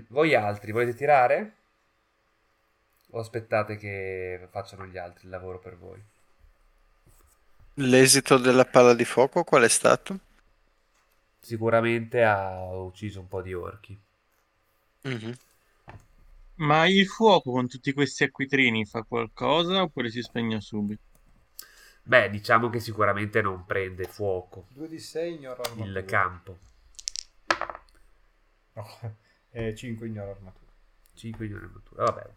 [0.09, 1.52] Voi altri volete tirare?
[3.10, 6.02] O aspettate che facciano gli altri il lavoro per voi?
[7.74, 10.18] L'esito della palla di fuoco qual è stato?
[11.40, 13.98] Sicuramente ha ucciso un po' di orchi.
[15.05, 15.32] Mhm.
[16.56, 21.01] Ma il fuoco con tutti questi acquitrini fa qualcosa oppure si spegne subito?
[22.02, 25.98] Beh, diciamo che sicuramente non prende fuoco 2 di 6 ignoro armatura.
[26.01, 26.59] il campo.
[28.74, 28.86] No,
[29.51, 30.73] eh, 5 ignoro armatura.
[31.15, 32.05] 5 milioni di armatura.
[32.05, 32.31] Vabbè,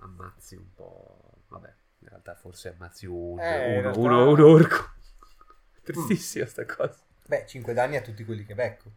[0.00, 1.42] ammazzi un po'.
[1.48, 4.92] Vabbè, in realtà forse ammazzi un, Eh, uno, realtà- uno- un orco.
[5.82, 6.98] Tristissima sta cosa.
[7.26, 8.90] Beh, 5 danni a tutti quelli che becco.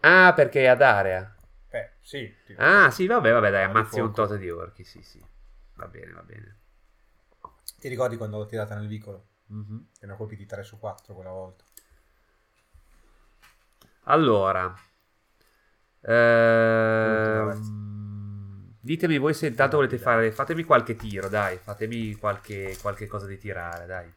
[0.00, 1.34] Ah, perché è ad area.
[1.70, 2.32] Beh, sì.
[2.44, 5.24] ti- Ah, sì, vabbè, vabbè, dai, ammazzi un tot di orchi, sì, sì.
[5.74, 6.56] Va bene, va bene.
[7.78, 9.26] Ti ricordi quando l'ho tirata nel vicolo?
[9.46, 9.88] Mhm.
[9.98, 11.64] Che ne ho colpiti 3 su 4 quella volta.
[14.04, 14.74] Allora,
[16.02, 17.58] ehm,
[18.80, 23.38] ditemi voi se intanto volete fare, fatemi qualche tiro, dai, fatemi qualche, qualche cosa di
[23.38, 24.12] tirare, dai.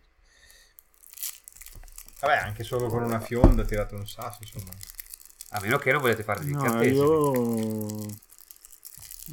[2.19, 4.71] Vabbè, anche solo con una fionda ho tirato un sasso, insomma.
[5.49, 6.95] A meno che non volete fare No, incantesimi.
[6.95, 8.05] io...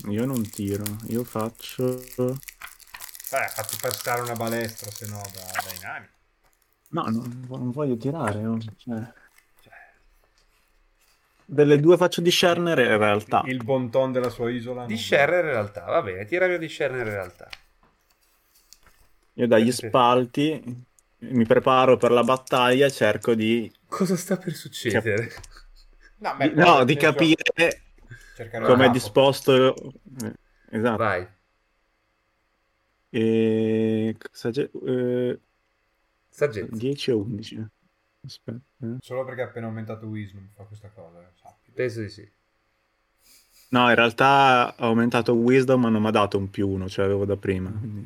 [0.09, 2.03] Io non tiro, io faccio...
[2.17, 6.09] Vabbè, fatti passare una balestra, se no, da, dai nani.
[6.89, 8.45] No, non, non voglio tirare.
[8.45, 9.13] oh, cioè.
[11.45, 13.43] Delle due faccio discernere in realtà.
[13.47, 14.87] Il bon ton della sua isola.
[14.87, 17.49] Discernere in realtà, va bene, tirami a discernere in realtà.
[19.35, 20.85] Io dagli spalti
[21.31, 25.31] mi preparo per la battaglia cerco di, Cosa sta per succedere?
[26.19, 27.43] No, beh, no, di capire
[28.65, 29.75] come è disposto.
[30.23, 30.33] eh,
[30.71, 30.97] Esatto.
[30.97, 31.27] Vai.
[33.11, 34.17] E...
[34.33, 34.71] c'è?
[34.87, 35.41] Eh,
[36.31, 36.75] Saggezza.
[36.77, 37.67] 10 o 11?
[38.25, 38.61] Aspetta.
[38.83, 38.97] eh.
[39.01, 41.71] Solo perché ha appena aumentato Wisdom fa questa cosa, eh, sappi.
[41.73, 42.31] Penso di sì.
[43.71, 47.05] No, in realtà ho aumentato Wisdom, ma non mi ha dato un più uno, cioè
[47.05, 47.71] avevo da prima.
[47.71, 48.05] quindi-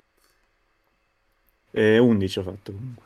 [1.76, 3.04] E 11 ho fatto comunque.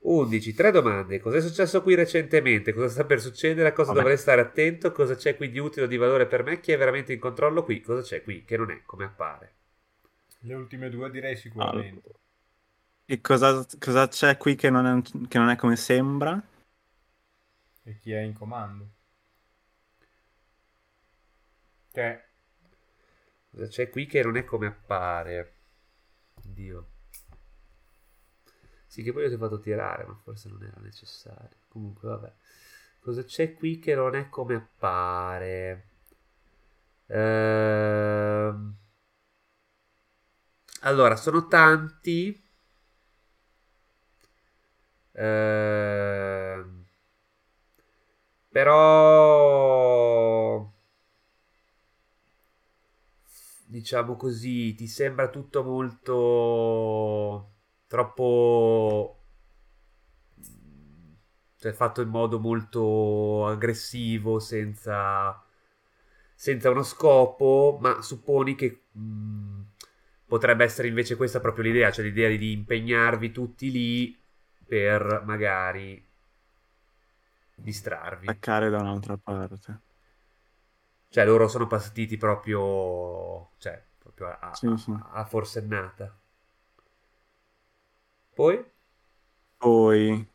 [0.00, 1.20] 11, tre domande.
[1.20, 2.72] Cos'è successo qui recentemente?
[2.72, 3.68] Cosa sta per succedere?
[3.68, 4.00] A cosa Vabbè.
[4.00, 4.92] dovrei stare attento?
[4.92, 6.60] Cosa c'è qui di utile o di valore per me?
[6.60, 7.80] Chi è veramente in controllo qui?
[7.80, 9.52] Cosa c'è qui che non è come appare?
[10.40, 12.10] Le ultime due direi sicuramente.
[13.06, 16.40] E cosa, cosa c'è qui che non, è, che non è come sembra?
[17.84, 18.88] E chi è in comando?
[21.92, 22.28] Cioè,
[23.50, 25.52] Cosa c'è qui che non è come appare?
[26.42, 26.86] Dio.
[28.88, 31.56] Sì, che poi io ti ho fatto tirare, ma forse non era necessario.
[31.68, 32.32] Comunque, vabbè.
[33.00, 35.84] Cosa c'è qui che non è come appare?
[37.08, 38.74] Ehm...
[40.80, 42.36] Allora, sono tanti.
[45.14, 46.86] Ehm...
[48.52, 48.74] Però
[53.66, 57.50] diciamo così, ti sembra tutto molto
[57.88, 59.16] troppo
[61.56, 65.42] cioè fatto in modo molto aggressivo senza
[66.34, 69.62] senza uno scopo, ma supponi che mh,
[70.26, 74.16] potrebbe essere invece questa proprio l'idea, cioè l'idea di impegnarvi tutti lì
[74.66, 76.00] per magari
[77.66, 78.32] distrarvi.
[78.32, 79.80] Attaccare da un'altra parte.
[81.10, 83.50] Cioè, loro sono partiti proprio.
[83.58, 84.92] Cioè, proprio a, Sì, sì.
[84.92, 86.17] a- a forsennata.
[88.38, 88.64] Poi?
[89.56, 90.28] Poi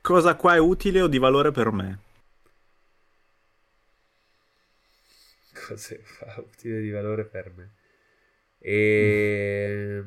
[0.00, 1.98] cosa qua è utile o di valore per me?
[5.52, 7.72] Cosa fa utile di valore per me?
[8.58, 10.04] E.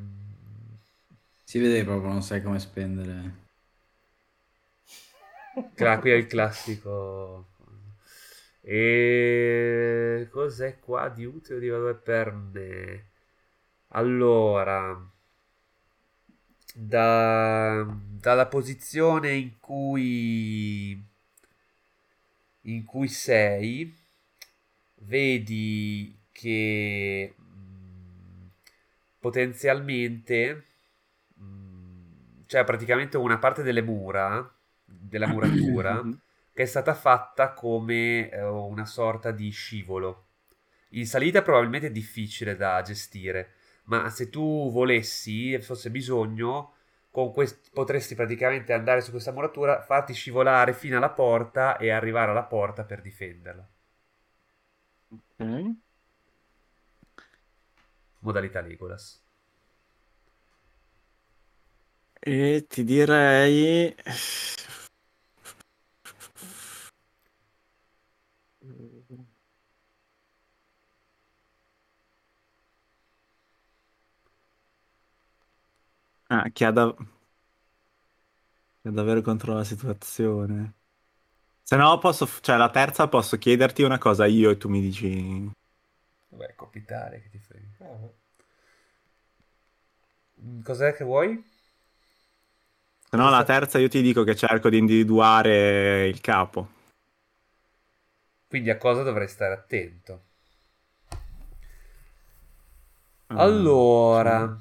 [1.44, 3.34] Si vede proprio non sai come spendere.
[5.76, 7.55] Qui è il classico.
[8.68, 13.06] E cos'è qua di utile di valore per me?
[13.90, 15.00] Allora,
[16.76, 17.86] da-
[18.20, 21.02] dalla posizione in cui
[22.64, 23.94] in cui sei,
[25.02, 28.48] vedi che mm,
[29.20, 30.66] potenzialmente
[31.36, 34.50] mh, c'è praticamente una parte delle mura,
[34.84, 36.08] della muratura,
[36.56, 40.28] che è stata fatta come eh, una sorta di scivolo.
[40.92, 43.54] In salita probabilmente è difficile da gestire,
[43.86, 46.74] ma se tu volessi e fosse bisogno,
[47.12, 52.32] con quest- potresti praticamente andare su questa muratura, farti scivolare fino alla porta e arrivare
[52.32, 53.68] alla porta per difenderla.
[55.40, 55.76] Ok.
[58.22, 59.24] Modalità Legolas.
[62.22, 63.96] E ti direi...
[76.36, 76.94] Ah, chi ha da...
[78.82, 80.74] chi ha davvero controllo la situazione.
[81.64, 82.28] Se no posso...
[82.42, 85.52] Cioè, la terza posso chiederti una cosa io e tu mi dici...
[86.30, 87.66] Vabbè, copitare che ti frega.
[87.80, 88.10] Ah,
[90.42, 91.44] Mm, Cos'è che vuoi?
[93.10, 96.68] Se no, la terza io ti dico che cerco di individuare il capo.
[98.48, 100.24] Quindi a cosa dovrei stare attento?
[103.30, 104.58] Ah, Allora,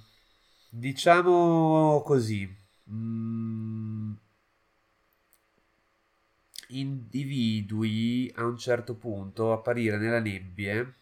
[0.79, 2.47] diciamo così.
[2.91, 4.13] mm,
[6.69, 10.93] individui a un certo punto apparire nella nebbie.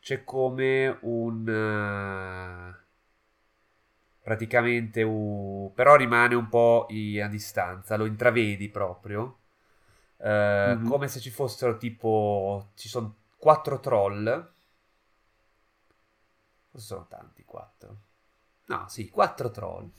[0.00, 2.74] C'è come un eh,
[4.22, 9.38] praticamente un, però rimane un po' i- a distanza, lo intravedi proprio.
[10.18, 10.82] Eh, Mhm.
[10.82, 14.50] come se ci fossero tipo ci sono quattro troll
[16.70, 17.96] Forse sono tanti, quattro.
[18.66, 19.90] No, sì, quattro troll.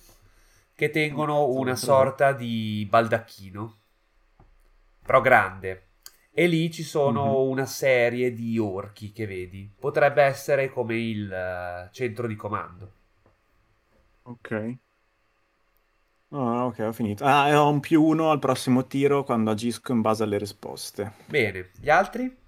[0.73, 3.77] Che tengono una sorta di baldacchino.
[5.05, 5.87] Però grande.
[6.31, 9.69] E lì ci sono una serie di orchi che vedi.
[9.77, 12.93] Potrebbe essere come il eh, centro di comando.
[14.23, 14.79] Ok.
[16.31, 17.23] Ah, ok, ho finito.
[17.23, 21.11] Ah, e ho un più uno al prossimo tiro quando agisco in base alle risposte.
[21.27, 22.38] Bene, gli altri?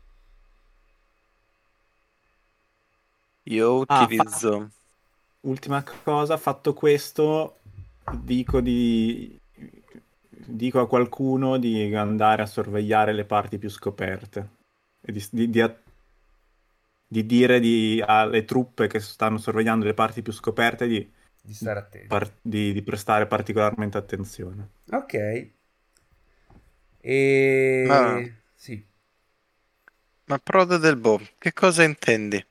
[3.51, 4.69] Io Ah, utilizzo...
[5.41, 7.59] Ultima cosa, fatto questo,
[8.23, 9.39] dico di...
[10.29, 14.49] dico a qualcuno di andare a sorvegliare le parti più scoperte.
[15.01, 15.75] E di, di- di a-
[17.07, 21.11] di dire di- alle truppe che stanno sorvegliando le parti più scoperte di,
[21.43, 22.07] Di stare attenti.
[22.07, 24.69] par- di- di prestare particolarmente attenzione.
[24.93, 25.13] Ok.
[27.03, 27.87] E...
[27.87, 28.21] Ma-
[28.55, 28.85] Sì.
[30.29, 32.43] Ma Prode del Bo, che cosa intendi?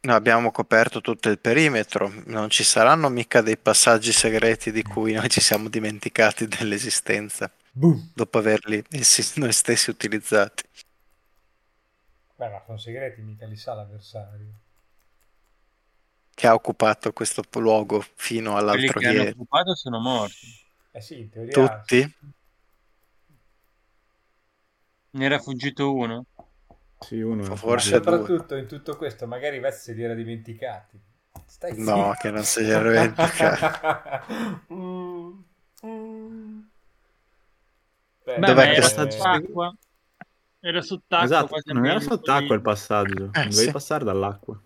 [0.00, 5.12] No, abbiamo coperto tutto il perimetro, non ci saranno mica dei passaggi segreti di cui
[5.12, 8.08] noi ci siamo dimenticati dell'esistenza, Boom.
[8.14, 10.62] dopo averli essi- noi stessi utilizzati.
[12.36, 14.46] Beh, ma sono segreti, mica li sa l'avversario.
[16.34, 19.30] Che ha occupato questo luogo fino Quelli all'altro che hanno ieri.
[19.32, 20.46] occupato sono morti.
[20.92, 21.52] Eh sì, in teoria...
[21.52, 22.14] Tutti?
[25.12, 26.24] Ne era fuggito uno.
[27.00, 28.18] Sì, uno Forse Ma Forse due.
[28.20, 31.00] soprattutto in tutto questo, magari Vez se li era dimenticati.
[31.46, 32.18] Stai No, zitto.
[32.20, 33.64] che non se li era dimenticato.
[34.70, 35.44] Mm,
[35.84, 36.60] mm.
[38.26, 39.76] Beh, Dov'è ma che era sta- sott'acqua.
[40.60, 41.24] Era sott'acqua.
[41.24, 43.70] Esatto, non era sott'acqua il passaggio, Eh, dovevi sì.
[43.70, 44.58] passare dall'acqua.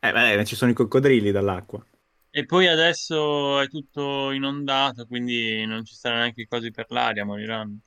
[0.00, 1.84] Eh, beh, ci sono i coccodrilli dall'acqua.
[2.30, 7.80] E poi adesso è tutto inondato, quindi non ci saranno neanche cosi per l'aria, moriranno.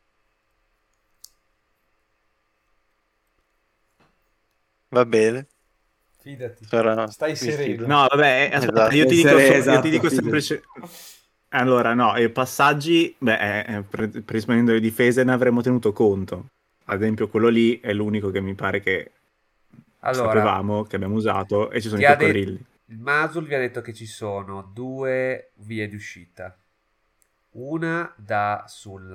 [4.92, 5.48] Va bene,
[6.20, 6.66] Fidati.
[6.68, 7.88] sarà Stai sereno.
[7.88, 8.96] No, vabbè, eh, aspetta, Esatto.
[8.96, 10.18] io ti dico, Essere so- io esatto, ti dico fidati.
[10.22, 10.64] semplice...
[11.54, 16.46] Allora, no, i passaggi, beh, eh, eh, pre- predisponendo le difese ne avremmo tenuto conto.
[16.86, 19.12] Ad esempio, quello lì è l'unico che mi pare che
[20.00, 22.60] Allora, sapevamo, che abbiamo usato, e ci sono i coccodrilli.
[22.88, 26.58] il Masul vi ha detto che ci sono due vie di uscita.
[27.52, 29.12] Una da sul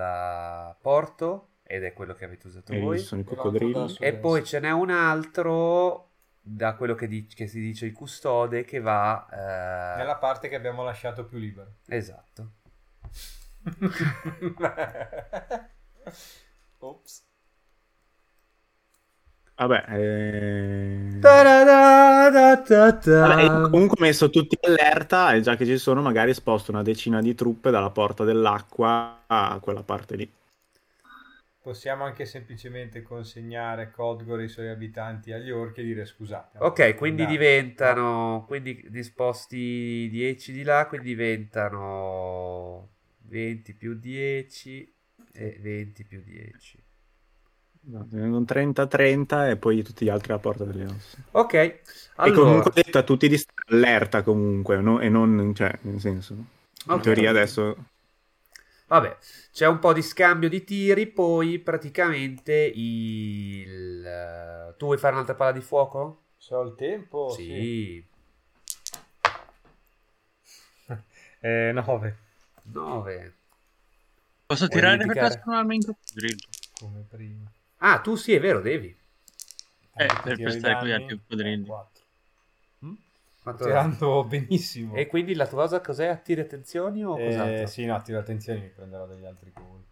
[0.80, 2.98] porto, ed è quello che avete usato E voi.
[2.98, 3.96] ci sono i coccodrilli.
[4.00, 6.04] E poi ce n'è un altro
[6.40, 9.26] da quello che, di- che si dice il custode che va...
[9.30, 11.68] eh, Nella parte che abbiamo lasciato più libera.
[11.88, 12.50] Esatto.
[16.80, 17.24] Ops.
[19.58, 21.18] Vabbè, eh...
[23.18, 27.20] Vabbè, comunque ho messo tutti allerta e già che ci sono magari sposto una decina
[27.22, 30.30] di truppe dalla porta dell'acqua a quella parte lì.
[31.66, 36.58] Possiamo anche semplicemente consegnare Codgore e i suoi abitanti agli orchi e dire scusate.
[36.58, 37.38] Ok, quindi Andate.
[37.40, 42.90] diventano, quindi disposti 10 di là, quindi diventano
[43.22, 44.94] 20 più 10
[45.32, 46.84] e 20 più 10.
[47.88, 51.18] No, un 30-30 e poi tutti gli altri alla porta delle ossa.
[51.32, 51.82] Ok, E
[52.14, 55.00] allora, comunque ho detto a tutti di stare allerta comunque, no?
[55.00, 56.36] e non, cioè, nel senso,
[56.84, 57.76] in teoria adesso...
[58.86, 59.16] vabbè,
[59.52, 64.04] c'è un po' di scambio di tiri, poi praticamente il...
[64.06, 66.22] eh, Tu vuoi fare un'altra palla di fuoco?
[66.38, 67.44] Se ho il tempo, sì.
[67.52, 68.04] Sì,
[71.42, 72.16] Eh, 9,
[72.72, 73.34] 9.
[74.46, 75.34] Posso Vuoi tirare per indicare?
[75.74, 76.38] in coccodrillo?
[76.78, 77.50] come prima.
[77.78, 78.94] Ah, tu sì, è vero, devi.
[79.98, 81.95] Eh, per i stare con gli altri eh, quattro.
[83.54, 84.94] Tirando benissimo.
[84.94, 86.06] E quindi la tua cosa cos'è?
[86.08, 87.66] Attiri attenzioni o Eh, cos'altro?
[87.66, 89.84] sì, no, tiro attenzione, mi prenderò degli altri colpi.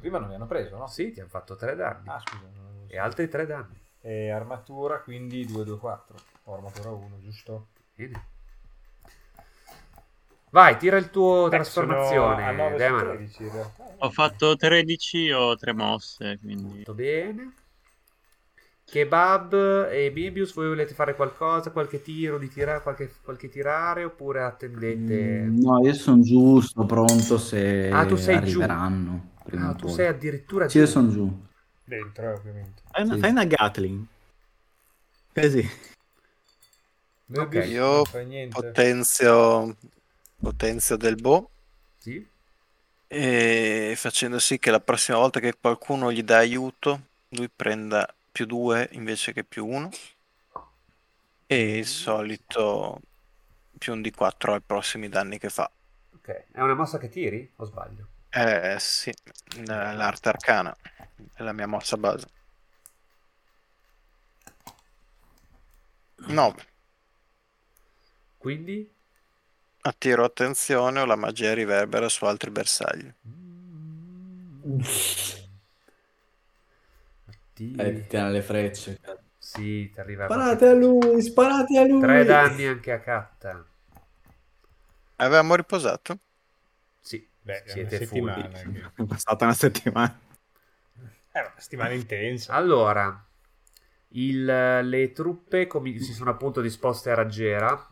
[0.00, 0.86] Prima non mi hanno preso, no?
[0.86, 2.08] Sì, ti hanno fatto 3 danni.
[2.08, 2.42] Ah, scusa.
[2.88, 3.80] E altri 3 danni.
[4.00, 6.16] E armatura, quindi 2, 2, 4.
[6.44, 7.68] Ho armatura 1, giusto?
[7.94, 8.24] Bene.
[10.50, 12.44] Vai, tira il tuo Eh, trasformazione.
[12.44, 13.10] sono a 9 su Demano.
[13.14, 13.94] 13 in realtà.
[13.98, 16.62] Ho fatto 13, ho tre mosse, quindi...
[16.74, 17.52] Molto bene.
[18.86, 21.70] Kebab e Bibius, voi volete fare qualcosa?
[21.70, 25.50] Qualche tiro di tirare, qualche, qualche tirare oppure attendete?
[25.50, 28.58] Mm, No, io sono giusto, pronto se Ah, tu sei giù.
[28.58, 29.32] arriveranno.
[29.44, 29.94] prima Ah, tu poi.
[29.94, 30.90] sei addirittura Sì, io giù.
[30.92, 31.46] sono giù.
[31.84, 32.82] Dentro, ovviamente.
[32.90, 33.20] Fai una, Sì.
[33.20, 34.06] fai una Gatling.
[35.34, 35.68] Così.
[37.28, 38.54] Möbius Io non fa niente.
[38.56, 39.76] Potenzio,
[40.40, 41.50] potenzio del boh
[41.98, 42.24] Sì?
[43.06, 47.00] e facendo sì che la prossima volta che qualcuno gli dà aiuto
[47.30, 49.90] lui prenda più 2 invece che più 1
[51.46, 53.00] e il solito
[53.78, 55.70] più un di 4 ai prossimi danni che fa.
[56.16, 56.46] Ok.
[56.50, 57.48] È una mossa che tiri?
[57.54, 58.08] O sbaglio?
[58.30, 59.14] Eh sì,
[59.66, 60.76] l'arte arcana
[61.32, 62.26] è la mia mossa base.
[66.16, 66.66] 9.
[68.36, 68.92] Quindi?
[69.82, 73.12] Attiro attenzione o la magia riverbera su altri bersagli.
[77.54, 77.74] Ti...
[77.76, 79.00] Eh, ti tiene le frecce.
[79.38, 82.00] Sì, ti arriva Sparate a lui, sparate a lui.
[82.00, 83.64] Tre danni anche a Catta.
[85.16, 86.18] Avevamo riposato?
[87.00, 88.20] Sì, Beh, siete che-
[88.96, 90.18] È passata una settimana.
[91.30, 92.54] È una settimana intensa.
[92.54, 93.24] Allora,
[94.08, 97.86] il- le truppe comi- si sono appunto disposte a raggiera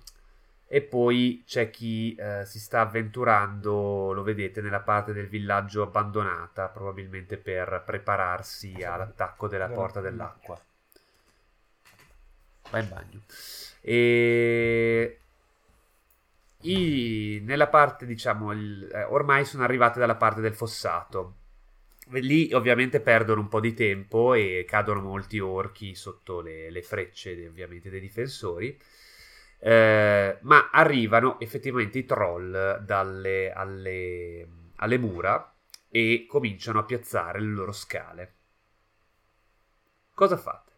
[0.74, 6.68] e poi c'è chi eh, si sta avventurando, lo vedete, nella parte del villaggio abbandonata,
[6.68, 10.58] probabilmente per prepararsi all'attacco della porta dell'acqua.
[12.70, 13.20] Vai in bagno.
[13.82, 15.18] E
[16.62, 21.36] i- nella parte, diciamo, il- eh, ormai sono arrivate dalla parte del fossato.
[22.12, 27.46] Lì ovviamente perdono un po' di tempo e cadono molti orchi sotto le, le frecce
[27.48, 28.78] ovviamente dei difensori.
[29.64, 35.54] Eh, ma arrivano effettivamente i troll dalle, alle, alle mura
[35.88, 38.34] e cominciano a piazzare le loro scale.
[40.14, 40.72] Cosa fate?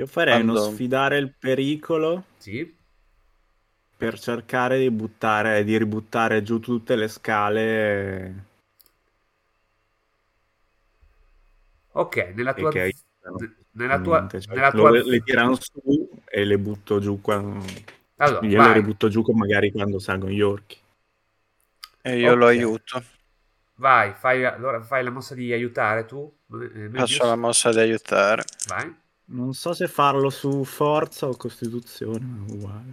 [0.00, 2.74] Io farei uno Quando- sfidare il pericolo Sì?
[3.96, 8.44] per cercare di buttare, di ributtare giù tutte le scale
[11.92, 13.38] Ok, nella tua, che aiutano.
[13.72, 17.64] Nella tua, Niente, cioè, nella lo- tua le tirano su e le butto giù quando...
[18.16, 20.78] allora, gliele vai, ributto giù con- magari quando salgono gli orchi.
[22.02, 22.50] E io lo Ok.
[22.50, 23.02] aiuto.
[23.76, 26.32] vai, fai, allora fai la mossa di aiutare tu.
[26.52, 26.98] eh, Möbius.
[26.98, 28.44] Faccio la mossa di aiutare.
[28.68, 28.94] Vai.
[29.32, 32.90] Non so se farlo su forza o costituzione, ma uguale.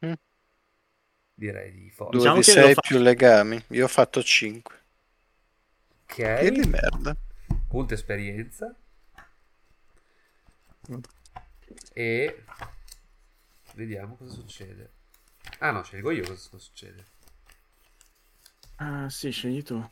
[0.00, 0.16] meno.
[1.34, 2.10] Direi di forza.
[2.10, 3.62] 2 Diciamo di che lo 6 fa- più legami.
[3.68, 4.74] Io ho fatto 5.
[6.06, 7.16] Che di Ok, merda.
[7.66, 8.74] Punto esperienza.
[11.92, 12.44] E
[13.74, 14.90] vediamo cosa succede.
[15.58, 17.04] Ah no, scelgo io cosa succede.
[18.76, 19.82] Ah, sì, scegli tu.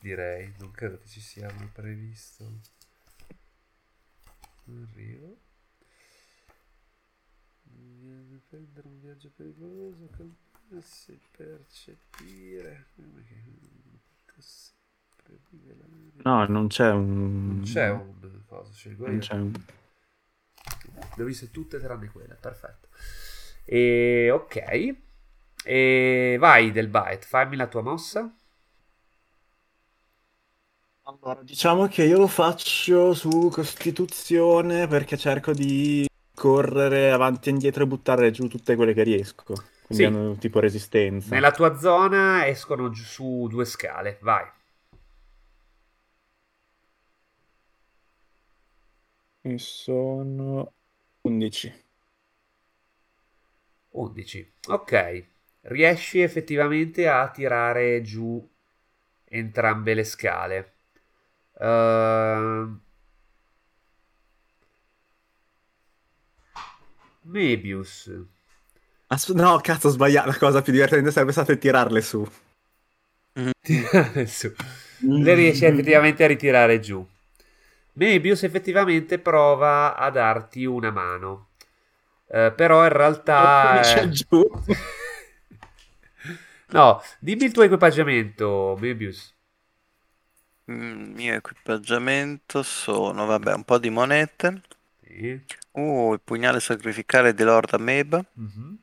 [0.00, 2.60] Direi, non credo che ci sia un previsto.
[4.66, 5.38] Arrivo.
[7.62, 12.86] Viene a prendere un viaggio pericoloso, calmarsi, percepire.
[12.96, 14.78] Rivelare.
[16.22, 17.56] No, non c'è un...
[17.56, 18.14] Non c'è un
[18.46, 19.20] cosa, scelgo non io.
[19.20, 19.52] c'è un-
[21.16, 22.88] Le ho viste tutte tranne quella, perfetto.
[23.64, 24.96] E ok.
[25.64, 28.32] E vai del bite, fammi la tua mossa.
[31.02, 37.82] Allora, diciamo che io lo faccio su Costituzione perché cerco di correre avanti e indietro
[37.82, 39.54] e buttare giù tutte quelle che riesco.
[39.86, 40.04] Quindi Sì.
[40.04, 41.34] hanno tipo resistenza.
[41.34, 44.46] Nella tua zona escono giù su due scale, vai.
[49.42, 50.72] E sono
[51.22, 51.84] 11.
[53.90, 54.52] 11.
[54.68, 55.24] Ok.
[55.62, 58.46] Riesci effettivamente a tirare giù
[59.24, 60.74] entrambe le scale.
[61.52, 62.78] Uh...
[67.22, 68.10] Mebius.
[69.06, 70.28] As- no, cazzo, ho sbagliato.
[70.28, 72.26] La cosa più divertente sarebbe stata tirarle su.
[73.60, 74.52] Tirare su.
[74.98, 77.06] Le riesci effettivamente a ritirare giù.
[78.00, 81.48] Mebius effettivamente prova a darti una mano.
[82.26, 83.80] Eh, però in realtà...
[83.82, 84.50] C'è eh, giù.
[86.68, 89.34] No, dimmi il tuo equipaggiamento, Mebius.
[90.70, 94.62] Mm, Il mio equipaggiamento sono, vabbè, un po' di monete.
[95.04, 95.38] Sì.
[95.72, 98.24] Uh, il pugnale sacrificale di Lord Ameba.
[98.32, 98.78] Mhm.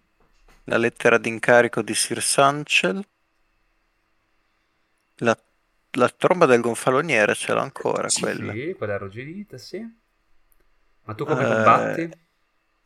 [0.65, 3.03] La lettera d'incarico di Sir Sanchel.
[5.21, 5.35] La,
[5.91, 8.57] la tromba del gonfaloniere ce l'ho ancora, quella.
[8.57, 9.85] Sì, quella arrugginita, sì.
[11.05, 12.07] Ma tu come Eh, combatti?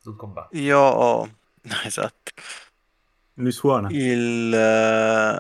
[0.04, 0.66] Non combatti.
[0.66, 1.26] Io ho...
[1.64, 2.32] no, esatto.
[3.36, 4.00] Lui suona.
[4.06, 5.40] Il, eh,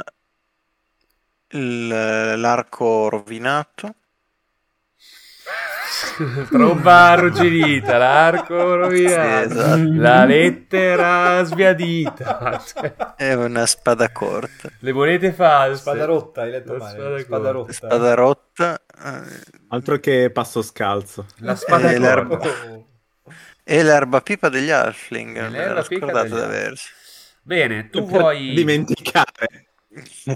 [1.54, 3.96] il- l'arco rovinato.
[6.50, 9.90] Tromba arrugginita, l'arco rovinato, Sì, esatto.
[9.94, 12.62] la lettera sbiadita.
[13.18, 14.70] E una spada corta.
[14.80, 15.82] le monete false.
[15.82, 16.92] Spada rotta, hai letto La male.
[16.98, 17.74] spada Spada, rotta.
[17.74, 18.82] Spada rotta.
[19.04, 19.40] eh,
[19.70, 21.26] Altro che passo scalzo.
[21.40, 22.08] La spada Eh, corta.
[22.08, 22.86] l'erba-.
[23.64, 25.50] E l'erba pipa degli Halfling.
[25.88, 26.90] Pipa scordato degli di.
[27.44, 28.54] Bene, tu Per vuoi...
[28.54, 29.70] dimenticare.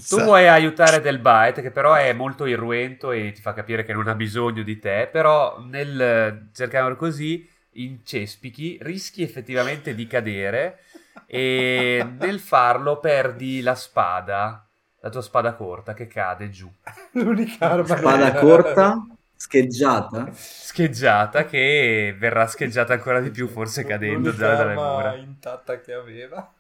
[0.08, 3.94] Tu vuoi aiutare Del Bite, che però è molto irruento e ti fa capire che
[3.94, 10.80] non ha bisogno di te, però nel cercare così, in cespichi, rischi effettivamente di cadere
[11.26, 14.68] e nel farlo perdi la spada,
[15.00, 16.70] la tua spada corta che cade giù,
[17.14, 19.06] L'unica arma Spada che- corta,
[19.36, 20.32] scheggiata.
[20.34, 25.16] scheggiata che verrà scheggiata ancora di più, forse cadendo L'unica già dalle mura.
[25.16, 26.54] intatta che aveva.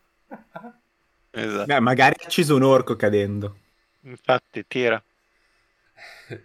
[1.36, 1.66] Esatto.
[1.66, 3.57] Beh, magari ha ucciso un orco cadendo.
[4.02, 5.02] Infatti, tira.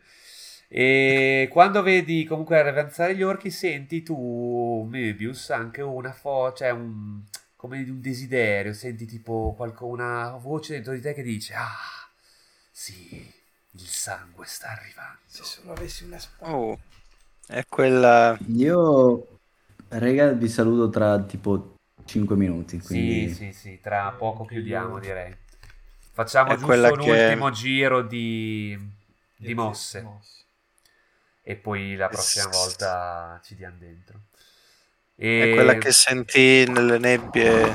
[0.73, 7.23] E quando vedi comunque avanzare gli orchi, senti tu, Möbius, anche una fo- cioè un,
[7.57, 12.09] come un desiderio, senti tipo qualco- una voce dentro di te che dice, ah,
[12.71, 13.17] sì,
[13.73, 15.19] il sangue sta arrivando.
[15.27, 16.53] Se solo avessi una spada.
[16.53, 16.79] Oh,
[17.49, 18.39] è quella...
[18.55, 19.27] Io,
[19.89, 21.75] rega, vi saluto tra tipo
[22.11, 22.79] 5 minuti.
[22.81, 23.29] Quindi...
[23.29, 25.37] Sì, sì, sì, tra poco chiudiamo direi.
[26.13, 28.77] Facciamo È giusto un che- ultimo giro di,
[29.37, 30.45] di mosse mosse.
[31.43, 34.21] e poi la prossima volta ci diamo dentro.
[35.15, 35.43] E...
[35.45, 37.73] È quella che sentì nelle nebbie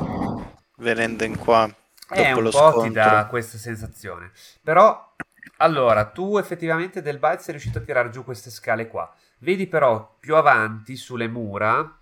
[0.77, 1.73] venendo in qua
[2.13, 2.81] dopo un lo po' scontro.
[2.81, 4.31] ti dà questa sensazione.
[4.61, 5.15] Però,
[5.57, 9.13] allora, tu effettivamente del Bites sei riuscito a tirare giù queste scale qua.
[9.39, 11.99] Vedi però più avanti sulle mura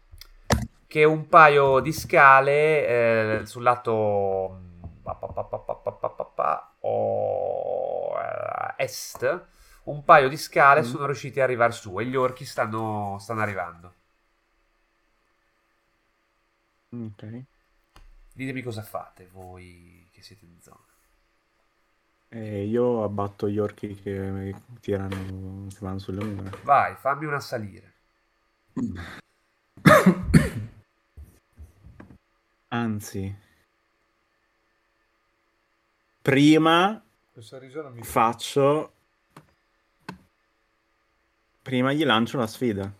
[0.93, 4.61] che un paio di scale eh, sul lato
[8.77, 9.45] est,
[9.85, 10.83] un paio di scale mm.
[10.83, 13.93] sono riusciti ad arrivare su e gli orchi stanno, stanno arrivando.
[16.91, 17.43] Ok.
[18.31, 20.85] Ditemi cosa fate voi che siete in zona.
[22.29, 26.51] Eh, io abbatto gli orchi che tirano, che vanno sulle mura.
[26.61, 27.93] Vai, fammi una salire.
[32.73, 33.31] Anzi,
[36.23, 38.03] prima mi fa.
[38.03, 38.91] faccio.
[41.61, 42.91] Prima gli lancio una sfida.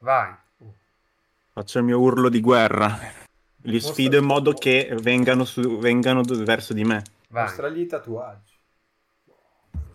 [0.00, 0.34] Vai.
[1.52, 2.98] Faccio il mio urlo di guerra.
[3.62, 7.02] Li sfido in modo che vengano, su- vengano verso di me.
[7.28, 7.44] Vai.
[7.44, 8.49] Mostragli i tatuaggi.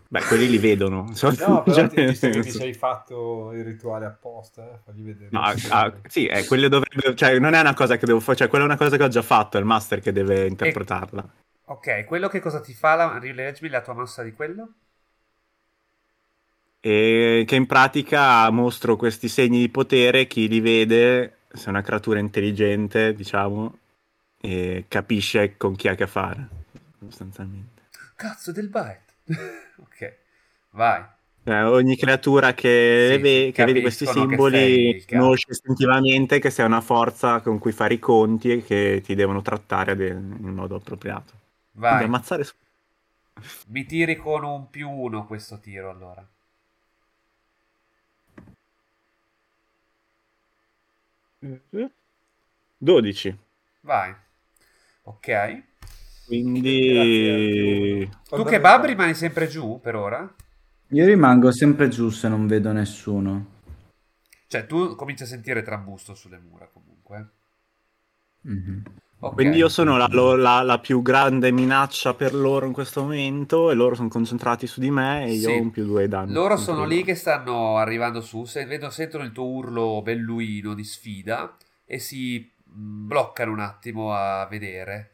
[0.07, 1.11] Beh, quelli li vedono.
[1.45, 5.03] No, però Cioè, ti, nel visto che ti sei fatto il rituale apposta, eh, fagli
[5.03, 5.29] vedere.
[5.31, 8.47] No, ah, sì, è quello dovrebbe, cioè, non è una cosa che devo fare, cioè,
[8.47, 11.27] quella è una cosa che ho già fatto, è il master che deve interpretarla.
[11.65, 12.95] Ok, quello che cosa ti fa?
[12.95, 13.17] La...
[13.17, 14.73] Rileggimi la tua mossa di quello?
[16.79, 21.81] E che in pratica mostro questi segni di potere, chi li vede, se è una
[21.81, 23.79] creatura intelligente, diciamo,
[24.39, 26.47] e capisce con chi ha a che fare,
[26.99, 27.81] sostanzialmente.
[28.15, 29.03] Cazzo del bite.
[29.81, 30.17] ok,
[30.71, 31.03] vai.
[31.43, 36.65] Cioè, ogni creatura che, Sì, ve- sì, che vede questi simboli conosce istintivamente che sei
[36.65, 40.75] una forza con cui fare i conti e che ti devono trattare ad- in modo
[40.75, 41.33] appropriato.
[41.85, 42.05] Quindi Vai.
[42.05, 42.55] ammazzare su-
[43.67, 46.27] Mi tiri con un più uno questo tiro allora.
[52.79, 53.37] 12.
[53.83, 54.13] Vai.
[55.05, 55.29] Ok.
[56.27, 60.31] Quindi Tu che Bab rimani sempre giù per ora?
[60.93, 63.45] Io rimango sempre giù se non vedo nessuno.
[64.47, 67.29] Cioè tu cominci a sentire trambusto sulle mura comunque.
[68.43, 68.83] Mhm.
[69.19, 69.33] Ok.
[69.33, 73.73] Quindi io sono la, la- la più grande minaccia per loro in questo momento e
[73.73, 75.51] loro sono concentrati su di me e io Sì.
[75.51, 76.33] ho un più due danni.
[76.33, 80.83] Loro sono lì che stanno arrivando su, se- vedono, sentono il tuo urlo belluino di
[80.83, 85.11] sfida e si mh, bloccano un attimo a vedere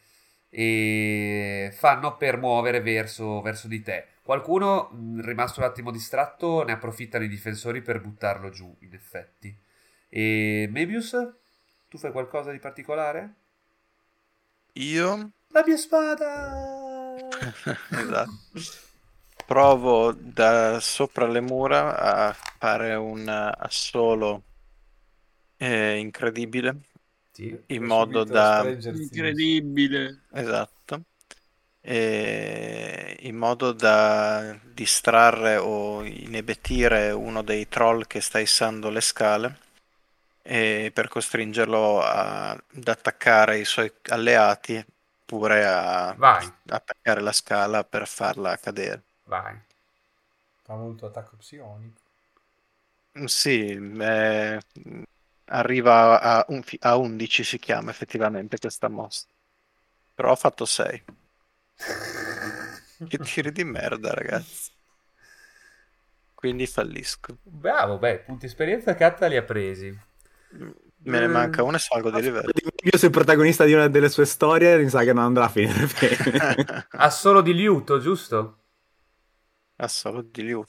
[0.53, 4.07] e fanno per muovere verso, verso di te.
[4.22, 9.57] Qualcuno, mh, rimasto un attimo distratto, ne approfittano i difensori per buttarlo giù, in effetti.
[10.10, 11.11] E Mebius,
[11.88, 13.34] tu fai qualcosa di particolare?
[14.73, 17.15] Io La mia spada!
[17.90, 18.32] esatto.
[19.45, 24.44] provo da sopra le mura a fare un assolo
[25.57, 26.91] eh, incredibile
[27.42, 27.58] Sì.
[27.68, 28.66] in modo da.
[28.88, 30.22] Incredibile.
[30.34, 31.04] esatto
[31.82, 39.60] e in modo da distrarre o inebetire uno dei troll che sta issando le scale
[40.44, 44.84] e per costringerlo a- ad attaccare i suoi alleati
[45.24, 49.04] oppure a Vai, attaccare la scala per farla cadere.
[49.26, 49.56] vai.
[50.64, 52.00] Fa molto attacco psionico.
[53.28, 54.60] Sì, eh,
[55.52, 59.28] arriva a, un a 11 si chiama effettivamente questa mossa.
[60.15, 61.03] Però ho fatto 6.
[63.07, 64.72] Che tiri di merda, ragazzi.
[66.34, 67.38] Quindi fallisco.
[67.44, 69.95] Bravo, beh, punti esperienza Katta li ha presi.
[71.03, 71.32] Me ne Mm.
[71.32, 72.52] manca uno e salgo di livello.
[72.84, 75.49] Io sono il protagonista di una delle sue storie mi sa che non andrà a
[75.49, 76.88] finire bene.
[76.94, 78.60] Ha solo di liuto, giusto?
[79.78, 80.64] Ah, solo di liu.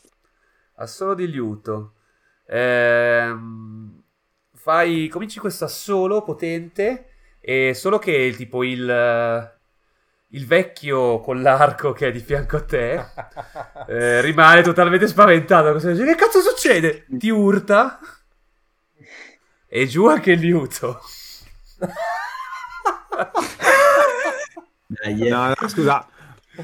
[0.76, 1.94] Ha solo di liuto.
[2.46, 4.01] Ehm,
[4.62, 7.08] fai, cominci questo assolo potente,
[7.40, 9.50] e solo che tipo il,
[10.28, 12.92] il vecchio con l'arco che è di fianco a te
[13.88, 15.72] eh, rimane totalmente spaventato.
[15.72, 16.04] Cosa dice?
[16.04, 17.06] Che cazzo succede?
[17.08, 17.98] Ti urta.
[19.66, 21.00] E giù anche il liuto.
[25.04, 25.14] Eh.
[25.14, 26.06] No, no, scusa.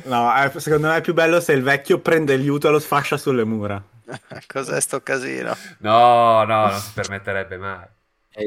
[0.05, 2.79] No, eh, secondo me è più bello se il vecchio prende il liuto e lo
[2.79, 3.83] sfascia sulle mura.
[4.47, 5.57] Cos'è sto casino?
[5.79, 7.87] No, no, non si permetterebbe mai.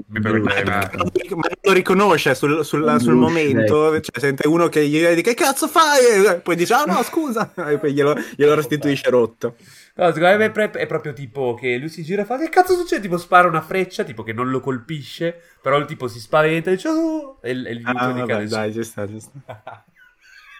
[0.07, 0.41] Mai.
[0.63, 5.33] Ma non lo riconosce sul, sul- sul momento, cioè sente uno che gli dice che
[5.33, 6.27] cazzo fai?
[6.27, 9.55] E poi dice ah no scusa e poi glielo, glielo restituisce rotto.
[9.95, 13.01] No, secondo me è, proprio tipo che lui si gira e fa che cazzo succede?
[13.01, 16.75] Tipo spara una freccia, tipo che non lo colpisce, però il tipo si spaventa e
[16.75, 17.39] dice oh!
[17.41, 19.83] e, il- e il liuto Ah, gli vabbè, dai, ci sta, ci sta.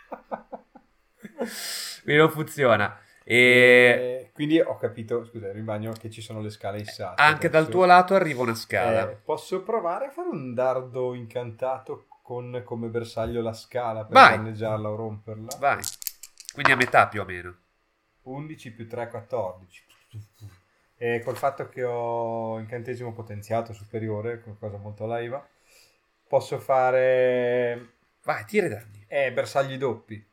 [2.03, 2.99] Quindi non funziona.
[3.23, 7.21] E quindi ho capito, scusa, ero in bagno che ci sono le scale issate.
[7.21, 7.77] anche dal adesso.
[7.77, 9.09] tuo lato arriva una scala.
[9.09, 14.37] Eh, posso provare a fare un dardo incantato con come bersaglio la scala per Vai.
[14.37, 15.57] danneggiarla o romperla?
[15.59, 15.79] Vai.
[16.53, 17.55] Quindi a metà più o meno.
[18.23, 19.85] 11 più 3, 14.
[20.97, 25.45] E col fatto che ho incantesimo potenziato superiore, qualcosa molto laiva,
[26.27, 27.93] posso fare
[28.23, 29.05] Vai, tira i danni.
[29.07, 30.23] eh, bersagli doppi.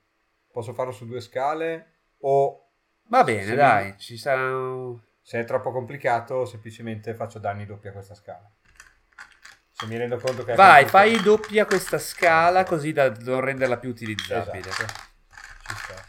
[0.52, 2.67] Posso farlo su due scale o
[3.08, 3.54] Va bene, Sì.
[3.54, 5.02] dai, ci saranno...
[5.22, 8.50] se è troppo complicato semplicemente faccio danni doppi a questa scala.
[9.72, 10.54] Se mi rendo conto che...
[10.54, 14.68] Vai, fai doppia questa scala così da non renderla più utilizzabile.
[14.68, 14.92] Esatto.
[15.68, 16.06] Ci sta.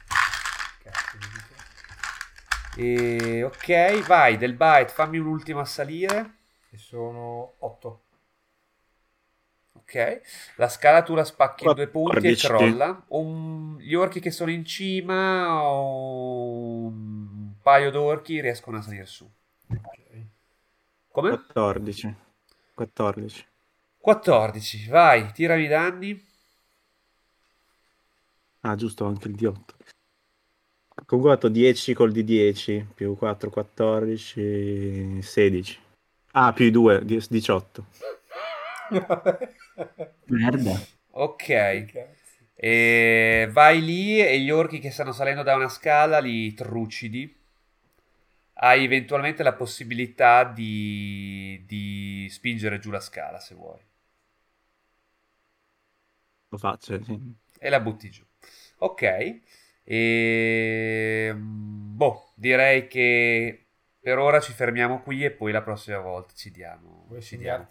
[2.75, 6.37] E, ok, vai, del bite, fammi un ultimo a salire.
[6.71, 8.03] E sono 8.
[9.89, 10.21] Ok,
[10.57, 12.45] la scala tu la spacchi in due punti e 14.
[12.47, 13.03] crolla.
[13.07, 19.27] Un- Gli orchi che sono in cima o un paio d'orchi riescono a salire su.
[19.67, 19.99] Ok.
[21.11, 21.29] Come?
[21.31, 22.15] 14.
[22.75, 23.45] 14.
[23.97, 26.27] 14, vai, tirami i danni.
[28.61, 29.75] Ah, giusto, anche il D8.
[31.05, 35.79] Comunque ho fatto 10 col D10 più 4, 14, 16.
[36.33, 37.85] Ah, più i 2, 18.
[40.27, 40.79] Merda.
[41.11, 41.49] Ok,
[42.55, 47.37] e vai lì e gli orchi che stanno salendo da una scala li trucidi.
[48.61, 53.79] Hai eventualmente la possibilità di, di spingere giù la scala se vuoi.
[56.49, 57.17] Lo faccio, sì.
[57.59, 58.23] e la butti giù.
[58.79, 59.41] Ok,
[59.83, 63.65] e boh, direi che
[63.99, 67.05] per ora ci fermiamo qui e poi la prossima volta ci diamo.
[67.07, 67.67] Vuoi ci diamo.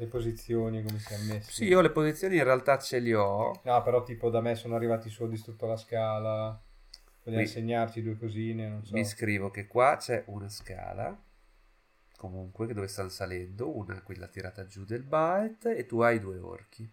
[0.00, 1.62] Le posizioni come si è messi?
[1.62, 3.52] Sì, io le posizioni in realtà ce le ho.
[3.62, 6.62] No, però tipo da me sono arrivati i soldi su tutta la scala.
[7.22, 7.46] Vogliamo Qui.
[7.46, 8.98] segnarci due cosine, non so.
[8.98, 11.18] Mi scrivo che qua c'è una scala,
[12.16, 16.92] comunque dove stanno salendo, una quella tirata giù del byte e tu hai due orchi.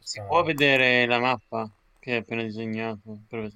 [0.00, 0.24] Si Ah.
[0.26, 1.66] può vedere la mappa
[1.98, 3.22] che hai appena disegnato?
[3.26, 3.50] Per-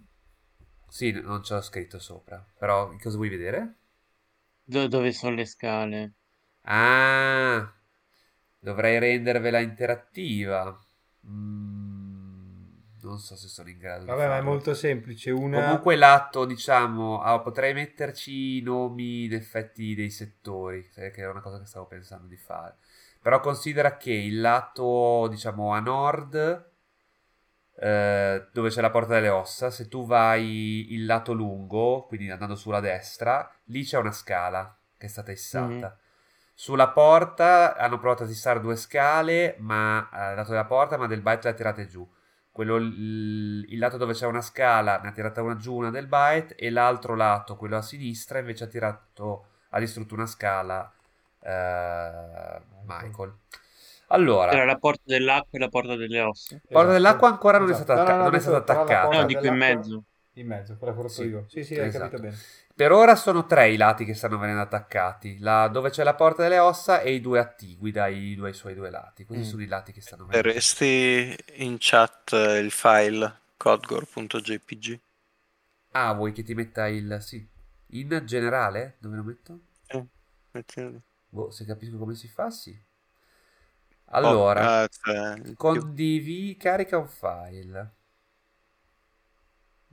[0.89, 3.77] Sì, non c'ho scritto sopra, però cosa vuoi vedere?
[4.69, 6.13] do- dove sono le scale?
[6.69, 7.73] Ah,
[8.67, 10.77] Dovrei rendervela interattiva.
[11.29, 12.67] Mm,
[13.03, 15.31] non so se sono in grado di Vabbè, ma è molto semplice.
[15.31, 15.61] Una...
[15.61, 21.43] Comunque l'atto, diciamo, ah, potrei metterci i nomi in effetti dei settori, che è una
[21.43, 22.77] cosa che stavo pensando di fare.
[23.23, 26.71] Però considera che il lato, diciamo, a nord,
[27.79, 32.57] eh, dove c'è la porta delle ossa, se tu vai il lato lungo, quindi andando
[32.57, 35.67] sulla destra, lì c'è una scala che è stata issata.
[35.67, 36.05] Mhm.
[36.59, 41.21] Sulla porta hanno provato a fissare due scale, ma eh, lato della porta, ma del
[41.21, 42.09] byte le ha tirate giù.
[42.51, 46.07] Quello, il, il lato dove c'è una scala ne ha tirata una giù, una del
[46.07, 50.91] byte, e l'altro lato, quello a sinistra, invece ha tirato, ha distrutto una scala
[51.43, 53.35] eh, Michael.
[54.09, 56.55] Allora, Tra la porta dell'acqua e la porta delle ossa.
[56.57, 56.93] Porta Esatto.
[56.93, 57.93] dell'acqua ancora non è Esatto.
[57.93, 59.21] stata No, no, attacca- no, non è stata la attaccata.
[59.21, 60.05] No, dico in mezzo.
[60.35, 61.45] In mezzo, quella che ho Sì, io.
[61.49, 62.05] Sì, sì, hai esatto.
[62.05, 62.37] capito bene.
[62.77, 66.43] Per ora sono tre i lati che stanno venendo attaccati, la- dove c'è la porta
[66.45, 69.25] delle ossa e i due attigui dai due, suoi due lati.
[69.25, 69.49] Questi Mm.
[69.49, 70.47] sono i lati che stanno venendo.
[70.49, 75.01] Metteresti in chat eh, il file codgore.jpg?
[75.95, 77.19] Ah, vuoi che ti metta il...
[77.21, 77.45] sì.
[77.91, 78.97] In generale?
[79.01, 79.61] Dove lo metto?
[80.55, 82.77] Metti- Boh, se capisco come si fa, sì.
[84.07, 87.96] Allora, Oh, ah, cioè, il più- condivi, carica un file.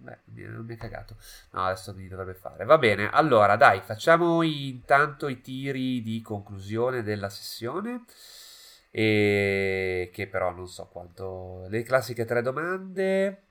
[0.04, 1.16] Beh, mi- non mi è cagato.
[1.52, 2.66] No, adesso mi dovrebbe fare.
[2.66, 8.04] Va bene, allora dai, facciamo intanto i tiri di conclusione della sessione.
[8.92, 11.66] E che però non so quanto.
[11.70, 13.44] Le classiche tre domande.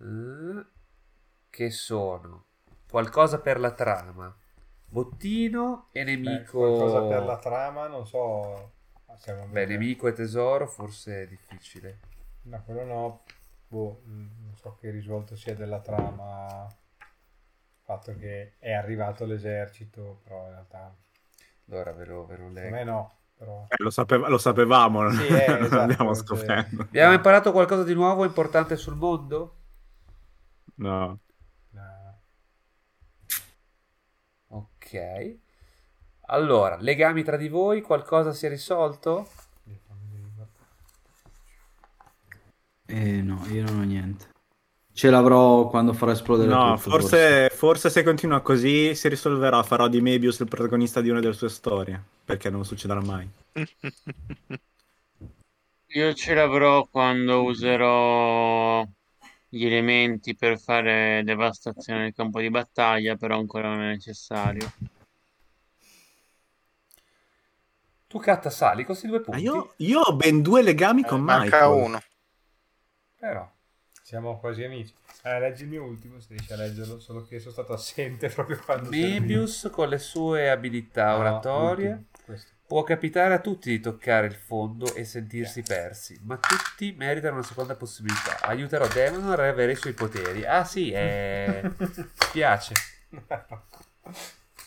[0.00, 0.64] eh,
[1.50, 2.44] che sono
[2.88, 4.34] qualcosa per la trama,
[4.88, 6.58] bottino e Beh, nemico.
[6.58, 8.72] qualcosa per la trama, non so.
[9.52, 11.98] Beh, nemico e tesoro forse è difficile.
[12.44, 13.22] No, quello no.
[13.70, 16.66] Boh, mm, non so che risvolto sia della trama.
[16.98, 20.92] Il fatto che è arrivato l'esercito, però in realtà.
[21.68, 22.74] Allora ve lo, ve lo Per leggo.
[22.74, 23.14] me no.
[23.36, 23.66] Però...
[23.68, 26.80] Eh, lo, sapeva- lo sapevamo, Sì, eh, esatto, abbiamo cioè- scoperto.
[26.82, 29.54] Abbiamo imparato qualcosa di nuovo importante sul mondo?
[30.74, 31.18] No.
[31.70, 32.18] no.
[34.48, 35.36] Ok.
[36.22, 39.28] Allora, legami tra di voi, qualcosa si è risolto?
[42.90, 44.28] Eh, no, io non ho niente.
[44.92, 49.62] Ce l'avrò quando farò esplodere No, tutto, forse, forse se continua così si risolverà.
[49.62, 52.02] Farò di Mebius il protagonista di una delle sue storie.
[52.24, 53.28] Perché non succederà mai.
[55.92, 58.86] Io ce l'avrò quando userò
[59.48, 64.70] gli elementi per fare devastazione nel campo di battaglia, però ancora non è necessario.
[68.06, 69.40] Tu catta sali questi due punti.
[69.40, 71.84] io, io ho ben due legami con Manca Michael.
[71.84, 72.00] uno.
[73.20, 73.48] Però.
[74.02, 74.92] Siamo quasi amici.
[75.22, 78.58] Eh, leggi il mio ultimo se riesci a leggerlo, solo che sono stato assente proprio
[78.64, 78.90] quando.
[78.90, 82.06] Mebius con le sue abilità No, oratorie
[82.70, 87.42] può capitare a tutti di toccare il fondo e sentirsi persi, ma tutti meritano una
[87.42, 88.38] seconda possibilità.
[88.42, 90.46] Aiuterò Demon a avere i suoi poteri.
[90.46, 91.68] Ah sì, eh...
[92.30, 92.74] piace.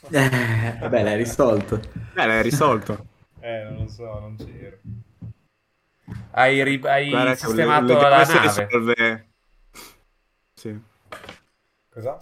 [0.09, 1.79] Eh, vabbè, l'hai risolto.
[2.15, 3.07] Eh, l'hai risolto.
[3.39, 4.79] eh, non lo so, non c'ero.
[6.31, 8.65] Hai, ri- hai Guarda sistemato legame la si nave.
[8.67, 9.27] risolve-
[10.55, 10.81] Sì.
[11.89, 12.17] Cosa?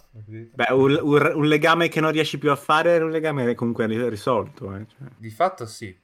[0.53, 3.85] Beh, un, un- un legame che non riesci più a fare è un legame comunque
[3.87, 4.75] ri- risolto.
[4.75, 5.07] eh, cioè.
[5.17, 5.97] Di fatto sì.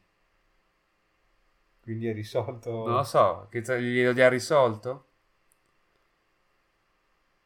[1.82, 2.70] Quindi è risolto.
[2.86, 5.06] Non lo so, che t- glielo ha risolto?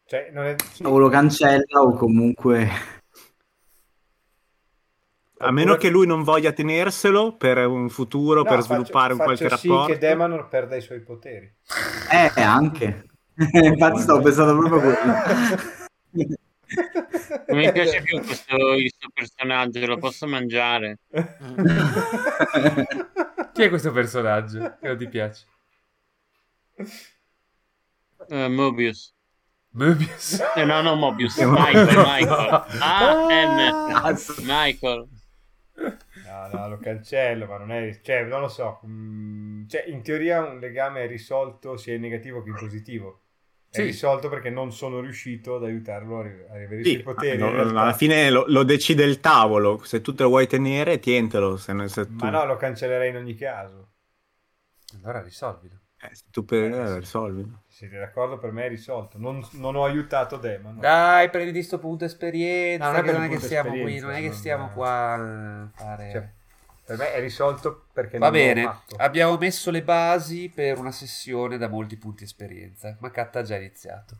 [0.05, 0.55] Cioè, non è...
[0.71, 0.83] sì.
[0.83, 2.67] O lo cancella o comunque...
[5.41, 9.19] A meno che lui non voglia tenerselo per un futuro, No, per faccio- sviluppare un
[9.19, 9.93] qualche faccio rapporto.
[9.93, 11.53] sì che Demanor perda i suoi poteri.
[12.11, 13.05] Eh, anche.
[13.51, 16.39] Infatti stavo pensando proprio a quello.
[17.47, 20.99] Non mi piace più questo, questo personaggio, lo posso mangiare.
[23.53, 25.45] Chi è questo personaggio che non ti piace?
[28.29, 29.13] Eh, Mobius.
[29.73, 30.41] Möbius.
[30.55, 31.37] Eh, no, no, Mobius.
[31.43, 32.63] Michael, Michael.
[32.79, 34.15] Ah.
[34.39, 35.07] Michael.
[36.47, 37.99] No, lo cancello, ma non è...
[38.01, 38.79] Cioè, non lo so.
[38.85, 43.23] mm, Cioè, in teoria un legame è risolto sia in negativo che in positivo.
[43.69, 43.81] È Sì.
[43.81, 47.37] risolto perché non sono riuscito ad aiutarlo a ri- a avere i Sì, suoi poteri.
[47.37, 49.83] no, alla fine lo, lo decide il tavolo.
[49.83, 51.55] Se tu te lo vuoi tenere, tientelo.
[51.57, 53.93] Se, ne- se tu, Ma no, lo cancellerei in ogni caso.
[54.95, 55.81] Allora risolvilo.
[56.03, 57.60] eh, se tu per, eh, risolvilo.
[57.81, 59.17] Siete d'accordo, per me è risolto.
[59.17, 60.77] Non, non ho aiutato Demon.
[60.77, 62.85] Dai, prendi sto punto esperienza.
[62.85, 64.69] No, non è che per non è che stiamo qui, non è che non- stiamo
[64.75, 66.11] qua a fare...
[66.11, 66.29] Cioè,
[66.85, 71.57] per me è risolto perché Va non bene, abbiamo messo le basi per una sessione
[71.57, 72.95] da molti punti esperienza.
[72.99, 74.17] Ma Catta ha già iniziato.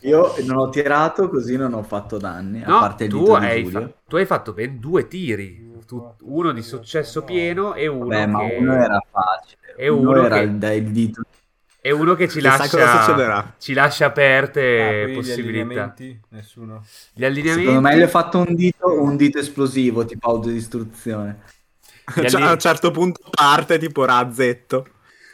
[0.00, 3.38] Io non ho tirato così non ho fatto danni, a No, parte il tu dito
[3.38, 3.80] di hai, Giulio.
[3.80, 5.68] fa- tu hai fatto ben due tiri.
[5.86, 8.56] tu- uno di successo pieno e uno Beh, ma che...
[8.58, 9.58] uno era facile.
[9.82, 11.12] E uno, che- il.
[11.82, 15.94] E uno che ci lascia, ci lascia aperte Ah, gli possibilità.
[15.94, 16.20] allineamenti?
[16.28, 16.84] Nessuno.
[17.14, 21.38] Gli allineamenti, Secondo me gli ho fatto un dito, un dito esplosivo, tipo autodistruzione.
[22.14, 24.86] gli Cioè, a un certo punto parte tipo razzetto.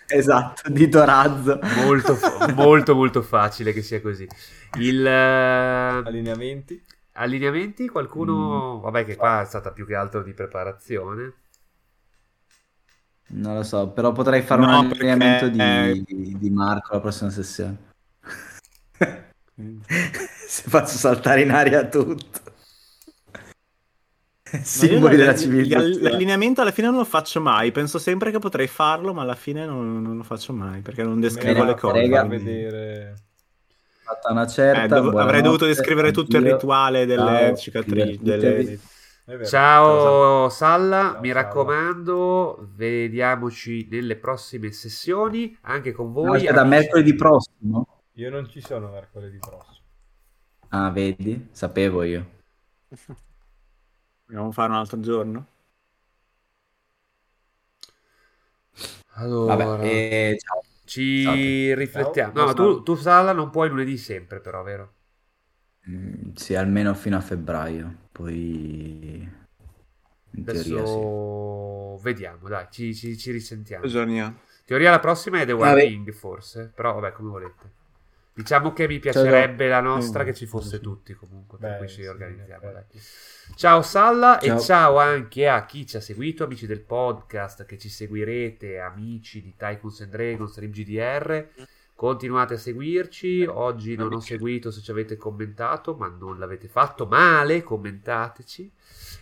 [0.09, 1.59] Esatto, dito razzo.
[1.85, 2.16] molto,
[2.55, 4.27] molto, molto facile che sia così.
[4.78, 6.81] Il eh, Allineamenti?
[7.18, 11.32] allineamenti, qualcuno, vabbè, che qua è stata più che altro di preparazione.
[13.28, 15.48] Non lo so, però potrei fare No, un perché- allineamento
[16.04, 17.76] di, di Marco la prossima sessione.
[20.48, 22.40] Se faccio saltare in aria tutto.
[24.62, 25.80] Simboli della civiltà.
[25.80, 27.72] L'allineamento alla fine non lo faccio mai.
[27.72, 31.18] Penso sempre che potrei farlo, ma alla fine non, non lo faccio mai perché non
[31.20, 31.94] descrivo Me le cose.
[31.98, 32.20] frega.
[32.20, 33.14] Far vedere...
[34.04, 34.84] Fatta una certa.
[34.84, 38.18] Eh, dov- avrei dovuto descrivere tutto il rituale delle Ciao, cicatrici.
[38.22, 38.78] Delle...
[39.26, 39.44] Vero.
[39.50, 41.32] Ciao Salla, Ciao, mi Salla.
[41.32, 46.36] raccomando, vediamoci nelle prossime sessioni, anche con No, voi.
[46.36, 46.66] aspetta, amici.
[46.66, 47.86] mercoledì prossimo?
[48.14, 49.86] Io non ci sono mercoledì prossimo.
[50.70, 51.48] Ah, vedi?
[51.52, 52.24] Sapevo io.
[54.26, 55.46] Vogliamo fare un altro giorno?
[59.14, 60.62] Allora, Vabbè, eh, ciao.
[60.84, 61.74] ci Scusate.
[61.74, 62.32] riflettiamo.
[62.34, 62.46] Ciao.
[62.46, 64.94] No, tu, tu Salla non puoi lunedì sempre, però, vero?
[65.88, 68.08] Mm, Sì, almeno fino a febbraio.
[68.12, 69.28] Poi
[70.32, 70.72] in teoria sì.
[70.78, 73.86] Adesso vediamo, dai, ci, ci, ci risentiamo.
[73.86, 74.20] Giorni.
[74.64, 75.74] Teoria la prossima è The One.
[75.74, 77.72] Ring, forse, però vabbè, come volete.
[78.32, 82.02] Diciamo che mi piacerebbe la nostra che ci fosse tutti comunque, per Beh, cui ci
[82.02, 82.68] sì, organizziamo.
[82.68, 83.00] effetti.
[83.54, 84.56] Ciao Salla Ciao.
[84.56, 89.40] e ciao anche a chi ci ha seguito, amici del podcast che ci seguirete, amici
[89.40, 91.48] di Tycoons and Dragons, Stream GDR.
[91.97, 93.47] Continuate a seguirci.
[93.48, 97.62] Oggi non ho seguito se ci avete commentato, ma non l'avete fatto male.
[97.62, 98.70] Commentateci.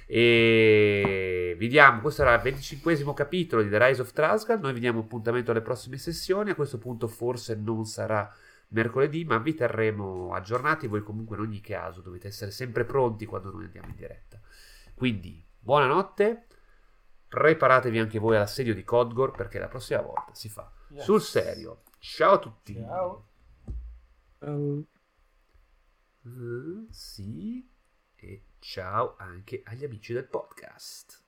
[0.09, 4.59] E vi diamo, questo era il 25 capitolo di The Rise of Trasgal.
[4.59, 6.51] Noi vi diamo appuntamento alle prossime sessioni.
[6.51, 8.29] A questo punto, forse non sarà
[8.71, 10.89] mercoledì, ma vi terremo aggiornati.
[10.89, 14.41] Voi, comunque, in ogni caso, dovete essere sempre pronti quando noi andiamo in diretta.
[14.97, 16.47] Quindi, buonanotte.
[17.29, 21.05] Preparatevi anche voi all'assedio di Codgor perché la prossima volta si fa Yes.
[21.05, 21.83] sul serio.
[22.07, 22.75] Ciao a tutti.
[22.75, 23.29] Ciao.
[24.43, 24.87] Eh,
[26.91, 27.67] sì,
[28.15, 31.23] e ciao anche agli amici del podcast.